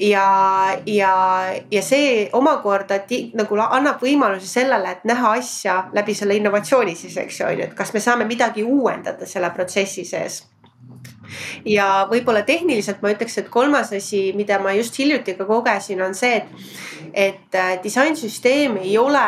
ja, 0.01 0.77
ja, 0.86 1.13
ja 1.71 1.82
see 1.82 2.29
omakorda 2.34 3.01
nagu 3.38 3.60
annab 3.67 4.01
võimaluse 4.01 4.47
sellele, 4.49 4.91
et 4.97 5.06
näha 5.06 5.36
asja 5.39 5.77
läbi 5.93 6.15
selle 6.17 6.38
innovatsiooni 6.39 6.95
siis, 6.95 7.17
eks 7.17 7.39
ju, 7.39 7.47
on 7.47 7.60
ju, 7.60 7.67
et 7.67 7.77
kas 7.77 7.93
me 7.93 8.01
saame 8.03 8.25
midagi 8.29 8.63
uuendada 8.63 9.27
selle 9.29 9.51
protsessi 9.53 10.06
sees. 10.06 10.43
Ja 11.65 12.06
võib-olla 12.10 12.43
tehniliselt 12.45 13.01
ma 13.01 13.13
ütleks, 13.13 13.38
et 13.41 13.49
kolmas 13.49 13.93
asi, 13.95 14.27
mida 14.38 14.60
ma 14.62 14.73
just 14.77 14.97
hiljuti 14.99 15.38
ka 15.38 15.47
kogesin, 15.49 16.01
on 16.06 16.13
see, 16.17 16.41
et, 16.41 16.73
et 17.13 17.58
äh, 17.58 17.77
disainsüsteem 17.84 18.77
ei 18.84 18.97
ole 19.01 19.23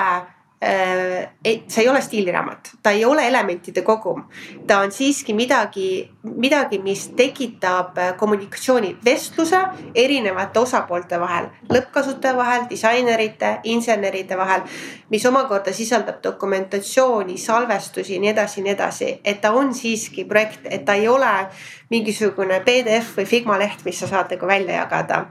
Äh, 0.64 1.30
see 1.68 1.84
ei 1.84 1.90
ole 1.90 2.00
stiiliraamat, 2.02 2.70
ta 2.84 2.92
ei 2.96 3.06
ole 3.06 3.28
elementide 3.28 3.82
kogum. 3.82 4.24
ta 4.68 4.80
on 4.80 4.92
siiski 4.92 5.34
midagi, 5.34 6.12
midagi, 6.24 6.80
mis 6.80 7.10
tekitab 7.16 7.98
äh, 7.98 8.16
kommunikatsiooni, 8.18 8.98
vestluse 9.06 9.60
erinevate 9.96 10.60
osapoolte 10.60 11.20
vahel, 11.20 11.50
lõppkasutaja 11.70 12.38
vahel, 12.38 12.64
disainerite, 12.70 13.60
inseneride 13.64 14.38
vahel. 14.38 14.62
mis 15.10 15.26
omakorda 15.26 15.74
sisaldab 15.74 16.24
dokumentatsiooni, 16.24 17.38
salvestusi, 17.38 18.20
nii 18.20 18.30
edasi, 18.30 18.62
nii 18.62 18.72
edasi, 18.72 19.20
et 19.24 19.42
ta 19.42 19.52
on 19.52 19.74
siiski 19.74 20.26
projekt, 20.26 20.60
et 20.64 20.86
ta 20.86 20.94
ei 20.94 21.08
ole 21.08 21.50
mingisugune 21.90 22.62
PDF 22.64 23.18
või 23.18 23.26
Figma 23.26 23.60
leht, 23.60 23.84
mis 23.86 24.00
sa 24.00 24.08
saad 24.08 24.32
nagu 24.32 24.48
välja 24.48 24.80
jagada 24.80 25.26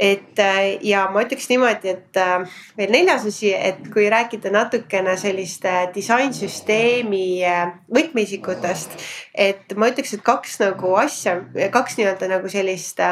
et 0.00 0.38
äh, 0.40 0.78
ja 0.86 1.04
ma 1.12 1.24
ütleks 1.26 1.50
niimoodi, 1.50 1.92
et 1.92 2.16
äh, 2.16 2.46
veel 2.78 2.92
neljas 2.94 3.26
asi, 3.28 3.52
et 3.52 3.82
kui 3.92 4.06
rääkida 4.12 4.52
natukene 4.54 5.16
selliste 5.20 5.74
disainsüsteemi 5.94 7.26
äh, 7.44 7.74
võtmeisikutest, 7.92 8.96
et 9.34 9.76
ma 9.76 9.90
ütleks, 9.92 10.16
et 10.16 10.24
kaks 10.24 10.56
nagu 10.62 10.94
asja, 11.02 11.36
kaks 11.74 12.00
nii-öelda 12.00 12.30
nagu 12.32 12.48
sellist 12.48 13.02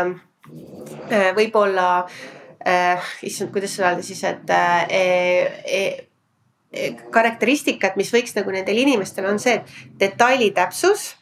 võib-olla 1.37 1.89
äh,, 2.65 3.09
issand, 3.29 3.53
kuidas 3.53 3.77
seda 3.77 3.93
öelda 3.93 4.09
siis, 4.09 4.25
et 4.25 4.53
äh, 4.57 6.08
karakteristikat, 7.13 7.97
mis 7.97 8.11
võiks 8.13 8.35
nagu 8.37 8.53
nendel 8.53 8.77
inimestel 8.83 9.25
on 9.31 9.39
see, 9.41 9.57
et 9.57 9.95
detaili 10.01 10.51
täpsus 10.57 11.15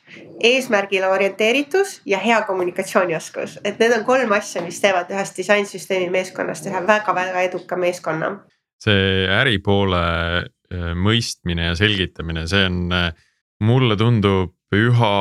eesmärgile 0.42 1.06
orienteeritus 1.10 2.00
ja 2.08 2.18
hea 2.22 2.40
kommunikatsioonioskus, 2.48 3.60
et 3.64 3.78
need 3.78 3.94
on 3.94 4.04
kolm 4.08 4.34
asja, 4.34 4.62
mis 4.64 4.80
teevad 4.82 5.10
ühest 5.14 5.38
disainsüsteemi 5.38 6.10
meeskonnast 6.10 6.66
ühe 6.66 6.82
väga-väga 6.86 7.46
eduka 7.46 7.78
meeskonna. 7.78 8.36
see 8.82 9.24
äripoole 9.32 10.02
äh, 10.42 10.90
mõistmine 10.98 11.70
ja 11.70 11.76
selgitamine, 11.78 12.44
see 12.50 12.66
on, 12.68 12.82
äh, 12.92 13.06
mulle 13.64 13.96
tundub 13.96 14.52
üha 14.74 15.14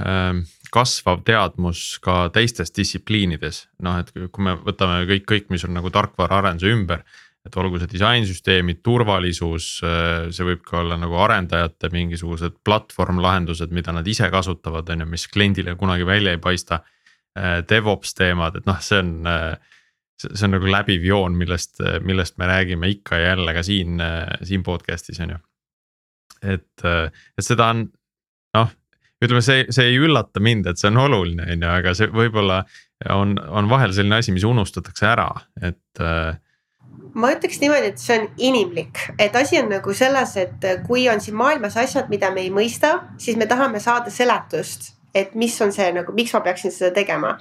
ähm, 0.00 0.44
kasvav 0.72 1.20
teadmus 1.26 1.98
ka 2.00 2.30
teistes 2.32 2.72
distsipliinides, 2.72 3.66
noh, 3.84 3.98
et 4.00 4.14
kui 4.14 4.44
me 4.46 4.54
võtame 4.56 5.02
kõik, 5.10 5.26
kõik, 5.28 5.50
mis 5.52 5.66
on 5.68 5.76
nagu 5.76 5.90
tarkvaraarenduse 5.92 6.72
ümber 6.72 7.04
et 7.42 7.56
olgu 7.58 7.80
see 7.80 7.90
disainsüsteemid, 7.90 8.80
turvalisus, 8.86 9.66
äh, 9.86 10.28
see 10.34 10.46
võib 10.46 10.62
ka 10.66 10.78
olla 10.82 10.98
nagu 11.00 11.16
arendajate 11.24 11.90
mingisugused 11.94 12.60
platvorm 12.66 13.18
lahendused, 13.22 13.72
mida 13.74 13.94
nad 13.94 14.06
ise 14.08 14.28
kasutavad, 14.30 14.90
on 14.94 15.02
ju, 15.02 15.08
mis 15.10 15.26
kliendile 15.30 15.74
kunagi 15.78 16.06
välja 16.06 16.36
ei 16.36 16.42
paista. 16.42 16.82
Äh, 17.38 17.62
DevOps 17.68 18.14
teemad, 18.14 18.60
et 18.60 18.68
noh, 18.68 18.78
see 18.84 19.00
on, 19.02 19.14
äh, 19.26 19.56
see 20.22 20.44
on 20.46 20.54
nagu 20.54 20.70
läbiv 20.70 21.02
joon, 21.06 21.34
millest, 21.38 21.82
millest 22.06 22.38
me 22.38 22.46
räägime 22.50 22.92
ikka 22.92 23.18
ja 23.18 23.32
jälle 23.32 23.56
ka 23.56 23.64
siin, 23.66 23.98
siin 24.46 24.62
podcast'is 24.62 25.18
on 25.24 25.34
ju. 25.34 25.40
et, 26.42 26.84
et 26.84 27.42
seda 27.42 27.68
on 27.72 27.82
noh, 28.54 28.70
ütleme, 29.22 29.42
see, 29.42 29.64
see 29.74 29.88
ei 29.90 29.98
üllata 29.98 30.42
mind, 30.42 30.68
et 30.70 30.78
see 30.78 30.92
on 30.92 31.00
oluline, 31.02 31.42
on 31.42 31.66
ju, 31.66 31.72
aga 31.72 31.94
see 31.98 32.10
võib-olla 32.12 32.60
on, 33.10 33.34
on 33.50 33.70
vahel 33.70 33.94
selline 33.96 34.20
asi, 34.22 34.34
mis 34.36 34.46
unustatakse 34.46 35.08
ära, 35.10 35.26
et 35.58 36.02
ma 37.14 37.32
ütleks 37.34 37.60
niimoodi, 37.60 37.92
et 37.92 38.00
see 38.00 38.16
on 38.20 38.26
inimlik, 38.40 38.98
et 39.20 39.36
asi 39.36 39.60
on 39.60 39.68
nagu 39.72 39.94
selles, 39.94 40.36
et 40.40 40.66
kui 40.86 41.08
on 41.12 41.20
siin 41.20 41.36
maailmas 41.36 41.76
asjad, 41.76 42.08
mida 42.12 42.30
me 42.32 42.44
ei 42.46 42.50
mõista, 42.50 42.94
siis 43.20 43.36
me 43.36 43.46
tahame 43.46 43.80
saada 43.84 44.10
seletust 44.10 44.92
et 45.14 45.34
mis 45.36 45.54
on 45.60 45.72
see 45.72 45.90
nagu, 45.92 46.12
miks 46.16 46.32
ma 46.32 46.40
peaksin 46.40 46.72
seda 46.72 46.92
tegema. 46.94 47.36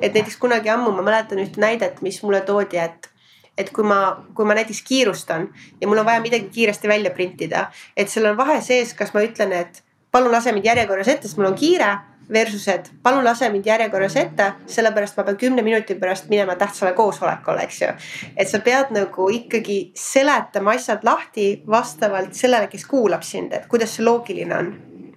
et 0.00 0.14
näiteks 0.14 0.36
kunagi 0.36 0.68
ammu 0.68 0.92
ma 0.92 1.02
mäletan 1.02 1.40
ühte 1.40 1.60
näidet, 1.60 2.02
mis 2.02 2.22
mulle 2.22 2.40
toodi, 2.40 2.76
et 2.76 3.10
et 3.56 3.70
kui 3.70 3.84
ma, 3.86 4.24
kui 4.34 4.44
ma 4.44 4.54
näiteks 4.58 4.82
kiirustan 4.82 5.48
ja 5.80 5.88
mul 5.88 5.98
on 6.02 6.06
vaja 6.06 6.20
midagi 6.20 6.48
kiiresti 6.52 6.88
välja 6.88 7.10
printida, 7.10 7.68
et 7.96 8.10
seal 8.10 8.26
on 8.26 8.36
vahe 8.36 8.60
sees, 8.60 8.94
kas 8.98 9.14
ma 9.14 9.22
ütlen, 9.22 9.52
et 9.52 9.82
palun 10.10 10.32
lase 10.32 10.52
mind 10.52 10.66
järjekorras 10.66 11.08
ette, 11.08 11.28
sest 11.28 11.38
mul 11.38 11.52
on 11.52 11.58
kiire 11.58 11.92
versus, 12.32 12.68
et 12.68 12.90
palun 13.02 13.24
lase 13.24 13.48
mind 13.52 13.66
järjekorras 13.66 14.16
ette, 14.20 14.50
sellepärast 14.70 15.18
ma 15.18 15.26
pean 15.28 15.38
kümne 15.40 15.66
minuti 15.66 15.98
pärast 16.00 16.30
minema 16.32 16.56
tähtsale 16.60 16.94
koosolekule, 16.96 17.66
eks 17.68 17.82
ju. 17.82 17.92
et 18.36 18.48
sa 18.48 18.60
pead 18.64 18.94
nagu 18.94 19.28
ikkagi 19.30 19.78
seletama 19.98 20.76
asjad 20.78 21.04
lahti 21.04 21.62
vastavalt 21.70 22.34
sellele, 22.34 22.70
kes 22.72 22.88
kuulab 22.88 23.22
sind, 23.26 23.52
et 23.52 23.68
kuidas 23.70 23.96
see 23.96 24.04
loogiline 24.06 24.58
on 24.58 24.74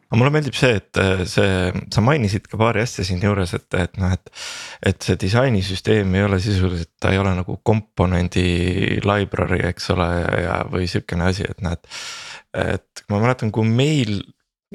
aga 0.08 0.20
mulle 0.22 0.32
meeldib 0.32 0.56
see, 0.56 0.78
et 0.80 1.00
äh, 1.02 1.24
see, 1.28 1.72
sa 1.92 2.04
mainisid 2.04 2.46
ka 2.48 2.60
paari 2.60 2.84
asja 2.86 3.04
siinjuures, 3.08 3.54
et, 3.58 3.68
et 3.76 3.98
noh, 4.00 4.14
et. 4.16 4.32
et 4.88 5.08
see 5.10 5.18
disainisüsteem 5.20 6.16
ei 6.16 6.24
ole 6.24 6.40
sisuliselt, 6.44 6.94
ta 7.02 7.12
ei 7.12 7.20
ole 7.20 7.34
nagu 7.36 7.58
komponendi 7.68 8.48
library, 9.04 9.60
eks 9.68 9.92
ole, 9.96 10.08
ja, 10.46 10.62
või 10.72 10.88
sihukene 10.88 11.28
asi, 11.34 11.48
et 11.50 11.64
noh, 11.66 11.76
et. 11.76 12.00
et 12.78 13.04
ma 13.12 13.20
mäletan, 13.20 13.52
kui 13.52 13.68
meil 13.68 14.22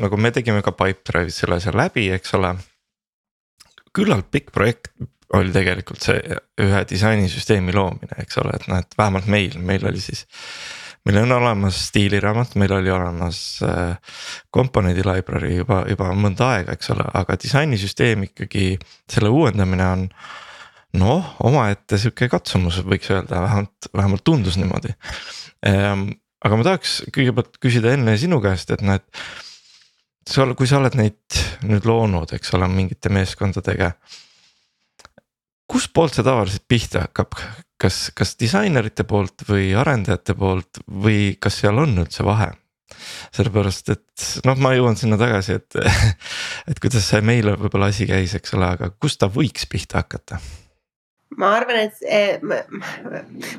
nagu 0.00 0.16
me 0.16 0.30
tegime 0.32 0.62
ka 0.64 0.72
Pipedrive'is 0.76 1.42
selle 1.42 1.58
asja 1.60 1.74
läbi, 1.76 2.08
eks 2.14 2.34
ole. 2.38 2.54
küllalt 3.92 4.30
pikk 4.32 4.52
projekt 4.52 4.94
oli 5.36 5.52
tegelikult 5.52 6.04
see 6.04 6.20
ühe 6.60 6.84
disainisüsteemi 6.88 7.74
loomine, 7.76 8.20
eks 8.20 8.38
ole, 8.42 8.54
et 8.56 8.68
noh, 8.68 8.80
et 8.82 8.96
vähemalt 8.98 9.28
meil, 9.32 9.58
meil 9.64 9.84
oli 9.88 10.00
siis. 10.00 10.26
meil 11.08 11.18
on 11.24 11.32
olemas 11.34 11.78
stiiliraamat, 11.88 12.54
meil 12.60 12.72
oli 12.76 12.90
olemas 12.94 13.38
äh, 13.66 14.16
komponendi 14.54 15.02
library 15.02 15.56
juba, 15.56 15.80
juba 15.90 16.12
mõnda 16.14 16.52
aega, 16.56 16.76
eks 16.76 16.92
ole, 16.94 17.06
aga 17.18 17.36
disainisüsteem 17.42 18.28
ikkagi, 18.28 18.66
selle 19.10 19.32
uuendamine 19.32 19.88
on 19.88 20.08
noh, 21.00 21.32
omaette 21.48 21.98
sihuke 21.98 22.28
katsumus, 22.30 22.82
võiks 22.86 23.10
öelda, 23.10 23.40
vähemalt, 23.42 23.88
vähemalt 23.96 24.24
tundus 24.24 24.60
niimoodi 24.60 24.92
ehm,. 25.66 26.10
aga 26.44 26.58
ma 26.58 26.66
tahaks 26.66 27.00
kõigepealt 27.14 27.58
küsida 27.62 27.96
enne 27.96 28.14
sinu 28.20 28.40
käest, 28.44 28.70
et 28.74 28.84
noh, 28.84 29.00
et 29.00 29.51
sa, 30.28 30.46
kui 30.56 30.68
sa 30.68 30.80
oled 30.80 30.96
neid 30.98 31.40
nüüd 31.68 31.86
loonud, 31.88 32.32
eks 32.36 32.54
ole, 32.56 32.68
mingite 32.70 33.12
meeskondadega. 33.12 33.92
kustpoolt 35.72 36.14
see 36.14 36.24
tavaliselt 36.26 36.64
pihta 36.68 37.06
hakkab, 37.06 37.36
kas, 37.80 38.10
kas 38.14 38.34
disainerite 38.40 39.06
poolt 39.08 39.46
või 39.48 39.72
arendajate 39.78 40.34
poolt 40.36 40.82
või 40.86 41.36
kas 41.40 41.62
seal 41.62 41.80
on 41.82 41.96
üldse 42.04 42.26
vahe? 42.26 42.52
sellepärast, 43.32 43.88
et 43.88 44.24
noh, 44.46 44.58
ma 44.62 44.74
jõuan 44.76 44.98
sinna 45.00 45.16
tagasi, 45.18 45.56
et, 45.58 45.78
et 46.70 46.78
kuidas 46.78 47.06
see 47.08 47.22
meile 47.24 47.56
võib-olla 47.56 47.88
asi 47.90 48.06
käis, 48.06 48.36
eks 48.36 48.52
ole, 48.54 48.68
aga 48.76 48.92
kust 49.00 49.18
ta 49.22 49.30
võiks 49.32 49.64
pihta 49.66 50.04
hakata 50.04 50.38
ma 51.36 51.52
arvan, 51.56 51.78
et 51.86 52.02
eh, 52.06 52.38
ma, 52.42 52.60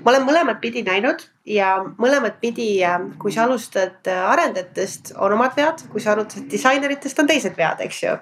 ma 0.04 0.12
olen 0.12 0.26
mõlemat 0.28 0.62
pidi 0.62 0.84
näinud 0.86 1.24
ja 1.50 1.76
mõlemat 2.00 2.40
pidi, 2.42 2.70
kui 3.20 3.34
sa 3.34 3.48
alustad 3.48 4.08
arendajatest, 4.14 5.14
on 5.18 5.36
omad 5.36 5.58
vead, 5.58 5.86
kui 5.92 6.04
sa 6.04 6.14
alustad 6.14 6.48
disaineritest, 6.52 7.20
on 7.20 7.30
teised 7.30 7.58
vead, 7.58 7.84
eks 7.84 8.04
ju. 8.04 8.16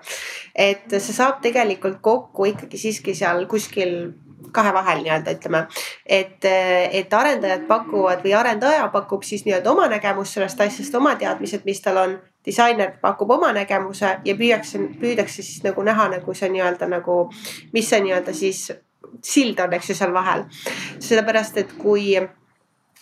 et 0.55 0.97
see 0.97 1.15
saab 1.15 1.41
tegelikult 1.43 2.01
kokku 2.01 2.49
ikkagi 2.53 2.79
siiski 2.81 3.15
seal 3.17 3.45
kuskil 3.51 4.13
kahe 4.51 4.73
vahel 4.73 5.03
nii-öelda 5.03 5.31
ütleme. 5.31 5.67
et, 6.05 6.45
et 6.91 7.13
arendajad 7.13 7.67
pakuvad 7.67 8.23
või 8.23 8.33
arendaja 8.35 8.87
pakub 8.93 9.23
siis 9.23 9.45
nii-öelda 9.45 9.71
oma 9.71 9.87
nägemust 9.87 10.33
sellest 10.33 10.61
asjast, 10.61 10.95
oma 10.95 11.15
teadmised, 11.15 11.65
mis 11.65 11.81
tal 11.81 11.97
on. 11.97 12.19
disainer 12.45 12.95
pakub 13.01 13.29
oma 13.29 13.51
nägemuse 13.53 14.15
ja 14.25 14.33
püüakse, 14.35 14.79
püüdakse 14.99 15.43
siis 15.43 15.63
nagu 15.63 15.83
näha 15.83 16.07
nagu 16.09 16.33
see 16.33 16.49
nii-öelda 16.49 16.87
nagu, 16.89 17.29
mis 17.73 17.89
see 17.89 17.99
nii-öelda 18.01 18.33
siis 18.33 18.71
sild 19.23 19.59
on, 19.59 19.73
eks 19.73 19.91
ju, 19.91 19.97
seal 19.97 20.13
vahel. 20.13 20.45
sellepärast, 20.99 21.57
et 21.57 21.73
kui 21.79 22.15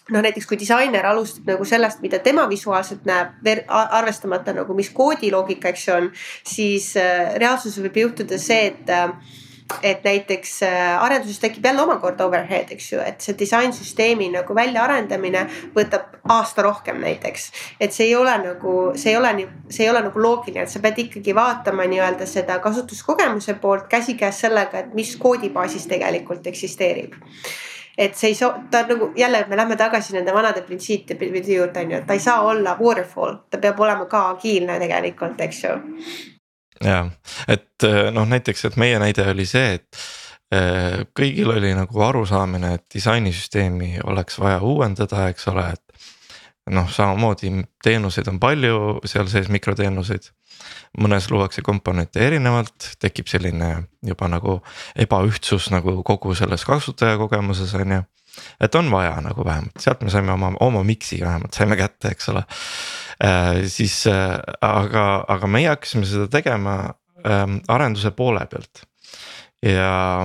noh, 0.09 0.23
näiteks 0.23 0.47
kui 0.49 0.57
disainer 0.59 1.05
alustab 1.05 1.51
nagu 1.53 1.65
sellest, 1.67 2.01
mida 2.05 2.19
tema 2.23 2.47
visuaalselt 2.49 3.05
näeb, 3.09 3.49
arvestamata 3.67 4.55
nagu, 4.57 4.73
mis 4.77 4.89
koodiloogika, 4.95 5.73
eks 5.73 5.87
ju 5.87 5.95
on, 5.95 6.09
siis 6.47 6.91
äh, 6.97 7.35
reaalsuses 7.41 7.83
võib 7.85 8.01
juhtuda 8.03 8.39
see, 8.41 8.71
et 8.71 8.89
äh, 8.93 9.13
et 9.83 10.03
näiteks 10.03 10.63
äh, 10.63 11.03
arenduses 11.03 11.39
tekib 11.39 11.65
jälle 11.65 11.81
omakorda 11.81 12.25
overhead, 12.25 12.71
eks 12.73 12.91
ju, 12.93 12.99
et 13.05 13.21
see 13.21 13.37
disainsüsteemi 13.39 14.29
nagu 14.33 14.55
väljaarendamine 14.55 15.45
võtab 15.75 16.19
aasta 16.29 16.65
rohkem 16.65 16.99
näiteks. 17.03 17.51
et 17.79 17.93
see 17.93 18.09
ei 18.09 18.15
ole 18.15 18.35
nagu, 18.43 18.75
see 18.95 19.13
ei 19.13 19.17
ole 19.17 19.33
nii, 19.39 19.47
see 19.69 19.85
ei 19.85 19.91
ole 19.93 20.03
nagu 20.09 20.21
loogiline, 20.21 20.65
et 20.65 20.73
sa 20.73 20.81
pead 20.83 20.99
ikkagi 21.05 21.35
vaatama 21.35 21.87
nii-öelda 21.89 22.27
seda 22.29 22.59
kasutuskogemuse 22.59 23.57
poolt 23.61 23.87
käsikäes 23.89 24.41
sellega, 24.45 24.79
et 24.79 24.93
mis 24.93 25.15
koodibaasis 25.17 25.87
tegelikult 25.87 26.47
eksisteerib 26.47 27.17
et 27.99 28.15
see 28.15 28.31
ei 28.31 28.35
saa, 28.35 28.53
ta 28.71 28.85
nagu 28.87 29.11
jälle, 29.15 29.43
me 29.49 29.57
lähme 29.59 29.75
tagasi 29.75 30.13
nende 30.15 30.33
vanade 30.33 30.61
printsiipide 30.63 31.43
juurde 31.53 31.83
on 31.83 31.91
ju, 31.91 31.97
et 31.97 32.07
ta 32.07 32.15
ei 32.15 32.23
saa 32.23 32.41
olla 32.47 32.77
waterfall, 32.79 33.41
ta 33.51 33.59
peab 33.59 33.79
olema 33.79 34.05
ka 34.05 34.29
agiilne 34.33 34.79
tegelikult, 34.79 35.41
eks 35.41 35.63
ju 35.63 35.79
ja, 36.83 37.03
et 37.47 37.83
äh, 37.83 38.09
noh, 38.13 38.27
näiteks, 38.29 38.65
et 38.69 38.79
meie 38.79 38.99
näide 39.01 39.25
oli 39.31 39.45
see, 39.49 39.79
et 39.79 40.01
äh, 40.55 41.05
kõigil 41.17 41.51
oli 41.53 41.73
nagu 41.77 42.03
arusaamine, 42.05 42.73
et 42.77 42.85
disainisüsteemi 42.93 43.99
oleks 44.03 44.39
vaja 44.39 44.61
uuendada, 44.65 45.27
eks 45.33 45.47
ole, 45.53 45.69
et. 45.73 45.85
noh, 46.69 46.85
samamoodi 46.93 47.49
teenuseid 47.81 48.27
on 48.29 48.37
palju 48.39 48.99
seal 49.09 49.29
sees 49.31 49.47
mikroteenuseid. 49.49 50.29
mõnes 50.99 51.29
luuakse 51.31 51.61
komponente 51.61 52.19
erinevalt, 52.19 52.95
tekib 52.99 53.27
selline 53.27 53.87
juba 54.05 54.27
nagu 54.27 54.59
ebaühtsus 54.95 55.69
nagu 55.71 56.03
kogu 56.03 56.35
selles 56.35 56.65
kasutajakogemuses 56.65 57.73
on 57.79 57.91
ju 57.95 58.01
et 58.61 58.75
on 58.75 58.91
vaja 58.91 59.17
nagu 59.21 59.45
vähemalt, 59.45 59.79
sealt 59.79 60.01
me 60.01 60.09
saime 60.09 60.31
oma, 60.31 60.51
oma 60.59 60.83
mix'i 60.83 61.19
vähemalt 61.21 61.55
saime 61.55 61.77
kätte, 61.79 62.13
eks 62.13 62.29
ole. 62.33 62.43
Siis 63.67 64.05
äh, 64.07 64.39
aga, 64.63 65.05
aga 65.27 65.47
meie 65.51 65.71
hakkasime 65.73 66.07
seda 66.07 66.29
tegema 66.31 66.75
äh, 67.25 67.45
arenduse 67.67 68.11
poole 68.15 68.45
pealt. 68.51 68.85
Ja 69.65 70.23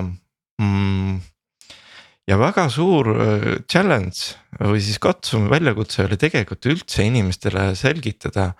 mm, 0.61 1.17
ja 2.29 2.37
väga 2.39 2.67
suur 2.73 3.11
äh, 3.15 3.49
challenge 3.67 4.37
või 4.61 4.79
siis 4.83 4.99
katsum, 5.03 5.49
väljakutse 5.51 6.05
oli 6.05 6.17
tegelikult 6.21 6.69
üldse 6.71 7.03
inimestele 7.05 7.73
selgitada, 7.75 8.53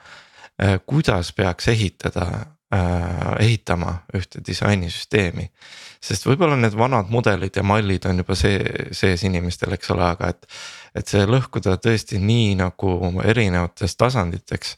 äh, 0.61 0.77
kuidas 0.85 1.31
peaks 1.37 1.71
ehitada 1.71 2.27
äh,, 2.33 2.51
ehitama 3.39 3.99
ühte 4.17 4.41
disainisüsteemi 4.45 5.49
sest 6.05 6.27
võib-olla 6.27 6.57
need 6.59 6.75
vanad 6.77 7.09
mudelid 7.13 7.55
ja 7.57 7.63
mallid 7.65 8.05
on 8.09 8.21
juba 8.21 8.37
see 8.37 8.59
sees 8.95 9.25
inimestel, 9.27 9.73
eks 9.75 9.91
ole, 9.95 10.05
aga 10.15 10.31
et. 10.33 10.49
et 10.95 11.11
see 11.11 11.25
lõhkuda 11.27 11.77
tõesti 11.81 12.21
nii 12.21 12.55
nagu 12.61 12.95
erinevateks 13.23 13.97
tasanditeks. 13.99 14.77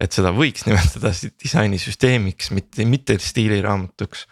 et 0.00 0.12
seda 0.12 0.32
võiks 0.34 0.66
nimetada 0.66 1.12
disainisüsteemiks, 1.14 2.50
mitte, 2.56 2.84
mitte 2.84 3.18
stiiliraamatuks. 3.22 4.26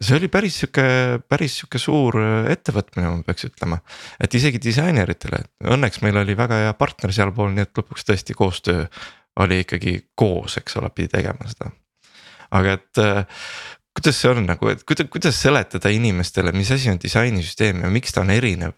see 0.00 0.16
oli 0.16 0.30
päris 0.32 0.62
sihuke, 0.62 0.86
päris 1.28 1.60
sihuke 1.60 1.78
suur 1.78 2.16
ettevõtmine, 2.48 3.10
ma 3.10 3.22
peaks 3.26 3.48
ütlema. 3.50 3.80
et 4.20 4.34
isegi 4.34 4.62
disaineritele, 4.70 5.44
õnneks 5.76 6.02
meil 6.02 6.22
oli 6.24 6.36
väga 6.36 6.64
hea 6.64 6.74
partner 6.78 7.12
sealpool, 7.12 7.52
nii 7.54 7.68
et 7.68 7.82
lõpuks 7.82 8.08
tõesti 8.08 8.36
koostöö 8.36 8.86
oli 9.40 9.60
ikkagi 9.62 10.00
koos, 10.14 10.56
eks 10.58 10.80
ole, 10.80 10.90
pidi 10.94 11.12
tegema 11.12 11.46
seda 11.48 11.70
aga 12.50 12.76
et 12.78 13.02
kuidas 13.94 14.20
see 14.20 14.30
on 14.30 14.44
nagu, 14.46 14.70
et 14.72 14.84
kuidas, 14.86 15.08
kuidas 15.12 15.40
seletada 15.42 15.92
inimestele, 15.92 16.52
mis 16.56 16.70
asi 16.70 16.90
on 16.92 17.00
disainisüsteem 17.02 17.82
ja 17.84 17.90
miks 17.92 18.14
ta 18.14 18.24
on 18.24 18.30
erinev 18.34 18.76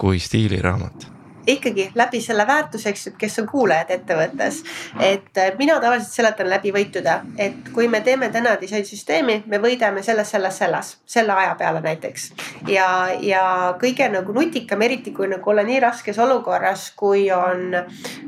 kui 0.00 0.20
stiiliraamat? 0.20 1.10
Ikkagi 1.46 1.90
läbi 1.94 2.20
selle 2.20 2.46
väärtuse, 2.46 2.88
eks 2.90 3.06
ju, 3.06 3.12
kes 3.18 3.38
on 3.38 3.46
kuulajad 3.46 3.90
ettevõttes. 3.90 4.62
et 5.00 5.38
äh, 5.38 5.52
mina 5.58 5.80
tavaliselt 5.80 6.12
seletan 6.12 6.50
läbi 6.50 6.72
võitude, 6.72 7.14
et 7.38 7.70
kui 7.74 7.88
me 7.88 8.00
teeme 8.00 8.28
täna 8.34 8.56
disainsüsteemi, 8.60 9.42
me 9.46 9.58
võidame 9.62 10.02
selles, 10.02 10.30
selles, 10.30 10.58
selles, 10.58 10.96
selle 11.06 11.32
aja 11.32 11.54
peale 11.54 11.80
näiteks. 11.80 12.32
ja, 12.68 12.88
ja 13.20 13.74
kõige 13.80 14.08
nagu 14.12 14.32
nutikam, 14.32 14.82
eriti 14.82 15.12
kui 15.12 15.28
nagu 15.28 15.50
olla 15.50 15.62
nii 15.66 15.80
raskes 15.80 16.18
olukorras, 16.18 16.90
kui 16.96 17.30
on, 17.30 17.74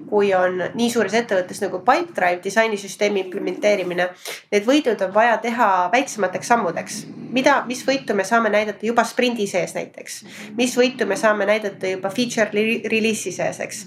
kui 0.09 0.35
on 0.35 0.63
nii 0.75 0.91
suures 0.91 1.15
ettevõttes 1.15 1.63
nagu 1.65 1.83
Pipedrive 1.85 2.43
disainisüsteemi 2.45 3.25
implementeerimine. 3.27 4.09
Need 4.53 4.67
võidud 4.67 5.03
on 5.05 5.15
vaja 5.15 5.37
teha 5.43 5.69
väiksemateks 5.93 6.49
sammudeks, 6.49 7.01
mida, 7.33 7.63
mis 7.67 7.83
võitu 7.87 8.15
me 8.17 8.25
saame 8.25 8.51
näidata 8.53 8.87
juba 8.87 9.05
sprindi 9.05 9.47
sees 9.51 9.75
näiteks, 9.77 10.19
mis 10.57 10.77
võitu 10.79 11.07
me 11.07 11.17
saame 11.17 11.47
näidata 11.49 11.93
juba 11.93 12.11
feature 12.15 12.49
release 12.53 13.08
release'i 13.09 13.33
sees, 13.33 13.61
eks. 13.61 13.87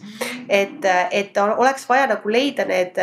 et, 0.49 0.89
et 1.11 1.37
oleks 1.37 1.87
vaja 1.89 2.09
nagu 2.15 2.29
leida 2.33 2.65
need 2.65 2.97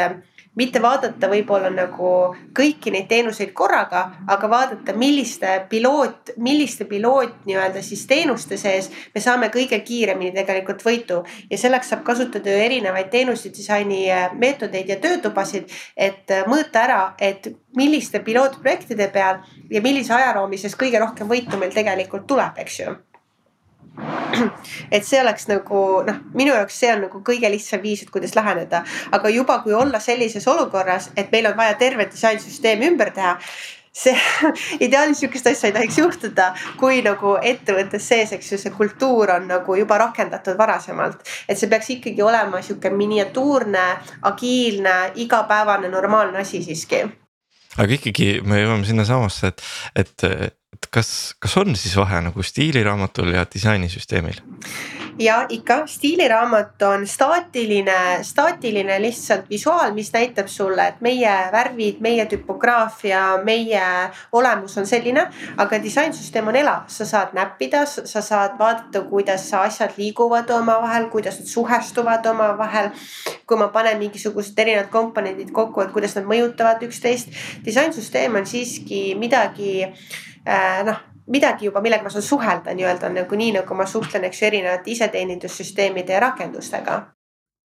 mitte 0.58 0.80
vaadata 0.82 1.28
võib-olla 1.30 1.68
nagu 1.70 2.08
kõiki 2.56 2.90
neid 2.90 3.06
teenuseid 3.06 3.52
korraga, 3.54 4.00
aga 4.26 4.48
vaadata, 4.50 4.94
milliste 4.98 5.52
piloot, 5.70 6.32
milliste 6.42 6.88
piloot 6.90 7.46
nii-öelda 7.46 7.82
siis 7.86 8.02
teenuste 8.10 8.58
sees 8.58 8.88
me 9.14 9.22
saame 9.22 9.52
kõige 9.54 9.78
kiiremini 9.86 10.34
tegelikult 10.34 10.82
võitu. 10.82 11.22
ja 11.50 11.58
selleks 11.58 11.92
saab 11.92 12.02
kasutada 12.02 12.50
ju 12.50 12.64
erinevaid 12.64 13.10
teenuste 13.10 13.54
disaini 13.54 14.08
meetodeid 14.34 14.88
ja 14.88 14.96
töötubasid, 14.98 15.70
et 15.96 16.34
mõõta 16.50 16.82
ära, 16.82 17.02
et 17.20 17.52
milliste 17.76 18.18
pilootprojektide 18.18 19.12
peal 19.14 19.38
ja 19.70 19.82
millise 19.82 20.14
ajaraami 20.14 20.58
sees 20.58 20.74
kõige 20.74 20.98
rohkem 20.98 21.30
võitu 21.30 21.56
meil 21.56 21.70
tegelikult 21.70 22.26
tuleb, 22.26 22.58
eks 22.58 22.80
ju 22.80 22.98
et 24.94 25.06
see 25.06 25.20
oleks 25.20 25.48
nagu 25.50 25.84
noh, 26.06 26.20
minu 26.38 26.54
jaoks 26.54 26.78
see 26.82 26.92
on 26.94 27.06
nagu 27.06 27.22
kõige 27.26 27.50
lihtsam 27.50 27.82
viis, 27.82 28.04
et 28.04 28.12
kuidas 28.14 28.36
läheneda, 28.38 28.84
aga 29.12 29.32
juba 29.32 29.60
kui 29.64 29.74
olla 29.74 30.00
sellises 30.02 30.46
olukorras, 30.48 31.10
et 31.16 31.32
meil 31.32 31.50
on 31.50 31.58
vaja 31.58 31.74
terve 31.80 32.08
disainsüsteem 32.12 32.86
ümber 32.92 33.12
teha 33.16 33.36
see 33.98 34.16
ideaalis 34.86 35.20
sihukest 35.20 35.46
asja 35.50 35.68
ei 35.68 35.74
tohiks 35.76 35.98
juhtuda, 35.98 36.48
kui 36.80 37.00
nagu 37.04 37.36
ettevõttes 37.42 38.08
sees, 38.10 38.32
eks 38.36 38.52
ju, 38.52 38.60
see 38.62 38.74
kultuur 38.74 39.34
on 39.34 39.48
nagu 39.50 39.78
juba 39.78 39.98
rakendatud 40.04 40.58
varasemalt. 40.58 41.24
et 41.48 41.58
see 41.58 41.70
peaks 41.70 41.90
ikkagi 41.96 42.22
olema 42.22 42.62
sihuke 42.62 42.90
miniatuurne, 42.94 43.86
agiilne, 44.30 44.98
igapäevane, 45.24 45.90
normaalne 45.90 46.44
asi 46.44 46.62
siiski. 46.62 47.02
aga 47.78 47.98
ikkagi 47.98 48.30
me 48.44 48.62
jõuame 48.62 48.86
sinnasamasse, 48.86 49.52
et, 49.52 49.66
et 49.96 50.57
et 50.78 50.90
kas, 50.94 51.34
kas 51.42 51.56
on 51.58 51.74
siis 51.76 51.96
vahe 51.98 52.20
nagu 52.28 52.42
stiiliraamatul 52.42 53.34
ja 53.34 53.46
disainisüsteemil? 53.54 54.40
ja 55.18 55.46
ikka, 55.48 55.86
stiiliraamat 55.86 56.82
on 56.82 57.06
staatiline, 57.06 58.22
staatiline 58.22 59.00
lihtsalt 59.02 59.50
visuaal, 59.50 59.92
mis 59.92 60.12
näitab 60.12 60.46
sulle, 60.46 60.86
et 60.88 61.00
meie 61.00 61.32
värvid, 61.52 61.98
meie 62.00 62.26
tüpograafia, 62.30 63.22
meie 63.44 63.82
olemus 64.32 64.78
on 64.78 64.86
selline. 64.86 65.26
aga 65.56 65.82
disainsüsteem 65.82 66.48
on 66.48 66.56
elav, 66.56 66.86
sa 66.86 67.04
saad 67.04 67.34
näppida, 67.34 67.84
sa 67.86 68.22
saad 68.22 68.54
vaadata, 68.58 69.02
kuidas 69.10 69.48
asjad 69.54 69.98
liiguvad 69.98 70.50
omavahel, 70.50 71.08
kuidas 71.10 71.40
nad 71.40 71.46
suhestuvad 71.46 72.26
omavahel. 72.26 72.90
kui 73.46 73.56
ma 73.58 73.68
panen 73.68 73.98
mingisugused 73.98 74.58
erinevad 74.58 74.90
komponendid 74.90 75.50
kokku, 75.50 75.80
et 75.80 75.90
kuidas 75.92 76.14
nad 76.14 76.24
mõjutavad 76.24 76.82
üksteist. 76.86 77.34
disainsüsteem 77.64 78.34
on 78.36 78.46
siiski 78.46 79.14
midagi 79.18 79.88
noh 80.88 81.04
midagi 81.28 81.68
juba, 81.68 81.82
millega 81.84 82.06
ma 82.06 82.12
saan 82.12 82.24
suhelda 82.24 82.74
nii-öelda 82.76 83.10
nagu 83.12 83.38
nii, 83.38 83.52
nagu 83.58 83.76
ma 83.76 83.86
suhtlen, 83.88 84.26
eks 84.28 84.42
ju, 84.42 84.48
erinevate 84.48 84.92
iseteenindussüsteemide 84.94 86.16
ja 86.16 86.22
rakendustega. 86.24 86.98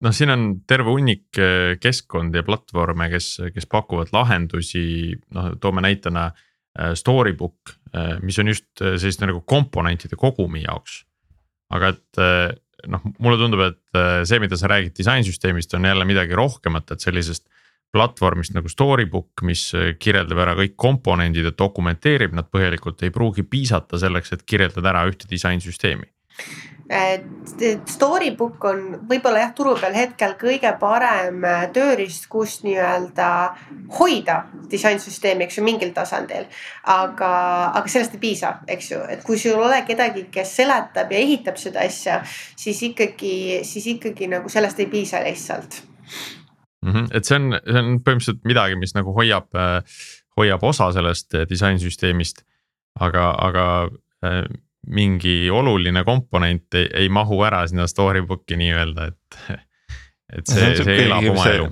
noh, 0.05 0.13
siin 0.13 0.31
on 0.31 0.43
terve 0.69 0.93
hunnik 0.93 1.39
äh, 1.41 1.79
keskkondi 1.81 2.43
ja 2.43 2.45
platvorme, 2.45 3.09
kes, 3.13 3.31
kes 3.55 3.69
pakuvad 3.73 4.13
lahendusi, 4.13 5.17
noh, 5.35 5.55
toome 5.61 5.85
näitena 5.87 6.29
äh, 6.29 6.93
Storybook, 6.95 7.77
mis 8.21 8.37
on 8.37 8.51
just 8.51 8.67
selliste 8.77 9.25
nagu 9.25 9.39
komponentide 9.49 10.19
kogumi 10.21 10.61
jaoks. 10.67 10.99
aga 11.73 11.95
et 11.95 12.19
noh, 12.93 13.07
mulle 13.25 13.39
tundub, 13.41 13.63
et 13.65 14.27
see, 14.29 14.37
mida 14.43 14.59
sa 14.61 14.69
räägid 14.69 14.93
disainsüsteemist, 14.99 15.73
on 15.75 15.89
jälle 15.89 16.05
midagi 16.05 16.37
rohkemat, 16.37 16.93
et 16.93 17.01
sellisest 17.01 17.47
platvormist 17.95 18.55
nagu 18.57 18.69
Storybook, 18.69 19.43
mis 19.47 19.69
kirjeldab 20.01 20.43
ära 20.45 20.57
kõik 20.59 20.77
komponendid 20.77 21.49
ja 21.49 21.55
dokumenteerib 21.57 22.35
nad 22.37 22.51
põhjalikult, 22.53 23.03
ei 23.07 23.15
pruugi 23.15 23.47
piisata 23.47 24.01
selleks, 24.01 24.35
et 24.37 24.47
kirjeldada 24.49 24.93
ära 24.93 25.07
ühte 25.11 25.29
disainsüsteemi. 25.31 26.11
Storybook 27.91 28.65
on 28.69 28.83
võib-olla 29.11 29.41
jah, 29.41 29.53
turu 29.59 29.73
peal 29.81 29.95
hetkel 29.97 30.37
kõige 30.39 30.71
parem 30.79 31.43
äh, 31.43 31.65
tööriist, 31.75 32.29
kus 32.31 32.61
nii-öelda 32.63 33.31
hoida 33.99 34.37
disainsüsteemi, 34.71 35.49
eks 35.49 35.59
ju, 35.59 35.65
mingil 35.67 35.91
tasandil. 35.97 36.47
aga, 36.93 37.33
aga 37.81 37.91
sellest 37.91 38.15
ei 38.15 38.23
piisa, 38.23 38.53
eks 38.71 38.93
ju, 38.93 39.03
et 39.11 39.27
kui 39.27 39.39
sul 39.39 39.57
ei 39.57 39.67
ole 39.67 39.83
kedagi, 39.89 40.29
kes 40.31 40.55
seletab 40.61 41.11
ja 41.11 41.19
ehitab 41.27 41.59
seda 41.59 41.83
asja, 41.83 42.21
siis 42.55 42.83
ikkagi, 42.93 43.65
siis 43.67 43.91
ikkagi 43.97 44.31
nagu 44.31 44.53
sellest 44.53 44.85
ei 44.85 44.91
piisa 44.93 45.25
lihtsalt 45.27 45.83
mm. 46.87 46.93
-hmm. 46.93 47.09
et 47.17 47.29
see 47.29 47.39
on, 47.39 47.57
see 47.63 47.83
on 47.83 47.97
põhimõtteliselt 48.01 48.45
midagi, 48.49 48.79
mis 48.81 48.95
nagu 48.97 49.15
hoiab, 49.17 49.49
äh, 49.55 49.99
hoiab 50.39 50.65
osa 50.65 50.93
sellest 50.95 51.35
äh, 51.35 51.49
disainsüsteemist. 51.49 52.45
aga, 52.97 53.31
aga 53.45 53.65
mingi 54.87 55.51
oluline 55.51 56.05
komponent 56.05 56.75
ei, 56.75 56.87
ei 57.03 57.09
mahu 57.13 57.43
ära 57.45 57.67
sinna 57.69 57.85
storybook'i 57.91 58.57
nii-öelda, 58.57 59.11
et. 59.11 59.41
et 60.39 60.47
see, 60.47 60.71
see, 60.77 60.85
see 60.87 61.03
elab 61.05 61.27
oma 61.33 61.45
elu. 61.51 61.67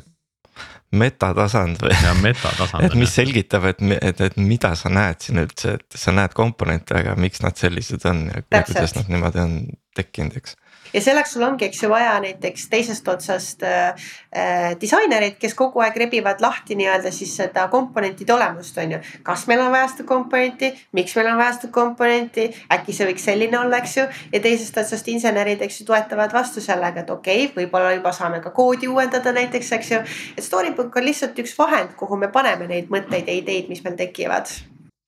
metatasand 1.01 1.81
või? 1.83 1.95
jah, 1.97 2.19
metatasand. 2.21 2.85
et 2.85 2.99
mis 2.99 3.15
selgitab, 3.15 3.65
et, 3.71 3.81
et, 4.01 4.21
et 4.29 4.37
mida 4.37 4.75
sa 4.79 4.93
näed 4.93 5.25
siin 5.25 5.41
üldse, 5.47 5.79
et 5.79 5.99
sa 5.99 6.13
näed 6.13 6.37
komponente, 6.37 6.99
aga 7.01 7.17
miks 7.17 7.43
nad 7.45 7.57
sellised 7.59 8.05
on 8.11 8.27
ja 8.29 8.45
kuidas 8.51 8.99
nad 8.99 9.11
niimoodi 9.11 9.43
on 9.47 9.57
tekkinud, 9.97 10.37
eks 10.43 10.59
ja 10.95 11.01
selleks 11.03 11.35
sul 11.35 11.43
ongi, 11.43 11.67
eks 11.69 11.83
ju, 11.83 11.91
vaja 11.91 12.15
näiteks 12.23 12.69
teisest 12.71 13.09
otsast 13.09 13.63
äh, 13.67 14.09
äh, 14.37 14.75
disainerit, 14.81 15.39
kes 15.43 15.55
kogu 15.59 15.83
aeg 15.85 15.97
rebivad 16.05 16.43
lahti 16.45 16.77
nii-öelda 16.79 17.11
siis 17.15 17.35
seda 17.37 17.67
komponentide 17.73 18.35
olemust, 18.35 18.79
on 18.79 18.97
ju. 18.97 19.01
kas 19.27 19.47
meil 19.51 19.65
on 19.65 19.73
vaja 19.75 19.89
seda 19.93 20.07
komponenti, 20.09 20.71
miks 20.97 21.17
meil 21.19 21.33
on 21.33 21.41
vaja 21.41 21.57
seda 21.59 21.73
komponenti, 21.75 22.49
äkki 22.77 22.97
see 22.97 23.09
võiks 23.11 23.27
selline 23.31 23.59
olla, 23.61 23.81
eks 23.83 23.97
ju. 23.99 24.07
ja 24.33 24.43
teisest 24.45 24.79
otsast 24.85 25.11
insenerid, 25.13 25.65
eks 25.67 25.81
ju, 25.81 25.89
toetavad 25.91 26.33
vastu 26.35 26.63
sellega, 26.65 27.03
et 27.03 27.11
okei 27.11 27.49
okay,, 27.49 27.57
võib-olla 27.65 27.97
juba 27.97 28.15
saame 28.15 28.43
ka 28.45 28.55
koodi 28.55 28.91
uuendada 28.91 29.35
näiteks, 29.35 29.73
eks 29.79 29.91
ju. 29.97 30.05
et 30.37 30.47
Storybook 30.47 30.95
on 30.97 31.09
lihtsalt 31.11 31.39
üks 31.43 31.59
vahend, 31.59 31.97
kuhu 31.99 32.21
me 32.21 32.31
paneme 32.33 32.71
neid 32.71 32.93
mõtteid 32.93 33.29
ja 33.29 33.43
ideid, 33.43 33.69
mis 33.73 33.83
meil 33.85 33.99
tekivad 33.99 34.53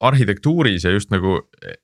arhitektuuris 0.01 0.85
ja 0.85 0.91
just 0.93 1.11
nagu 1.11 1.39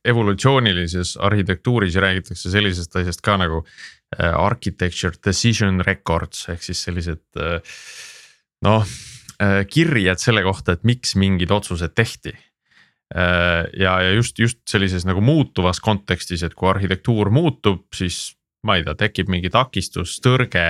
evolutsioonilises 0.05 1.17
arhitektuuris 1.17 1.97
räägitakse 1.97 2.51
sellisest 2.51 2.97
asjast 2.97 3.25
ka 3.25 3.39
nagu 3.41 3.63
äh, 3.65 4.35
architecture 4.37 5.17
decision 5.25 5.81
records 5.87 6.45
ehk 6.53 6.63
siis 6.63 6.83
sellised 6.85 7.25
äh, 7.41 7.61
noh 8.67 8.85
äh, 9.41 9.63
kirjed 9.69 10.21
selle 10.21 10.45
kohta, 10.45 10.77
et 10.77 10.85
miks 10.85 11.17
mingid 11.17 11.51
otsused 11.51 11.95
tehti. 11.95 12.37
ja, 13.13 13.91
ja 14.01 14.13
just, 14.17 14.39
just 14.39 14.63
sellises 14.65 15.05
nagu 15.05 15.21
muutuvas 15.21 15.83
kontekstis, 15.85 16.41
et 16.47 16.55
kui 16.57 16.71
arhitektuur 16.71 17.29
muutub, 17.29 17.83
siis 17.93 18.31
ma 18.65 18.79
ei 18.79 18.87
tea, 18.87 18.95
tekib 19.03 19.29
mingi 19.29 19.51
takistus, 19.53 20.15
tõrge 20.25 20.63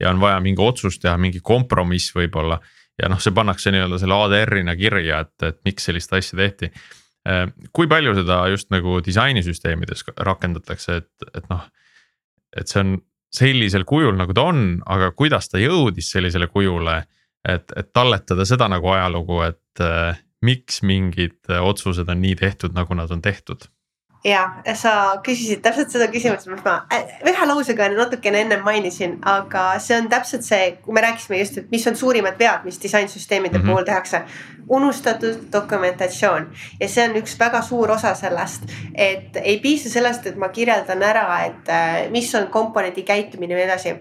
ja 0.00 0.08
on 0.08 0.22
vaja 0.22 0.38
mingi 0.40 0.64
otsus 0.64 0.96
teha, 1.02 1.18
mingi 1.20 1.42
kompromiss 1.44 2.14
võib-olla 2.16 2.56
ja 3.02 3.10
noh, 3.10 3.20
see 3.22 3.34
pannakse 3.34 3.72
nii-öelda 3.74 3.98
selle 4.02 4.18
ADR-ina 4.26 4.76
kirja, 4.78 5.24
et, 5.24 5.34
et 5.46 5.58
miks 5.66 5.88
sellist 5.88 6.12
asja 6.14 6.38
tehti. 6.38 6.70
Äh, 7.28 7.48
kui 7.74 7.88
palju 7.90 8.14
seda 8.18 8.42
just 8.52 8.70
nagu 8.74 9.00
disainisüsteemides 9.04 10.06
rakendatakse, 10.28 11.00
et, 11.02 11.28
et 11.34 11.50
noh, 11.50 11.66
et 12.56 12.70
see 12.70 12.82
on 12.84 12.96
sellisel 13.34 13.86
kujul, 13.88 14.14
nagu 14.18 14.34
ta 14.36 14.46
on, 14.52 14.64
aga 14.86 15.10
kuidas 15.16 15.50
ta 15.50 15.58
jõudis 15.62 16.12
sellisele 16.14 16.46
kujule. 16.52 17.02
et, 17.44 17.72
et 17.76 17.90
talletada 17.92 18.46
seda 18.48 18.70
nagu 18.72 18.88
ajalugu, 18.88 19.42
et 19.44 19.80
äh, 19.84 20.20
miks 20.44 20.80
mingid 20.80 21.50
otsused 21.60 22.08
on 22.08 22.22
nii 22.22 22.36
tehtud, 22.40 22.72
nagu 22.76 22.94
nad 22.96 23.10
on 23.12 23.20
tehtud 23.20 23.66
ja 24.24 24.44
sa 24.78 24.92
küsisid 25.24 25.60
täpselt 25.64 25.92
seda 25.92 26.06
küsimust, 26.12 26.48
mis 26.48 26.62
ma 26.64 26.78
äh, 26.92 27.10
ühe 27.28 27.48
lausega 27.48 27.90
natukene 27.92 28.40
ennem 28.44 28.62
mainisin, 28.64 29.18
aga 29.28 29.66
see 29.84 29.98
on 29.98 30.08
täpselt 30.12 30.46
see, 30.46 30.70
kui 30.84 30.96
me 30.96 31.02
rääkisime 31.04 31.40
just, 31.42 31.58
et 31.60 31.72
mis 31.74 31.84
on 31.90 31.98
suurimad 32.00 32.38
vead, 32.40 32.64
mis 32.64 32.80
disainsüsteemide 32.82 33.58
mm 33.58 33.64
-hmm. 33.64 33.70
puhul 33.70 33.84
tehakse. 33.84 34.22
unustatud 34.68 35.40
dokumentatsioon 35.52 36.46
ja 36.80 36.88
see 36.88 37.04
on 37.08 37.16
üks 37.16 37.38
väga 37.38 37.62
suur 37.62 37.90
osa 37.90 38.14
sellest, 38.14 38.62
et 38.94 39.36
ei 39.42 39.58
piisa 39.60 39.90
sellest, 39.90 40.26
et 40.26 40.36
ma 40.36 40.48
kirjeldan 40.48 41.02
ära, 41.02 41.44
et 41.44 41.68
äh, 41.68 42.10
mis 42.10 42.34
on 42.34 42.46
komponendi 42.46 43.02
käitumine 43.02 43.54
ja 43.54 43.56
nii 43.56 43.64
edasi 43.64 43.94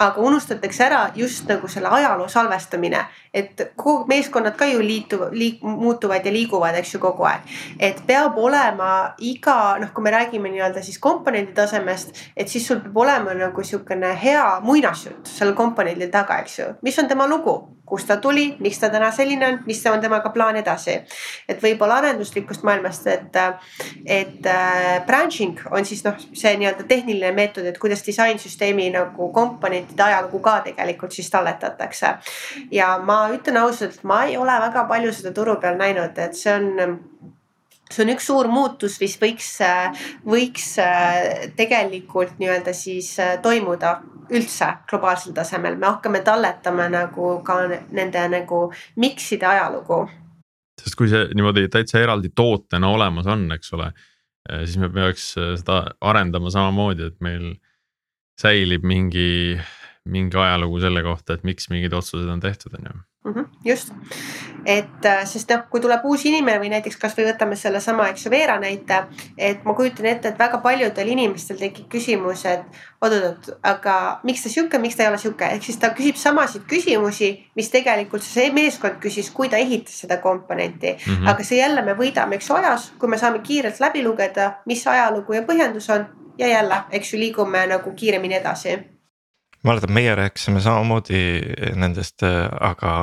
aga 0.00 0.20
unustatakse 0.20 0.84
ära 0.84 1.00
just 1.16 1.48
nagu 1.48 1.68
selle 1.68 1.90
ajaloo 1.92 2.28
salvestamine, 2.28 3.02
et 3.34 3.60
kogu 3.76 4.06
meeskonnad 4.08 4.56
ka 4.58 4.66
ju 4.70 4.80
liituvad, 4.84 5.34
liik-, 5.36 5.62
muutuvad 5.62 6.26
ja 6.26 6.32
liiguvad, 6.32 6.78
eks 6.80 6.94
ju, 6.94 7.00
kogu 7.02 7.26
aeg. 7.28 7.50
et 7.78 8.00
peab 8.06 8.38
olema 8.38 9.14
iga 9.18 9.76
noh, 9.80 9.92
kui 9.94 10.04
me 10.04 10.14
räägime 10.14 10.52
nii-öelda 10.52 10.82
siis 10.82 10.98
komponendi 10.98 11.52
tasemest, 11.54 12.16
et 12.36 12.48
siis 12.48 12.66
sul 12.66 12.80
peab 12.80 12.96
olema 13.04 13.34
nagu 13.34 13.64
sihukene 13.64 14.14
hea 14.22 14.46
muinasjutt 14.64 15.28
sellel 15.28 15.54
komponendil 15.58 16.10
taga, 16.10 16.40
eks 16.44 16.58
ju, 16.58 16.72
mis 16.82 16.98
on 16.98 17.08
tema 17.08 17.28
lugu 17.28 17.60
kust 17.90 18.08
ta 18.08 18.16
tuli, 18.22 18.46
miks 18.62 18.78
ta 18.80 18.90
täna 18.92 19.10
selline 19.14 19.46
on, 19.46 19.58
mis 19.66 19.82
on 19.90 20.00
temaga 20.00 20.30
plaan 20.34 20.56
edasi. 20.60 20.96
et 21.48 21.62
võib-olla 21.62 21.98
arenduslikust 22.00 22.62
maailmast, 22.66 23.06
et, 23.06 23.38
et 24.06 24.46
äh, 24.46 25.04
branching 25.06 25.60
on 25.70 25.84
siis 25.84 26.04
noh, 26.06 26.18
see 26.32 26.54
nii-öelda 26.60 26.86
tehniline 26.88 27.32
meetod, 27.36 27.66
et 27.66 27.78
kuidas 27.78 28.04
disainsüsteemi 28.06 28.90
nagu 28.94 29.30
komponentide 29.34 30.06
ajalugu 30.06 30.40
ka 30.44 30.60
tegelikult 30.68 31.12
siis 31.12 31.30
talletatakse. 31.30 32.14
ja 32.70 32.92
ma 33.04 33.22
ütlen 33.34 33.60
ausalt, 33.64 34.02
ma 34.04 34.24
ei 34.24 34.36
ole 34.36 34.60
väga 34.68 34.86
palju 34.88 35.12
seda 35.12 35.34
turu 35.34 35.56
peal 35.60 35.78
näinud, 35.80 36.18
et 36.18 36.38
see 36.38 36.54
on 36.54 36.98
see 37.90 38.04
on 38.04 38.12
üks 38.14 38.28
suur 38.30 38.48
muutus, 38.50 38.98
mis 39.02 39.16
võiks, 39.20 39.50
võiks 40.26 40.66
äh, 40.82 41.50
tegelikult 41.58 42.38
nii-öelda 42.40 42.74
siis 42.76 43.12
äh, 43.22 43.36
toimuda 43.42 43.98
üldse 44.30 44.68
globaalsel 44.90 45.34
tasemel, 45.34 45.76
me 45.78 45.88
hakkame 45.88 46.22
talletama 46.26 46.86
nagu 46.92 47.32
ka 47.46 47.58
nende 47.90 48.26
nagu 48.30 48.68
mikside 49.02 49.48
ajalugu. 49.48 50.04
sest 50.80 50.96
kui 50.96 51.10
see 51.10 51.26
niimoodi 51.36 51.66
täitsa 51.68 52.00
eraldi 52.00 52.30
tootena 52.34 52.88
olemas 52.88 53.26
on, 53.28 53.44
eks 53.52 53.74
ole, 53.76 53.90
eh, 54.48 54.62
siis 54.64 54.78
me 54.80 54.88
peaks 54.94 55.34
seda 55.34 55.82
arendama 56.00 56.52
samamoodi, 56.54 57.10
et 57.10 57.18
meil 57.20 57.52
säilib 58.40 58.86
mingi, 58.86 59.58
mingi 60.08 60.40
ajalugu 60.40 60.80
selle 60.80 61.02
kohta, 61.04 61.36
et 61.36 61.44
miks 61.44 61.68
mingid 61.72 61.92
otsused 61.92 62.30
on 62.30 62.40
tehtud, 62.40 62.78
on 62.78 62.88
ju 62.88 62.98
mm. 63.24 63.32
-hmm, 63.32 63.46
just, 63.64 63.92
et 64.66 65.04
äh, 65.04 65.24
sest 65.24 65.50
noh, 65.50 65.62
kui 65.70 65.80
tuleb 65.80 66.04
uus 66.04 66.24
inimene 66.24 66.60
või 66.60 66.70
näiteks 66.72 66.96
kasvõi 67.00 67.26
võtame 67.28 67.56
sellesama, 67.56 68.08
eks 68.08 68.26
ju, 68.26 68.30
Veera 68.30 68.58
näite. 68.60 69.02
et 69.38 69.64
ma 69.64 69.74
kujutan 69.74 70.06
ette, 70.06 70.28
et 70.28 70.38
väga 70.38 70.58
paljudel 70.58 71.08
inimestel 71.08 71.58
tekib 71.58 71.88
küsimus, 71.88 72.44
et 72.44 72.62
oot-oot, 73.00 73.50
aga 73.62 74.20
miks 74.22 74.42
ta 74.42 74.48
sihuke, 74.48 74.78
miks 74.78 74.96
ta 74.96 75.02
ei 75.02 75.08
ole 75.08 75.18
sihuke, 75.18 75.44
ehk 75.44 75.62
siis 75.62 75.78
ta 75.78 75.90
küsib 75.96 76.16
samasid 76.16 76.62
küsimusi, 76.68 77.32
mis 77.56 77.70
tegelikult 77.70 78.22
see 78.22 78.50
meeskond 78.52 79.00
küsis, 79.00 79.30
kui 79.30 79.48
ta 79.48 79.56
ehitas 79.56 80.00
seda 80.00 80.16
komponenti 80.16 80.92
mm. 80.92 81.12
-hmm. 81.12 81.28
aga 81.28 81.44
see 81.44 81.58
jälle 81.58 81.82
me 81.82 81.92
võidame, 81.92 82.34
eks 82.34 82.48
ju, 82.48 82.54
ajas, 82.54 82.92
kui 82.98 83.08
me 83.08 83.18
saame 83.18 83.38
kiirelt 83.38 83.80
läbi 83.80 84.02
lugeda, 84.02 84.52
mis 84.66 84.86
ajalugu 84.86 85.32
ja 85.32 85.42
põhjendus 85.42 85.90
on 85.90 86.06
ja 86.38 86.48
jälle, 86.48 86.82
eks 86.90 87.14
ju, 87.14 87.18
liigume 87.18 87.66
nagu 87.66 87.92
kiiremini 87.92 88.34
edasi 88.34 88.99
mäletan, 89.66 89.92
meie 89.92 90.14
rääkisime 90.14 90.60
samamoodi 90.60 91.20
nendest, 91.76 92.24
aga 92.60 92.94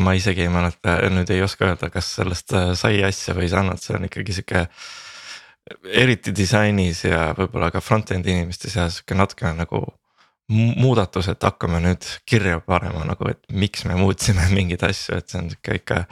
ma 0.00 0.14
isegi 0.16 0.46
ei 0.46 0.52
mäleta, 0.52 0.96
nüüd 1.12 1.30
ei 1.34 1.42
oska 1.44 1.68
öelda, 1.68 1.90
kas 1.92 2.14
sellest 2.16 2.54
sai 2.80 3.02
asja 3.04 3.34
või 3.36 3.48
ei 3.48 3.52
saanud, 3.52 3.80
see 3.82 3.96
on 3.98 4.08
ikkagi 4.08 4.36
sihuke. 4.38 4.66
eriti 5.84 6.32
disainis 6.34 7.04
ja 7.04 7.34
võib-olla 7.38 7.70
ka 7.70 7.80
front-end'i 7.80 8.32
inimeste 8.32 8.70
seas 8.70 8.96
sihuke 8.98 9.14
natukene 9.14 9.54
nagu 9.62 9.84
muudatus, 10.52 11.28
et 11.28 11.42
hakkame 11.42 11.78
nüüd 11.80 12.08
kirja 12.26 12.58
panema 12.60 13.04
nagu, 13.06 13.28
et 13.30 13.40
miks 13.52 13.84
me 13.84 13.94
muutsime 13.96 14.48
mingeid 14.56 14.82
asju, 14.88 15.20
et 15.20 15.28
see 15.28 15.38
on 15.42 15.52
sihuke 15.52 15.78
ikka. 15.82 16.04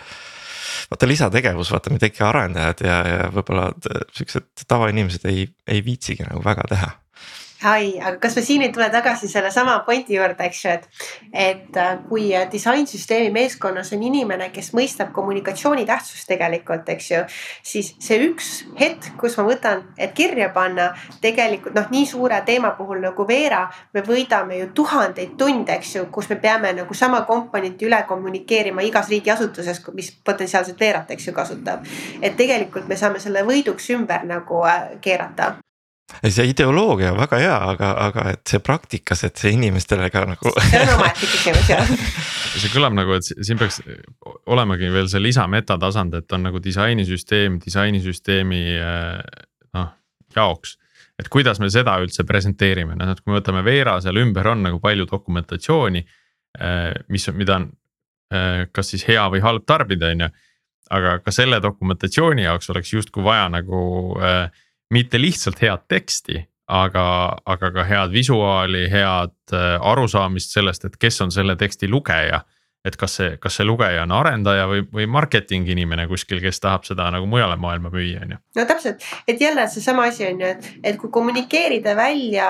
vaata 0.91 1.09
lisategevus, 1.09 1.73
vaata 1.73 1.91
mida 1.91 2.07
ikka 2.07 2.29
arendajad 2.29 2.85
ja, 2.85 2.97
ja 3.09 3.29
võib-olla 3.35 3.71
siuksed 4.17 4.67
tavainimesed 4.69 5.25
ei, 5.31 5.49
ei 5.67 5.85
viitsigi 5.85 6.29
nagu 6.29 6.45
väga 6.45 6.69
teha 6.69 6.91
ai, 7.65 7.99
aga 8.01 8.17
kas 8.21 8.37
me 8.37 8.43
siin 8.43 8.63
ei 8.63 8.73
tule 8.73 8.89
tagasi 8.91 9.29
sellesama 9.29 9.79
pointi 9.87 10.15
juurde, 10.17 10.47
eks 10.47 10.65
ju, 10.65 10.71
et, 10.73 10.87
et 11.33 11.77
äh, 11.77 11.99
kui 12.09 12.31
äh, 12.37 12.47
disainsüsteemi 12.53 13.31
meeskonnas 13.35 13.93
on 13.93 14.03
inimene, 14.07 14.49
kes 14.55 14.73
mõistab 14.77 15.13
kommunikatsiooni 15.17 15.85
tähtsust 15.89 16.29
tegelikult, 16.31 16.89
eks 16.89 17.11
ju. 17.11 17.23
siis 17.63 17.93
see 18.01 18.21
üks 18.29 18.51
hetk, 18.81 19.13
kus 19.21 19.37
ma 19.39 19.47
võtan, 19.51 19.85
et 19.99 20.15
kirja 20.17 20.49
panna 20.55 20.91
tegelikult 21.21 21.77
noh, 21.77 21.89
nii 21.93 22.09
suure 22.09 22.41
teema 22.47 22.73
puhul 22.79 23.05
nagu 23.05 23.29
Veera, 23.29 23.67
me 23.95 24.05
võidame 24.07 24.61
ju 24.63 24.71
tuhandeid 24.75 25.37
tunde, 25.39 25.77
eks 25.77 25.97
ju, 25.99 26.07
kus 26.13 26.31
me 26.33 26.41
peame 26.41 26.73
nagu 26.81 26.97
sama 26.97 27.23
komponenti 27.29 27.89
üle 27.89 28.03
kommunikeerima 28.09 28.85
igas 28.89 29.13
riigiasutuses, 29.13 29.85
mis 29.95 30.13
potentsiaalselt 30.25 30.81
Veerat, 30.81 31.11
eks 31.13 31.29
ju, 31.29 31.37
kasutab. 31.37 31.85
et 32.23 32.37
tegelikult 32.37 32.89
me 32.89 32.97
saame 32.97 33.21
selle 33.21 33.45
võiduks 33.45 33.93
ümber 33.95 34.25
nagu 34.25 34.65
äh, 34.65 34.97
keerata 35.01 35.59
see 36.29 36.49
ideoloogia 36.51 37.13
on 37.15 37.21
väga 37.21 37.39
hea, 37.41 37.57
aga, 37.75 37.91
aga 38.07 38.27
et 38.35 38.43
see 38.51 38.61
praktikas, 38.65 39.25
et 39.29 39.41
see 39.41 39.55
inimestele 39.57 40.11
ka 40.13 40.25
nagu. 40.29 40.53
see 40.67 40.83
on 40.83 40.93
omaette 40.97 41.29
küsimus 41.31 41.71
jah. 41.71 41.95
see 42.57 42.73
kõlab 42.73 42.97
nagu, 42.97 43.17
et 43.17 43.31
siin 43.31 43.61
peaks 43.61 43.81
olemagi 44.51 44.91
veel 44.93 45.09
see 45.13 45.23
lisametatasand, 45.23 46.19
et 46.21 46.37
on 46.37 46.47
nagu 46.49 46.63
disainisüsteem 46.63 47.59
disainisüsteemi 47.65 48.63
noh 49.79 49.91
jaoks. 50.37 50.77
et 51.21 51.29
kuidas 51.29 51.61
me 51.61 51.71
seda 51.73 51.99
üldse 52.03 52.25
presenteerime, 52.29 52.97
noh 52.99 53.15
et 53.15 53.21
kui 53.21 53.33
me 53.33 53.41
võtame 53.41 53.65
Veera, 53.67 53.99
seal 54.01 54.21
ümber 54.23 54.53
on 54.53 54.65
nagu 54.69 54.81
palju 54.83 55.09
dokumentatsiooni. 55.11 56.07
mis 57.09 57.29
on, 57.29 57.37
mida 57.39 57.61
on 57.61 57.69
kas 58.73 58.91
siis 58.93 59.05
hea 59.09 59.23
või 59.31 59.43
halb 59.43 59.67
tarbida, 59.67 60.11
on 60.15 60.27
ju. 60.27 60.29
aga 60.91 61.19
ka 61.23 61.31
selle 61.31 61.61
dokumentatsiooni 61.63 62.43
jaoks 62.43 62.71
oleks 62.71 62.93
justkui 62.93 63.23
vaja 63.23 63.49
nagu 63.53 63.81
äh, 64.19 64.51
mitte 64.91 65.21
lihtsalt 65.21 65.61
head 65.63 65.87
teksti, 65.89 66.41
aga, 66.71 67.05
aga 67.47 67.73
ka 67.75 67.85
head 67.87 68.15
visuaali, 68.15 68.87
head 68.91 69.55
äh, 69.55 69.77
arusaamist 69.81 70.55
sellest, 70.55 70.87
et 70.87 70.97
kes 71.01 71.21
on 71.25 71.35
selle 71.35 71.57
teksti 71.57 71.91
lugeja. 71.91 72.45
et 72.81 72.95
kas 72.97 73.13
see, 73.19 73.35
kas 73.37 73.59
see 73.59 73.65
lugeja 73.69 74.07
on 74.07 74.13
arendaja 74.17 74.63
või, 74.65 74.87
või 74.89 75.05
marketing 75.05 75.67
inimene 75.69 76.07
kuskil, 76.09 76.39
kes 76.41 76.63
tahab 76.65 76.87
seda 76.89 77.11
nagu 77.13 77.27
mujale 77.29 77.59
maailma 77.61 77.91
müüa, 77.93 78.23
on 78.25 78.33
ju. 78.33 78.39
no 78.57 78.65
täpselt, 78.65 79.05
et 79.29 79.41
jälle 79.41 79.67
seesama 79.69 80.07
asi 80.09 80.25
on 80.25 80.41
ju, 80.41 80.53
et, 80.55 80.71
et 80.89 80.97
kui 80.97 81.11
kommunikeerida 81.13 81.93
välja 81.97 82.47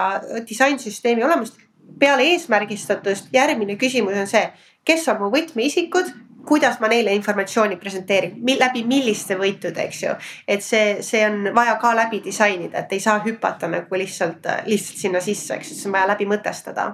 disainsüsteemi 0.47 1.27
olemust 1.27 1.59
peale 1.99 2.29
eesmärgistatust, 2.31 3.33
järgmine 3.35 3.75
küsimus 3.81 4.21
on 4.23 4.31
see, 4.31 4.45
kes 4.87 5.09
on 5.11 5.19
mu 5.25 5.33
võtmeisikud 5.35 6.15
kuidas 6.47 6.81
ma 6.81 6.89
neile 6.89 7.15
informatsiooni 7.15 7.77
presenteerin, 7.81 8.41
läbi 8.61 8.85
milliste 8.89 9.37
võitude, 9.39 9.85
eks 9.87 10.03
ju. 10.03 10.15
et 10.49 10.65
see, 10.65 10.99
see 11.07 11.23
on 11.27 11.53
vaja 11.55 11.77
ka 11.81 11.93
läbi 11.97 12.23
disainida, 12.25 12.85
et 12.85 12.93
ei 12.93 13.01
saa 13.01 13.21
hüpata 13.25 13.69
nagu 13.71 14.01
lihtsalt, 14.01 14.47
lihtsalt 14.67 15.05
sinna 15.05 15.23
sisse, 15.25 15.55
eks 15.57 15.73
ju, 15.73 15.79
see 15.79 15.89
on 15.91 15.97
vaja 15.99 16.11
läbi 16.13 16.29
mõtestada. 16.31 16.91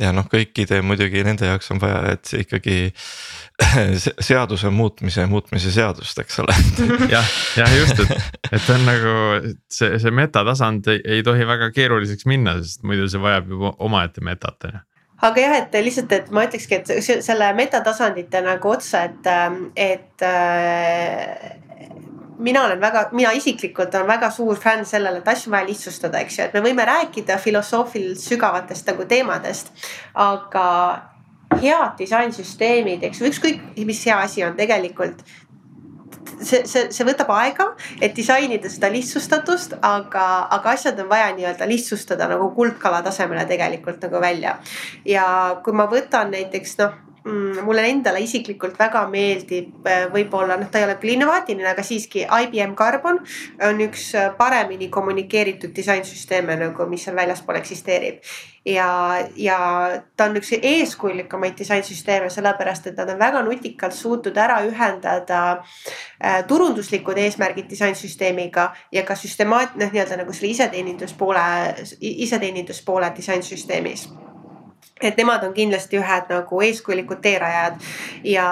ja 0.00 0.12
noh, 0.12 0.26
kõikide 0.32 0.82
muidugi 0.84 1.24
nende 1.24 1.48
jaoks 1.48 1.70
on 1.74 1.80
vaja, 1.80 2.16
et 2.16 2.24
see 2.28 2.44
ikkagi 2.44 2.78
seaduse 4.30 4.70
muutmise, 4.70 5.26
muutmise 5.30 5.72
seadust, 5.72 6.18
eks 6.24 6.42
ole 6.44 6.56
jah, 7.14 7.30
jah 7.56 7.78
just, 7.78 8.02
et, 8.04 8.42
et 8.52 8.74
on 8.74 8.84
nagu 8.88 9.14
see, 9.72 9.96
see 10.02 10.12
metatasand 10.12 10.92
ei, 10.92 11.00
ei 11.18 11.24
tohi 11.26 11.48
väga 11.48 11.72
keeruliseks 11.74 12.28
minna, 12.28 12.58
sest 12.62 12.84
muidu 12.84 13.08
see 13.08 13.22
vajab 13.22 13.56
juba 13.56 13.72
omaette 13.88 14.24
metat 14.24 14.68
on 14.68 14.78
ju 14.78 14.84
aga 15.22 15.40
jah, 15.40 15.54
et 15.62 15.76
lihtsalt, 15.84 16.12
et 16.12 16.30
ma 16.34 16.44
ütlekski, 16.46 16.80
et 16.80 17.22
selle 17.24 17.52
metatasandite 17.56 18.42
nagu 18.44 18.72
otsa, 18.74 19.06
et, 19.08 19.30
et 19.76 20.26
äh, 20.26 21.56
mina 22.38 22.64
olen 22.64 22.80
väga, 22.80 23.08
mina 23.16 23.32
isiklikult 23.32 23.94
olen 23.94 24.08
väga 24.08 24.30
suur 24.30 24.60
fänn 24.60 24.84
sellele, 24.84 25.22
et 25.22 25.28
asju 25.28 25.50
on 25.50 25.56
vaja 25.56 25.68
lihtsustada, 25.70 26.20
eks 26.20 26.38
ju, 26.38 26.46
et 26.46 26.56
me 26.56 26.64
võime 26.68 26.86
rääkida 26.88 27.38
filosoofiliselt 27.42 28.24
sügavatest 28.28 28.92
nagu 28.92 29.08
teemadest, 29.08 29.72
aga 30.12 30.66
head 31.56 31.96
disainsüsteemid, 31.98 33.04
eks 33.06 33.22
ju, 33.22 33.30
ükskõik 33.30 33.62
mis 33.86 34.04
hea 34.06 34.18
asi 34.20 34.44
on 34.44 34.56
tegelikult 34.58 35.22
see, 36.40 36.62
see, 36.66 36.86
see 36.90 37.06
võtab 37.06 37.30
aega, 37.36 37.70
et 38.00 38.16
disainida 38.16 38.70
seda 38.72 38.90
lihtsustatust, 38.92 39.78
aga, 39.86 40.26
aga 40.58 40.74
asjad 40.76 41.00
on 41.02 41.10
vaja 41.10 41.32
nii-öelda 41.36 41.68
lihtsustada 41.68 42.28
nagu 42.30 42.50
kuldkala 42.56 43.02
tasemele 43.06 43.46
tegelikult 43.48 44.02
nagu 44.06 44.20
välja. 44.22 44.58
ja 45.04 45.26
kui 45.64 45.76
ma 45.76 45.88
võtan 45.90 46.32
näiteks 46.34 46.78
noh 46.82 47.05
mulle 47.26 47.82
endale 47.90 48.20
isiklikult 48.22 48.78
väga 48.78 49.02
meeldib, 49.10 49.86
äh, 49.88 50.06
võib-olla 50.12 50.56
noh, 50.60 50.68
ta 50.70 50.78
ei 50.78 50.86
ole 50.86 50.96
küll 51.00 51.16
innovaatiline, 51.16 51.66
aga 51.72 51.82
siiski 51.86 52.24
IBM 52.24 52.74
Carbon 52.78 53.18
on 53.68 53.80
üks 53.86 54.08
äh, 54.14 54.28
paremini 54.38 54.88
kommunikeeritud 54.92 55.74
disainsüsteeme 55.76 56.56
nagu, 56.60 56.86
mis 56.90 57.06
seal 57.06 57.16
väljaspool 57.18 57.58
eksisteerib. 57.58 58.20
ja, 58.66 58.88
ja 59.36 59.58
ta 60.16 60.24
on 60.26 60.36
üks 60.40 60.52
eeskujulikumaid 60.58 61.54
disainsüsteeme, 61.58 62.30
sellepärast 62.30 62.86
et 62.90 62.96
nad 62.98 63.10
on 63.10 63.18
väga 63.18 63.42
nutikalt 63.46 63.94
suutnud 63.94 64.36
ära 64.36 64.60
ühendada 64.66 65.42
äh, 66.20 66.44
turunduslikud 66.46 67.18
eesmärgid 67.18 67.70
disainsüsteemiga 67.70 68.72
ja 68.92 69.02
ka 69.02 69.14
süstemaat-, 69.14 69.78
noh, 69.78 69.90
nii-öelda 69.90 70.22
nagu 70.22 70.34
selle 70.34 70.54
iseteeninduspoole, 70.54 71.48
iseteeninduspoole 72.00 73.12
disainsüsteemis 73.16 74.08
et 75.00 75.16
nemad 75.20 75.44
on 75.44 75.52
kindlasti 75.52 75.98
ühed 76.00 76.30
nagu 76.32 76.60
eeskujulikud 76.64 77.20
teerajajad 77.24 77.82
ja, 78.24 78.46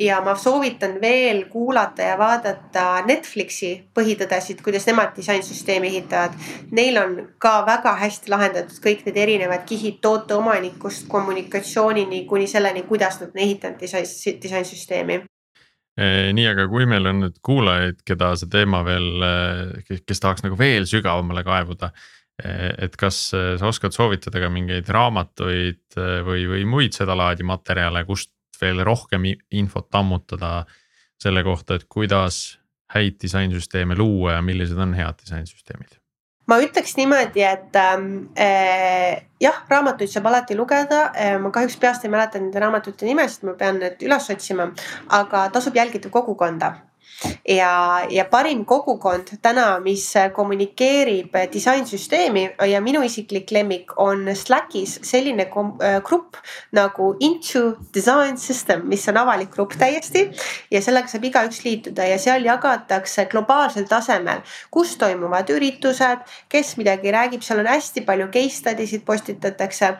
ja 0.00 0.20
ma 0.24 0.34
soovitan 0.38 0.96
veel 1.00 1.42
kuulata 1.52 2.06
ja 2.08 2.14
vaadata 2.18 2.84
Netflixi 3.06 3.72
põhitõdesid, 3.96 4.62
kuidas 4.64 4.88
nemad 4.88 5.12
disainsüsteemi 5.16 5.90
ehitavad. 5.92 6.38
Neil 6.72 6.96
on 7.02 7.18
ka 7.38 7.58
väga 7.68 7.92
hästi 8.00 8.32
lahendatud 8.32 8.80
kõik 8.84 9.04
need 9.08 9.18
erinevad 9.20 9.66
kihid 9.68 10.00
toote 10.00 10.38
omanikust 10.38 11.08
kommunikatsioonini 11.08 12.24
kuni 12.30 12.48
selleni, 12.48 12.86
kuidas 12.88 13.20
nad 13.20 13.34
on 13.34 13.44
ehitanud 13.44 13.80
disain, 13.80 14.08
disainsüsteemi 14.42 15.20
nii, 16.00 16.46
aga 16.48 16.64
kui 16.70 16.86
meil 16.88 17.04
on 17.10 17.18
nüüd 17.26 17.34
kuulajaid, 17.44 17.98
keda 18.08 18.30
see 18.38 18.48
teema 18.48 18.78
veel, 18.86 19.24
kes 19.84 20.22
tahaks 20.22 20.46
nagu 20.46 20.56
veel 20.56 20.86
sügavamale 20.88 21.42
kaevuda 21.44 21.90
et 22.42 22.96
kas 23.00 23.18
äh, 23.36 23.54
sa 23.60 23.70
oskad 23.70 23.94
soovitada 23.96 24.42
ka 24.42 24.50
mingeid 24.52 24.88
raamatuid 24.92 25.98
äh, 25.98 26.20
või, 26.26 26.44
või 26.50 26.66
muid 26.68 26.96
sedalaadi 26.96 27.46
materjale, 27.46 28.04
kust 28.08 28.32
veel 28.60 28.82
rohkem 28.84 29.24
infot 29.56 29.88
ammutada 29.96 30.64
selle 31.20 31.44
kohta, 31.44 31.78
et 31.78 31.86
kuidas 31.88 32.58
häid 32.92 33.20
disainsüsteeme 33.22 33.96
luua 33.96 34.38
ja 34.38 34.44
millised 34.44 34.78
on 34.80 34.94
head 34.98 35.20
disainsüsteemid? 35.22 35.96
ma 36.50 36.56
ütleks 36.58 36.96
niimoodi, 36.98 37.44
et 37.46 37.76
äh, 37.78 39.22
jah, 39.40 39.58
raamatuid 39.70 40.10
saab 40.10 40.26
alati 40.32 40.56
lugeda. 40.58 41.04
Ma 41.38 41.52
kahjuks 41.54 41.76
peast 41.78 42.02
ei 42.04 42.10
mäleta 42.10 42.40
nende 42.42 42.58
raamatute 42.58 43.06
nimesid, 43.06 43.44
ma 43.46 43.54
pean 43.60 43.78
need 43.78 44.02
üles 44.02 44.26
otsima, 44.34 44.66
aga 45.14 45.44
tasub 45.54 45.78
jälgida 45.78 46.10
kogukonda 46.10 46.72
ja, 47.48 48.06
ja 48.10 48.24
parim 48.30 48.64
kogukond 48.64 49.34
täna, 49.42 49.80
mis 49.82 50.06
kommunikeerib 50.34 51.34
disainsüsteemi 51.52 52.44
ja 52.70 52.80
minu 52.84 53.02
isiklik 53.04 53.50
lemmik 53.54 53.94
on 54.00 54.28
Slackis 54.36 54.98
selline 55.06 55.46
äh, 55.46 56.00
grupp 56.04 56.38
nagu 56.76 57.14
Into 57.20 57.76
Design 57.94 58.38
System, 58.38 58.86
mis 58.88 59.08
on 59.08 59.20
avalik 59.20 59.52
grupp 59.54 59.76
täiesti 59.78 60.26
ja 60.70 60.82
sellega 60.82 61.10
saab 61.10 61.26
igaüks 61.28 61.62
liituda 61.64 62.06
ja 62.08 62.18
seal 62.18 62.46
jagatakse 62.46 63.26
globaalsel 63.30 63.88
tasemel, 63.90 64.42
kus 64.70 64.96
toimuvad 65.00 65.50
üritused, 65.52 66.24
kes 66.48 66.76
midagi 66.80 67.12
räägib, 67.14 67.44
seal 67.44 67.62
on 67.64 67.70
hästi 67.70 68.04
palju 68.08 68.30
case 68.32 68.62
study 68.62 68.86
sid 68.86 69.04
postitatakse. 69.06 69.94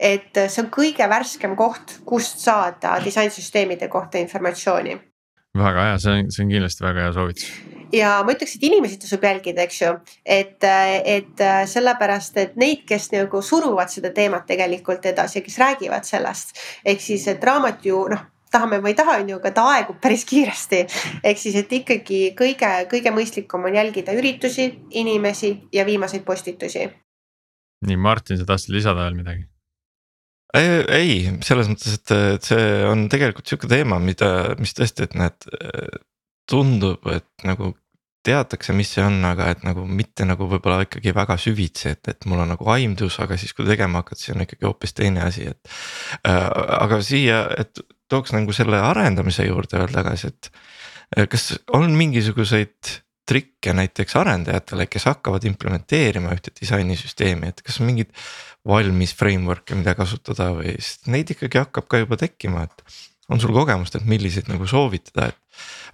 et 0.00 0.36
see 0.48 0.62
on 0.62 0.70
kõige 0.72 1.08
värskem 1.08 1.56
koht, 1.56 1.98
kust 2.04 2.38
saada 2.42 2.98
disainsüsteemide 3.04 3.88
kohta 3.88 4.18
informatsiooni 4.18 5.13
väga 5.58 5.86
hea, 5.88 6.02
see 6.02 6.18
on, 6.18 6.34
see 6.34 6.44
on 6.44 6.52
kindlasti 6.56 6.86
väga 6.86 7.06
hea 7.06 7.14
soovitus 7.16 7.48
ja 7.94 8.10
ma 8.26 8.34
ütleks, 8.34 8.56
et 8.56 8.66
inimesi 8.66 8.98
tasub 9.02 9.24
jälgida, 9.24 9.64
eks 9.64 9.80
ju, 9.82 9.94
et, 10.26 10.64
et 10.64 11.42
sellepärast, 11.70 12.38
et 12.42 12.56
neid, 12.60 12.84
kes 12.88 13.10
nagu 13.12 13.42
suruvad 13.44 13.92
seda 13.92 14.10
teemat 14.14 14.46
tegelikult 14.50 15.06
edasi 15.10 15.38
ja 15.38 15.44
kes 15.46 15.58
räägivad 15.62 16.08
sellest. 16.08 16.56
ehk 16.84 17.02
siis, 17.02 17.26
et 17.30 17.44
raamat 17.44 17.86
ju 17.86 18.04
noh, 18.10 18.26
tahame 18.54 18.80
või 18.82 18.94
ei 18.94 18.98
taha, 18.98 19.18
on 19.22 19.30
ju, 19.30 19.38
aga 19.40 19.54
ta 19.54 19.66
aegub 19.76 20.00
päris 20.02 20.26
kiiresti. 20.28 20.84
ehk 21.22 21.40
siis, 21.40 21.56
et 21.62 21.72
ikkagi 21.80 22.20
kõige, 22.38 22.74
kõige 22.90 23.14
mõistlikum 23.14 23.66
on 23.70 23.80
jälgida 23.80 24.14
üritusi, 24.18 24.70
inimesi 24.90 25.56
ja 25.72 25.86
viimaseid 25.86 26.24
postitusi. 26.26 26.88
nii, 27.86 27.96
Martin, 27.96 28.38
sa 28.38 28.48
tahtsid 28.48 28.74
lisada 28.74 29.06
veel 29.06 29.20
midagi? 29.22 29.53
Ei, 30.54 31.14
selles 31.46 31.70
mõttes, 31.70 31.96
et, 31.98 32.12
et 32.36 32.50
see 32.50 32.66
on 32.88 33.06
tegelikult 33.12 33.48
sihuke 33.50 33.70
teema, 33.70 33.98
mida, 34.02 34.28
mis 34.60 34.74
tõesti, 34.76 35.08
et 35.08 35.16
näed, 35.18 35.48
tundub, 36.50 37.08
et 37.10 37.46
nagu 37.48 37.72
teatakse, 38.24 38.72
mis 38.76 38.88
see 38.94 39.04
on, 39.04 39.18
aga 39.28 39.50
et 39.52 39.64
nagu 39.66 39.84
mitte 39.88 40.24
nagu 40.26 40.46
võib-olla 40.48 40.86
ikkagi 40.86 41.12
väga 41.16 41.36
süvitsi, 41.40 41.90
et, 41.92 42.08
et 42.08 42.28
mul 42.30 42.40
on 42.44 42.54
nagu 42.54 42.68
aimdus, 42.72 43.18
aga 43.24 43.36
siis, 43.40 43.52
kui 43.56 43.66
tegema 43.68 44.00
hakkad, 44.00 44.20
siis 44.20 44.34
on 44.34 44.44
ikkagi 44.46 44.68
hoopis 44.68 44.96
teine 44.96 45.26
asi, 45.26 45.48
et 45.52 45.74
äh,. 46.24 46.46
aga 46.80 47.00
siia, 47.04 47.44
et 47.60 47.82
tooks 48.10 48.34
nagu 48.36 48.54
selle 48.56 48.80
arendamise 48.80 49.46
juurde 49.48 49.82
veel 49.82 49.92
tagasi, 49.92 50.32
et 50.32 50.50
äh, 51.18 51.28
kas 51.30 51.50
on 51.76 51.92
mingisuguseid 51.98 52.94
trikke 53.28 53.72
näiteks 53.72 54.16
arendajatele, 54.20 54.86
kes 54.90 55.06
hakkavad 55.08 55.44
implementeerima 55.48 56.32
ühte 56.36 56.52
disainisüsteemi, 56.60 57.52
et 57.52 57.62
kas 57.64 57.80
mingid 57.80 58.12
valmis 58.68 59.14
framework'e, 59.16 59.76
mida 59.78 59.94
kasutada 59.96 60.50
või, 60.56 60.76
sest 60.78 61.08
neid 61.12 61.32
ikkagi 61.32 61.60
hakkab 61.60 61.88
ka 61.88 62.00
juba 62.04 62.18
tekkima, 62.20 62.64
et. 62.68 63.00
on 63.32 63.40
sul 63.40 63.54
kogemust, 63.56 63.94
et 63.96 64.04
milliseid 64.04 64.50
nagu 64.52 64.66
soovitada, 64.68 65.30
et 65.32 65.38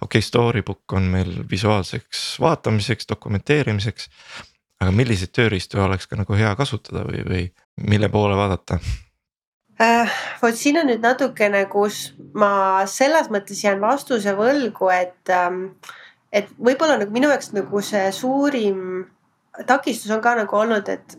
okei 0.01 0.19
okay,, 0.19 0.21
Storybook 0.21 0.93
on 0.97 1.07
meil 1.13 1.31
visuaalseks 1.51 2.39
vaatamiseks, 2.43 3.07
dokumenteerimiseks. 3.07 4.09
aga 4.81 4.91
milliseid 4.91 5.31
tööriistu 5.31 5.79
oleks 5.79 6.07
ka 6.07 6.17
nagu 6.17 6.33
hea 6.33 6.55
kasutada 6.57 7.05
või, 7.05 7.23
või 7.27 7.43
mille 7.87 8.09
poole 8.09 8.35
vaadata? 8.35 8.79
äh,. 9.81 10.11
vot 10.41 10.55
siin 10.55 10.77
on 10.81 10.87
nüüd 10.91 11.03
natukene, 11.03 11.65
kus 11.71 12.13
ma 12.33 12.83
selles 12.85 13.29
mõttes 13.29 13.63
jään 13.63 13.81
vastuse 13.81 14.35
võlgu, 14.35 14.89
et 14.91 15.29
ähm,, 15.29 15.67
et 16.31 16.49
võib-olla 16.57 16.97
nagu 17.01 17.11
minu 17.13 17.29
jaoks 17.31 17.51
nagu 17.55 17.81
see 17.85 18.07
suurim 18.15 19.05
takistus 19.67 20.11
on 20.11 20.21
ka 20.23 20.35
nagu 20.39 20.57
olnud, 20.57 20.89
et 20.89 21.17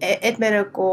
et 0.00 0.38
me 0.38 0.50
nagu 0.54 0.88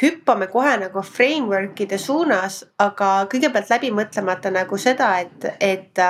hüppame 0.00 0.46
kohe 0.48 0.76
nagu 0.80 1.02
framework'ide 1.04 1.98
suunas, 2.00 2.62
aga 2.80 3.26
kõigepealt 3.28 3.68
läbi 3.68 3.90
mõtlemata 3.92 4.52
nagu 4.54 4.78
seda, 4.80 5.10
et, 5.20 5.44
et 5.60 6.00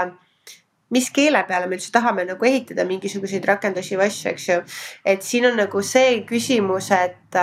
mis 0.95 1.11
keele 1.11 1.43
peale 1.49 1.67
me 1.67 1.79
üldse 1.79 1.91
tahame 1.95 2.25
nagu 2.29 2.47
ehitada 2.47 2.87
mingisuguseid 2.87 3.47
rakendusi 3.51 3.99
või 3.99 4.07
asju, 4.11 4.31
eks 4.31 4.49
ju. 4.49 4.61
et 5.05 5.27
siin 5.27 5.49
on 5.51 5.59
nagu 5.59 5.83
see 5.83 6.21
küsimus, 6.29 6.91
et 6.95 7.41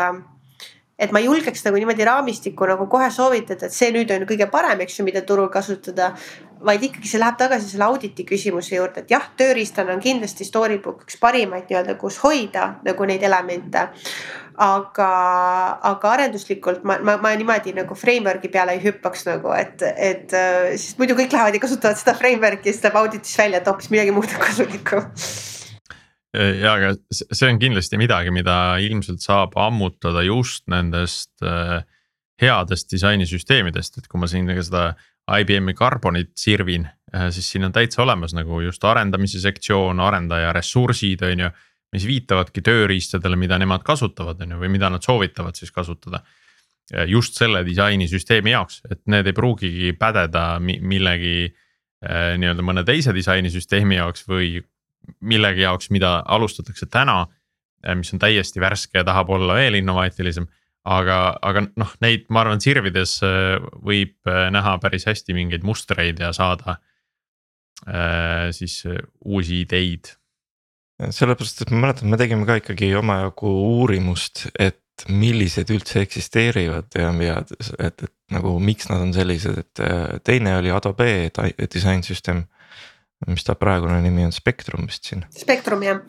et 0.97 1.13
ma 1.13 1.21
julgeks 1.21 1.61
nagu 1.67 1.77
niimoodi 1.77 2.05
raamistikku 2.07 2.67
nagu 2.71 2.87
kohe 2.89 3.07
soovitada, 3.13 3.67
et 3.67 3.75
see 3.75 3.91
nüüd 3.93 4.09
on 4.15 4.25
kõige 4.29 4.47
parem, 4.49 4.81
eks 4.81 4.99
ju, 4.99 5.05
mida 5.05 5.21
turul 5.25 5.49
kasutada. 5.53 6.13
vaid 6.57 6.81
ikkagi 6.81 7.05
see 7.05 7.19
läheb 7.21 7.35
tagasi 7.37 7.67
selle 7.69 7.85
auditi 7.85 8.23
küsimuse 8.25 8.73
juurde, 8.73 9.03
et 9.03 9.11
jah, 9.13 9.27
tööriistana 9.37 9.93
on 9.93 9.99
kindlasti 10.01 10.45
Storybook 10.45 11.03
üks 11.05 11.19
parimaid 11.21 11.67
nii-öelda, 11.69 11.93
kus 12.01 12.17
hoida 12.23 12.79
nagu 12.83 13.05
neid 13.05 13.23
elemente. 13.23 13.87
aga, 14.57 15.09
aga 15.85 16.09
arenduslikult 16.15 16.81
ma, 16.83 16.95
ma, 16.97 17.13
ma 17.21 17.35
niimoodi 17.37 17.75
nagu 17.77 17.93
framework'i 17.93 18.49
peale 18.49 18.73
ei 18.73 18.81
hüppaks 18.81 19.27
nagu, 19.27 19.53
et, 19.53 19.85
et 19.85 20.33
sest 20.73 20.97
muidu 20.97 21.13
kõik 21.19 21.35
lähevad 21.35 21.53
ja 21.53 21.61
kasutavad 21.61 22.01
seda 22.01 22.17
framework'i 22.17 22.65
ja 22.65 22.73
siis 22.73 22.81
tuleb 22.81 22.97
auditis 23.03 23.37
välja, 23.37 23.61
et 23.61 23.69
hoopis 23.69 23.93
midagi 23.93 24.17
muud 24.17 24.33
on 24.33 24.41
kasulikku 24.47 25.03
ja, 26.37 26.73
aga 26.73 26.93
see 27.09 27.49
on 27.49 27.59
kindlasti 27.61 27.99
midagi, 27.99 28.31
mida 28.33 28.77
ilmselt 28.83 29.23
saab 29.23 29.55
ammutada 29.59 30.23
just 30.25 30.65
nendest 30.71 31.33
äh, 31.45 31.79
headest 32.41 32.91
disainisüsteemidest, 32.93 33.97
et 33.97 34.09
kui 34.11 34.21
ma 34.21 34.29
siin 34.29 34.49
seda 34.61 34.91
IBM-i 35.27 35.75
Carbonit 35.77 36.33
sirvin, 36.39 36.87
äh, 37.13 37.29
siis 37.33 37.49
siin 37.51 37.67
on 37.67 37.75
täitsa 37.75 38.03
olemas 38.05 38.35
nagu 38.37 38.61
just 38.61 38.83
arendamise 38.85 39.41
sektsioon, 39.43 39.99
arendaja 40.03 40.53
ressursid, 40.55 41.25
on 41.27 41.47
ju. 41.47 41.55
mis 41.95 42.03
viitavadki 42.03 42.59
tööriistadele, 42.61 43.37
mida 43.39 43.55
nemad 43.57 43.79
kasutavad, 43.87 44.41
on 44.43 44.49
ju, 44.51 44.57
või 44.59 44.69
mida 44.73 44.89
nad 44.91 45.01
soovitavad 45.01 45.55
siis 45.55 45.71
kasutada. 45.71 46.19
just 47.07 47.35
selle 47.35 47.65
disainisüsteemi 47.65 48.51
jaoks, 48.51 48.81
et 48.91 48.99
need 49.11 49.27
ei 49.27 49.33
pruugigi 49.33 49.93
pädeda 49.99 50.59
millegi 50.59 51.47
äh, 51.47 52.35
nii-öelda 52.39 52.63
mõne 52.63 52.83
teise 52.83 53.13
disainisüsteemi 53.15 53.95
jaoks 53.95 54.27
või 54.27 54.61
millegi 55.19 55.65
jaoks, 55.65 55.91
mida 55.93 56.19
alustatakse 56.25 56.87
täna. 56.91 57.25
Eh, 57.85 57.95
mis 57.95 58.13
on 58.13 58.21
täiesti 58.21 58.61
värske 58.61 59.01
ja 59.01 59.05
tahab 59.07 59.29
olla 59.29 59.57
veel 59.59 59.81
innovaatilisem. 59.81 60.47
aga, 60.87 61.35
aga 61.43 61.65
noh, 61.75 61.89
neid, 61.99 62.29
ma 62.31 62.45
arvan, 62.45 62.61
sirvides 62.63 63.17
eh, 63.27 63.57
võib 63.83 64.29
eh, 64.29 64.45
näha 64.55 64.77
päris 64.79 65.03
hästi 65.09 65.35
mingeid 65.35 65.65
mustreid 65.67 66.21
ja 66.23 66.29
saada 66.31 66.77
äh, 67.83 68.47
siis 68.55 68.85
uusi 69.25 69.61
ideid. 69.65 70.13
sellepärast, 70.97 71.61
et 71.61 71.71
ma 71.71 71.81
mäletan, 71.83 72.09
me 72.09 72.17
tegime 72.17 72.47
ka 72.47 72.55
ikkagi 72.57 72.93
omajagu 72.95 73.51
uurimust, 73.51 74.47
et 74.57 75.05
millised 75.11 75.69
üldse 75.69 76.01
eksisteerivad 76.01 76.95
ja, 76.97 77.11
ja 77.21 77.35
et, 77.43 77.51
et 77.77 78.07
nagu 78.33 78.55
miks 78.57 78.87
nad 78.89 79.03
on 79.03 79.11
sellised, 79.13 79.59
et 79.61 79.83
teine 80.25 80.55
oli 80.57 80.71
Adobe 80.73 81.29
disainsüsteem 81.75 82.47
mis 83.25 83.43
ta 83.43 83.55
praegune 83.57 83.97
nimi 84.01 84.25
on, 84.27 84.31
Spektrum 84.35 84.85
vist 84.85 85.09
siin. 85.09 85.23
Spektrum 85.33 85.81
jah, 85.81 86.03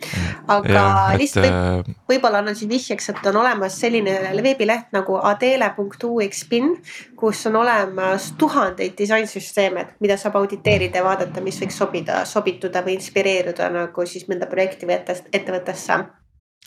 aga 0.52 0.74
ja, 0.74 0.82
lihtsalt 1.16 1.46
võib, 1.46 1.88
äh, 1.88 1.96
võib-olla 2.12 2.42
annan 2.42 2.58
siin 2.58 2.68
vihjeks, 2.68 3.08
et 3.14 3.28
on 3.30 3.40
olemas 3.40 3.78
selline 3.80 4.18
veebileht 4.44 4.92
nagu 4.92 5.16
adele.ux-bin, 5.30 6.74
kus 7.18 7.46
on 7.48 7.56
olemas 7.62 8.32
tuhandeid 8.38 8.96
disainsüsteeme, 8.98 9.86
mida 10.04 10.20
saab 10.20 10.36
auditeerida 10.42 11.00
ja 11.00 11.08
vaadata, 11.08 11.44
mis 11.44 11.60
võiks 11.62 11.80
sobida, 11.80 12.20
sobituda 12.28 12.84
või 12.84 12.98
inspireeruda 12.98 13.72
nagu 13.72 14.06
siis 14.06 14.28
mõnda 14.28 14.50
projekti 14.50 14.88
või 14.88 15.00
ettevõttesse 15.00 16.02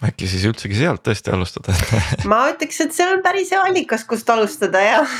äkki 0.01 0.27
siis 0.29 0.43
üldsegi 0.49 0.77
sealt 0.79 1.03
tõesti 1.05 1.33
alustada? 1.33 1.75
Ma 2.31 2.41
ütleks, 2.51 2.79
et 2.83 2.95
see 2.95 3.05
on 3.05 3.21
päris 3.25 3.51
hea 3.53 3.61
allikas, 3.67 4.05
kust 4.09 4.29
alustada 4.33 4.81
jah. 4.81 5.15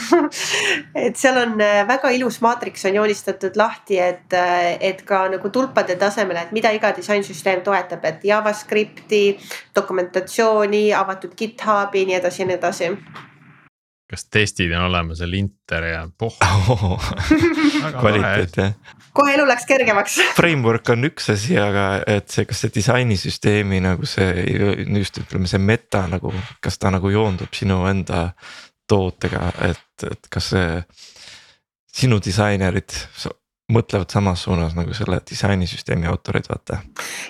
Et 1.06 1.18
seal 1.20 1.38
on 1.42 1.56
äh, 1.62 1.82
väga 1.88 2.12
ilus 2.18 2.42
maatriks 2.42 2.86
on 2.90 2.98
joonistatud 2.98 3.58
lahti, 3.60 4.00
et, 4.02 4.34
äh, 4.38 4.76
et 4.92 5.04
ka 5.08 5.24
nagu 5.32 5.50
tulpade 5.54 5.96
tasemel, 6.02 6.40
et 6.42 6.54
mida 6.56 6.72
iga 6.76 6.94
disainsüsteem 6.98 7.64
toetab, 7.66 8.06
et 8.10 8.24
JavaScripti, 8.26 9.26
dokumentatsiooni, 9.76 10.88
avatud 10.98 11.36
GitHubi, 11.38 12.08
nii 12.10 12.22
edasi 12.22 12.44
ja 12.44 12.50
nii 12.50 12.60
edasi 12.60 12.96
kas 14.12 14.26
testid 14.28 14.74
on 14.76 14.89
olemas 14.89 15.22
ja 15.24 15.30
linter 15.30 15.86
ja 15.88 16.01
poh 16.18 16.36
oh, 16.43 17.12
kvaliteet 17.99 18.57
jah. 18.59 18.74
kohe 19.16 19.36
elu 19.36 19.45
läks 19.47 19.68
kergemaks. 19.70 20.18
Framework 20.39 20.91
on 20.93 21.07
üks 21.12 21.32
asi, 21.34 21.55
aga 21.59 21.86
et 22.07 22.28
see, 22.32 22.47
kas 22.49 22.66
see 22.66 22.74
disainisüsteemi 22.76 23.80
nagu 23.84 24.07
see 24.09 24.45
just 24.99 25.22
ütleme, 25.24 25.47
see 25.49 25.62
meta 25.64 26.05
nagu, 26.12 26.34
kas 26.64 26.80
ta 26.82 26.91
nagu 26.93 27.12
joondub 27.14 27.55
sinu 27.55 27.84
enda 27.89 28.28
tootega, 28.91 29.47
et, 29.70 30.07
et 30.12 30.32
kas 30.32 30.51
see 30.53 30.68
sinu 31.91 32.20
disainerid 32.24 32.95
mõtlevad 33.72 34.12
samas 34.12 34.44
suunas 34.46 34.76
nagu 34.78 34.94
selle 34.98 35.20
disainisüsteemi 35.30 36.10
autorid, 36.12 36.48
vaata. 36.50 36.82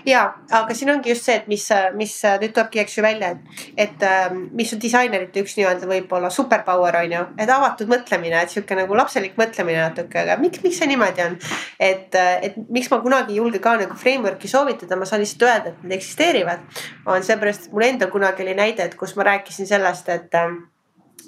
ja, 0.05 0.23
aga 0.51 0.75
siin 0.77 0.93
ongi 0.93 1.13
just 1.13 1.27
see, 1.27 1.37
et 1.41 1.47
mis, 1.51 1.67
mis 1.97 2.15
nüüd 2.41 2.55
tulebki, 2.55 2.81
eks 2.83 2.97
ju 2.97 3.05
välja, 3.05 3.31
et, 3.35 3.67
et 3.85 4.05
ähm, 4.07 4.43
mis 4.57 4.73
on 4.73 4.81
disainerite 4.81 5.43
üks 5.43 5.55
nii-öelda 5.59 5.89
võib-olla 5.89 6.31
superpower 6.33 6.99
on 7.03 7.15
ju, 7.17 7.23
et 7.41 7.53
avatud 7.53 7.91
mõtlemine, 7.91 8.41
et 8.41 8.53
sihuke 8.53 8.77
nagu 8.77 8.97
lapselik 8.97 9.37
mõtlemine 9.39 9.83
natuke, 9.85 10.23
aga 10.25 10.39
miks, 10.41 10.63
miks 10.65 10.81
see 10.81 10.89
niimoodi 10.91 11.25
on? 11.27 11.37
et, 11.79 12.15
et 12.15 12.57
miks 12.69 12.89
ma 12.91 13.01
kunagi 13.03 13.35
ei 13.35 13.41
julge 13.41 13.61
ka 13.63 13.77
nagu 13.81 13.97
framework'i 13.97 14.49
soovitada, 14.51 14.99
ma 14.99 15.07
saan 15.09 15.23
lihtsalt 15.23 15.47
öelda, 15.47 15.73
et 15.75 15.85
need 15.85 15.99
eksisteerivad. 15.99 16.65
on 17.05 17.23
seepärast, 17.25 17.67
et 17.67 17.75
mul 17.75 17.87
endal 17.87 18.11
kunagi 18.13 18.45
oli 18.45 18.57
näide, 18.57 18.85
et 18.85 18.97
kus 18.99 19.15
ma 19.17 19.27
rääkisin 19.31 19.69
sellest, 19.69 20.09
et 20.09 20.35
ähm, 20.37 20.63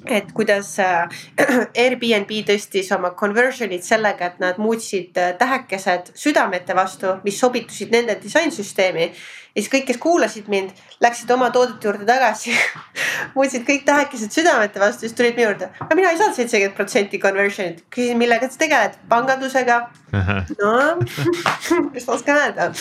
et 0.05 0.31
kuidas 0.33 0.73
äh, 0.79 1.07
Airbnb 1.83 2.31
tõstis 2.47 2.91
oma 2.95 3.13
conversion'id 3.19 3.85
sellega, 3.85 4.31
et 4.31 4.41
nad 4.43 4.59
muutsid 4.61 5.17
äh, 5.19 5.33
tähekesed 5.39 6.13
südamete 6.19 6.75
vastu, 6.77 7.17
mis 7.23 7.39
sobitusid 7.39 7.93
nende 7.93 8.15
disainsüsteemi. 8.21 9.09
ja 9.53 9.61
siis 9.61 9.69
kõik, 9.69 9.85
kes 9.91 9.99
kuulasid 10.01 10.47
mind, 10.49 10.71
läksid 11.03 11.31
oma 11.31 11.49
toodete 11.53 11.87
juurde 11.87 12.05
tagasi 12.09 12.55
muutsid 13.35 13.67
kõik 13.67 13.85
tähekesed 13.85 14.33
südamete 14.33 14.81
vastu, 14.81 15.05
siis 15.05 15.17
tulid 15.17 15.37
minu 15.37 15.51
juurde. 15.51 15.69
aga 15.79 15.99
mina 15.99 16.13
ei 16.13 16.21
saanud 16.21 16.39
seitsekümmend 16.39 16.77
protsenti 16.77 17.19
conversion'it. 17.19 17.83
küsisin, 17.89 18.17
millega 18.17 18.49
sa 18.49 18.63
tegeled? 18.65 18.97
pangandusega. 19.09 19.79
no 20.13 20.73
mis 21.93 22.07
ma 22.07 22.17
oskan 22.17 22.41
öelda, 22.41 22.71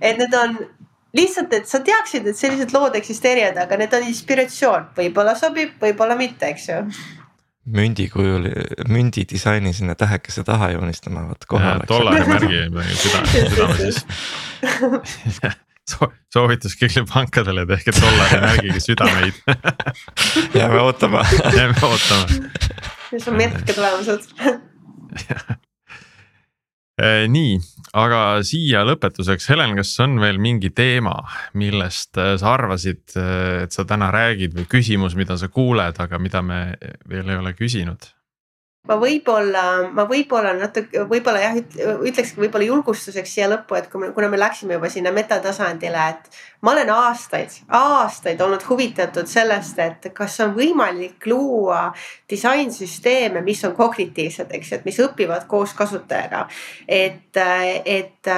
et 0.00 0.18
need 0.18 0.38
on 0.38 0.56
lihtsalt, 1.16 1.52
et 1.52 1.68
sa 1.68 1.80
teaksid, 1.84 2.26
et 2.26 2.38
sellised 2.38 2.72
lood 2.74 2.96
eksisteerivad, 2.98 3.58
aga 3.64 3.80
need 3.80 3.96
on 3.96 4.06
inspiratsioon, 4.08 4.92
võib-olla 4.96 5.34
sobib, 5.38 5.74
võib-olla 5.82 6.16
mitte, 6.18 6.52
eks 6.52 6.68
ju. 6.70 6.78
Mündi 7.72 8.08
kujul, 8.10 8.48
mündi 8.90 9.22
disaini 9.30 9.70
sinna 9.76 9.94
tähekese 9.94 10.42
taha 10.44 10.72
joonistama, 10.72 11.28
vot 11.28 11.44
kohe. 11.46 11.74
dollarimärgi 11.88 12.64
südame, 13.04 13.44
südame 13.50 13.76
siis. 13.82 14.06
So, 15.90 16.06
soovitus 16.30 16.76
kõigile 16.78 17.02
pankadele, 17.10 17.64
tehke 17.66 17.90
dollarimärgiga 17.96 18.78
südameid. 18.84 19.40
Jääme 20.58 20.78
ootama. 20.84 21.24
Jääme 21.58 21.74
ootama. 21.82 22.26
mis 23.10 23.28
on 23.28 23.36
märke 23.36 23.74
tulemused 23.74 24.30
nii, 27.02 27.56
aga 27.98 28.20
siia 28.46 28.84
lõpetuseks, 28.86 29.48
Helen, 29.50 29.74
kas 29.78 29.92
on 30.04 30.16
veel 30.22 30.38
mingi 30.42 30.70
teema, 30.74 31.16
millest 31.58 32.18
eh, 32.20 32.34
sa 32.40 32.54
arvasid, 32.54 33.04
eh, 33.18 33.64
et 33.66 33.74
sa 33.74 33.84
täna 33.88 34.12
räägid 34.14 34.54
või 34.56 34.68
küsimus, 34.70 35.16
mida 35.18 35.36
sa 35.40 35.50
kuuled, 35.52 35.98
aga 36.02 36.20
mida 36.22 36.42
me 36.46 36.62
veel 37.10 37.32
ei 37.32 37.40
ole 37.40 37.54
küsinud? 37.58 38.12
Ma 38.90 38.96
võib-olla, 38.98 39.64
ma 39.94 40.04
võib-olla 40.10 40.56
natuke, 40.58 41.04
võib-olla 41.06 41.42
jah, 41.44 41.58
ütlekski 42.02 42.40
võib-olla 42.42 42.66
julgustuseks 42.66 43.34
siia 43.36 43.46
lõppu, 43.52 43.76
et 43.78 43.86
kui 43.92 44.02
me, 44.02 44.08
kuna 44.16 44.26
me 44.32 44.40
läksime 44.40 44.74
juba 44.74 44.90
sinna 44.90 45.12
metatasandile, 45.14 46.06
et 46.10 46.40
ma 46.66 46.72
olen 46.74 46.90
aastaid, 46.90 47.54
aastaid 47.78 48.42
olnud 48.42 48.66
huvitatud 48.66 49.30
sellest, 49.30 49.78
et 49.78 50.10
kas 50.16 50.40
on 50.42 50.56
võimalik 50.58 51.28
luua 51.30 51.84
disainsüsteeme, 52.30 53.44
mis 53.46 53.62
on 53.68 53.76
kognitiivsed, 53.78 54.50
eks 54.50 54.72
ju, 54.72 54.80
et 54.80 54.90
mis 54.90 55.00
õpivad 55.06 55.46
koos 55.50 55.76
kasutajaga. 55.78 56.48
et, 56.88 57.38
et 57.86 58.34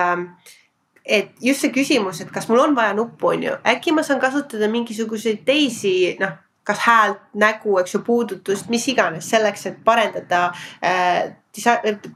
et 1.05 1.33
just 1.41 1.61
see 1.61 1.73
küsimus, 1.73 2.21
et 2.21 2.31
kas 2.33 2.49
mul 2.49 2.63
on 2.63 2.77
vaja 2.77 2.93
nuppu, 2.97 3.33
on 3.33 3.49
ju, 3.49 3.57
äkki 3.65 3.93
ma 3.93 4.05
saan 4.05 4.21
kasutada 4.21 4.69
mingisuguseid 4.73 5.45
teisi 5.45 6.17
noh 6.21 6.44
kas 6.65 6.83
häält, 6.87 7.23
nägu, 7.35 7.79
eks 7.81 7.95
ju, 7.95 8.03
puudutust, 8.07 8.69
mis 8.73 8.87
iganes 8.89 9.31
selleks, 9.31 9.67
et 9.71 9.81
parendada 9.85 10.47
äh, 10.85 11.35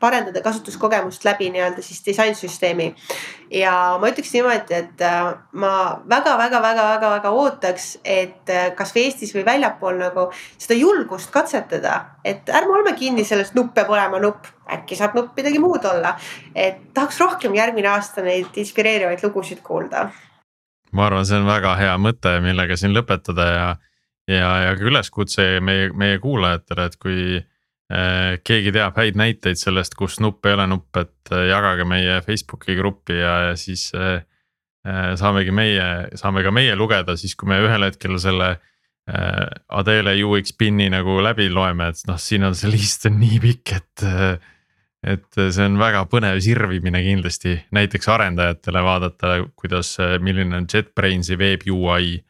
parendada 0.00 0.40
kasutuskogemust 0.42 1.24
läbi 1.24 1.50
nii-öelda 1.50 1.82
siis 1.82 2.02
disainsüsteemi. 2.06 2.94
ja 3.50 3.98
ma 4.00 4.08
ütleks 4.10 4.32
niimoodi, 4.34 4.74
et 4.74 5.00
äh, 5.00 5.34
ma 5.52 6.02
väga-väga-väga-väga-väga 6.08 7.30
ootaks, 7.30 7.98
et 8.04 8.50
äh, 8.50 8.72
kasvõi 8.74 9.04
Eestis 9.06 9.34
või 9.34 9.44
väljapool 9.46 9.98
nagu 9.98 10.28
seda 10.58 10.74
julgust 10.74 11.30
katsetada, 11.30 12.00
et 12.24 12.48
ärme 12.48 12.74
oleme 12.74 12.96
kinni 12.98 13.24
sellest, 13.24 13.54
nupp 13.54 13.74
peab 13.74 13.90
olema 13.94 14.18
nupp, 14.18 14.48
äkki 14.68 14.98
saab 14.98 15.14
nupp 15.14 15.36
midagi 15.36 15.58
muud 15.62 15.84
olla. 15.84 16.16
et 16.54 16.92
tahaks 16.94 17.20
rohkem 17.20 17.54
järgmine 17.54 17.88
aasta 17.88 18.22
neid 18.22 18.56
inspireerivaid 18.56 19.22
lugusid 19.22 19.62
kuulda 19.62 20.08
ma 20.92 21.06
arvan, 21.06 21.26
see 21.26 21.38
on 21.38 21.46
väga 21.46 21.76
hea 21.78 21.94
mõte, 22.00 22.40
millega 22.42 22.76
siin 22.76 22.94
lõpetada 22.96 23.46
ja, 23.46 23.68
ja, 24.28 24.50
ja 24.66 24.76
ka 24.76 24.88
üleskutse 24.88 25.46
meie, 25.64 25.90
meie 25.96 26.18
kuulajatele, 26.22 26.86
et 26.88 26.96
kui 27.00 27.20
äh, 27.38 28.36
keegi 28.44 28.72
teab 28.74 28.98
häid 29.00 29.18
näiteid 29.18 29.60
sellest, 29.60 29.96
kus 29.98 30.18
nupp 30.24 30.46
ei 30.46 30.56
ole 30.58 30.68
nupp, 30.70 30.90
et 31.00 31.32
äh, 31.32 31.48
jagage 31.52 31.86
meie 31.88 32.20
Facebooki 32.26 32.76
gruppi 32.78 33.18
ja, 33.22 33.34
ja 33.50 33.56
siis 33.60 33.90
äh, 33.96 34.20
äh 34.88 35.14
saamegi 35.20 35.54
meie, 35.54 35.88
saame 36.18 36.44
ka 36.46 36.52
meie 36.54 36.76
lugeda 36.76 37.16
siis, 37.16 37.36
kui 37.36 37.50
me 37.50 37.60
ühel 37.64 37.88
hetkel 37.88 38.18
selle 38.22 38.52
äh, 39.08 39.48
Adele 39.80 40.16
UX 40.24 40.54
pin'i 40.58 40.90
nagu 40.92 41.18
läbi 41.24 41.48
loeme, 41.52 41.90
et 41.92 42.06
noh, 42.08 42.20
siin 42.20 42.46
on 42.48 42.56
see 42.58 42.70
list 42.72 43.08
on 43.08 43.18
nii 43.22 43.42
pikk, 43.44 43.76
et 43.80 44.06
äh, 44.06 44.54
et 45.08 45.36
see 45.38 45.62
on 45.62 45.76
väga 45.78 46.00
põnev 46.10 46.40
sirvimine 46.42 46.98
kindlasti 47.04 47.52
näiteks 47.70 48.08
arendajatele 48.10 48.80
vaadata, 48.82 49.36
kuidas, 49.54 49.92
milline 50.18 50.58
on 50.58 50.64
JetBrainsi 50.66 51.36
veeb 51.38 51.62
ui 51.70 52.16
äh, 52.16 52.24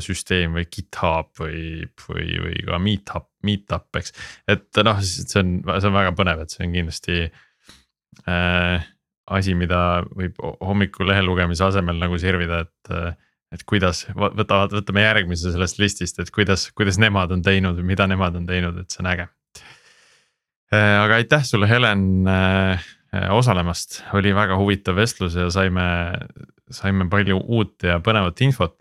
süsteem 0.00 0.54
või 0.56 0.64
GitHub 0.72 1.28
või, 1.36 1.84
või, 2.06 2.28
või 2.40 2.62
ka 2.64 2.78
Meetup, 2.80 3.26
Meetup, 3.44 3.90
eks. 4.00 4.14
et 4.48 4.80
noh, 4.86 5.02
see 5.04 5.42
on, 5.42 5.58
see 5.68 5.90
on 5.90 5.98
väga 5.98 6.14
põnev, 6.16 6.40
et 6.46 6.54
see 6.54 6.64
on 6.64 6.72
kindlasti 6.72 7.18
äh, 8.24 8.86
asi, 9.36 9.58
mida 9.58 9.82
võib 10.14 10.40
hommikul 10.64 11.12
lehe 11.12 11.26
lugemise 11.26 11.68
asemel 11.68 12.00
nagu 12.00 12.18
sirvida, 12.20 12.64
et. 12.64 13.14
et 13.54 13.62
kuidas, 13.68 14.00
võtavad, 14.16 14.72
võtame 14.74 15.04
järgmise 15.04 15.52
sellest 15.54 15.76
listist, 15.78 16.16
et 16.18 16.32
kuidas, 16.34 16.64
kuidas 16.74 16.96
nemad 16.98 17.30
on 17.30 17.44
teinud 17.44 17.76
või 17.78 17.92
mida 17.92 18.08
nemad 18.10 18.34
on 18.40 18.48
teinud, 18.48 18.80
et 18.80 18.90
see 18.90 19.04
on 19.04 19.12
äge 19.12 19.28
Äh, 20.74 20.96
aga 21.02 21.18
aitäh 21.20 21.44
sulle, 21.44 21.68
Helen 21.68 22.26
äh, 22.28 22.80
osalemast, 23.30 24.00
oli 24.16 24.32
väga 24.34 24.56
huvitav 24.58 24.96
vestlus 24.96 25.36
ja 25.38 25.50
saime, 25.52 25.84
saime 26.72 27.06
palju 27.10 27.38
uut 27.44 27.84
ja 27.84 28.00
põnevat 28.02 28.40
infot. 28.46 28.78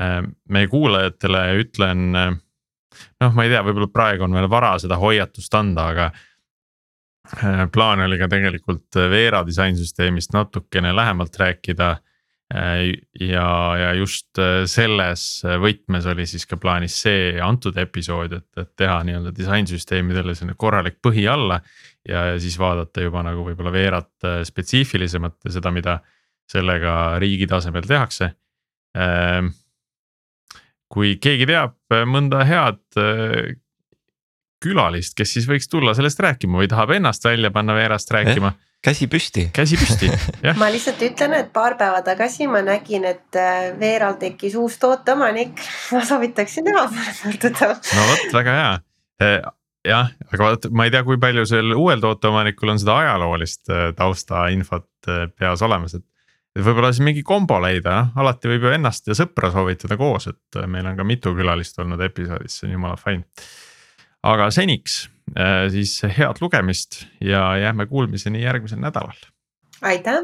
Äh, 0.00 0.20
meie 0.48 0.70
kuulajatele 0.70 1.44
ütlen, 1.60 2.10
noh, 2.10 3.32
ma 3.36 3.44
ei 3.46 3.52
tea, 3.52 3.62
võib-olla 3.66 3.90
praegu 3.92 4.26
on 4.26 4.36
veel 4.36 4.50
vara 4.50 4.74
seda 4.82 4.98
hoiatust 5.00 5.54
anda, 5.54 5.88
aga. 5.94 6.10
plaan 7.70 8.00
oli 8.02 8.16
ka 8.18 8.26
tegelikult 8.32 8.96
Veera 9.10 9.44
disainsüsteemist 9.46 10.32
natukene 10.34 10.90
lähemalt 10.96 11.36
rääkida 11.38 11.92
Äh, 12.54 12.98
ja, 13.20 13.76
ja 13.78 13.90
just 13.94 14.38
äh, 14.42 14.64
selles 14.66 15.22
võtmes 15.62 16.06
oli 16.10 16.24
siis 16.26 16.48
ka 16.50 16.56
plaanis 16.58 16.96
see 17.04 17.36
antud 17.46 17.76
episood, 17.78 18.32
et, 18.34 18.48
et 18.58 18.72
teha 18.74 18.96
nii-öelda 19.06 19.30
disainsüsteemidele 19.36 20.34
selline 20.34 20.56
korralik 20.58 20.98
põhi 20.98 21.28
alla. 21.30 21.60
ja, 22.08 22.24
siis 22.42 22.56
vaadata 22.58 23.04
juba 23.04 23.22
nagu 23.22 23.44
võib-olla 23.46 23.70
veerat 23.70 24.26
äh, 24.26 24.40
spetsiifilisemalt 24.48 25.38
ja 25.46 25.54
seda, 25.60 25.70
mida 25.70 26.00
sellega 26.50 26.94
riigi 27.22 27.46
tasemel 27.46 27.86
tehakse. 27.86 28.32
Kui 30.90 31.14
keegi 31.22 31.46
teab 31.46 31.76
mõnda 32.10 32.42
head 32.48 32.80
külalist, 34.60 35.14
kes 35.16 35.36
siis 35.36 35.46
võiks 35.48 35.70
tulla 35.70 35.94
sellest 35.96 36.20
rääkima 36.20 36.58
või 36.60 36.68
tahab 36.68 36.96
ennast 36.96 37.24
välja 37.24 37.52
panna 37.54 37.76
veerast 37.78 38.10
rääkima 38.10 38.50
eh? 38.50 38.58
käsi 38.84 39.06
püsti. 39.06 39.46
käsi 39.52 39.78
püsti, 39.80 40.10
jah. 40.46 40.58
ma 40.60 40.70
lihtsalt 40.72 41.02
ütlen, 41.04 41.36
et 41.36 41.52
paar 41.52 41.76
päeva 41.80 42.02
tagasi 42.04 42.48
ma 42.50 42.62
nägin, 42.64 43.06
et 43.08 43.38
äh, 43.38 43.70
Veeral 43.80 44.16
tekkis 44.20 44.56
uus 44.60 44.78
tooteomanik. 44.80 45.60
ma 45.94 46.04
soovitaksin 46.06 46.68
tema 46.68 46.86
poole 46.88 47.16
pöörduda. 47.22 47.72
no 47.76 48.06
vot, 48.10 48.28
väga 48.36 48.58
hea. 48.58 48.70
Eh, 49.20 49.38
jah, 49.88 50.12
aga 50.30 50.46
vaata, 50.46 50.72
ma 50.72 50.88
ei 50.88 50.94
tea, 50.94 51.04
kui 51.04 51.20
palju 51.20 51.46
sel 51.48 51.74
uuel 51.76 52.04
tooteomanikul 52.04 52.74
on 52.74 52.80
seda 52.80 52.96
ajaloolist 53.04 53.72
äh, 53.72 53.90
taustainfot 53.96 54.88
äh, 55.08 55.26
peas 55.38 55.64
olemas, 55.66 55.98
et. 56.00 56.06
Võib-olla 56.58 56.90
siis 56.92 57.04
mingi 57.06 57.22
kombo 57.26 57.60
leida, 57.62 58.00
noh 58.10 58.24
alati 58.24 58.50
võib 58.50 58.66
ju 58.66 58.74
ennast 58.74 59.06
ja 59.06 59.14
sõpra 59.18 59.52
soovitada 59.54 59.96
koos, 60.00 60.26
et 60.32 60.60
meil 60.66 60.88
on 60.90 60.98
ka 60.98 61.06
mitu 61.06 61.34
külalist 61.36 61.78
olnud 61.78 62.02
episoodis, 62.02 62.58
see 62.58 62.68
on 62.68 62.78
jumala 62.78 62.98
fine. 63.00 63.24
aga 64.26 64.50
seniks 64.54 65.04
Äh, 65.38 65.70
siis 65.70 66.02
head 66.02 66.40
lugemist 66.40 67.06
ja 67.20 67.56
jääme 67.56 67.86
kuulmiseni 67.86 68.42
järgmisel 68.42 68.78
nädalal. 68.78 69.16
aitäh. 69.82 70.22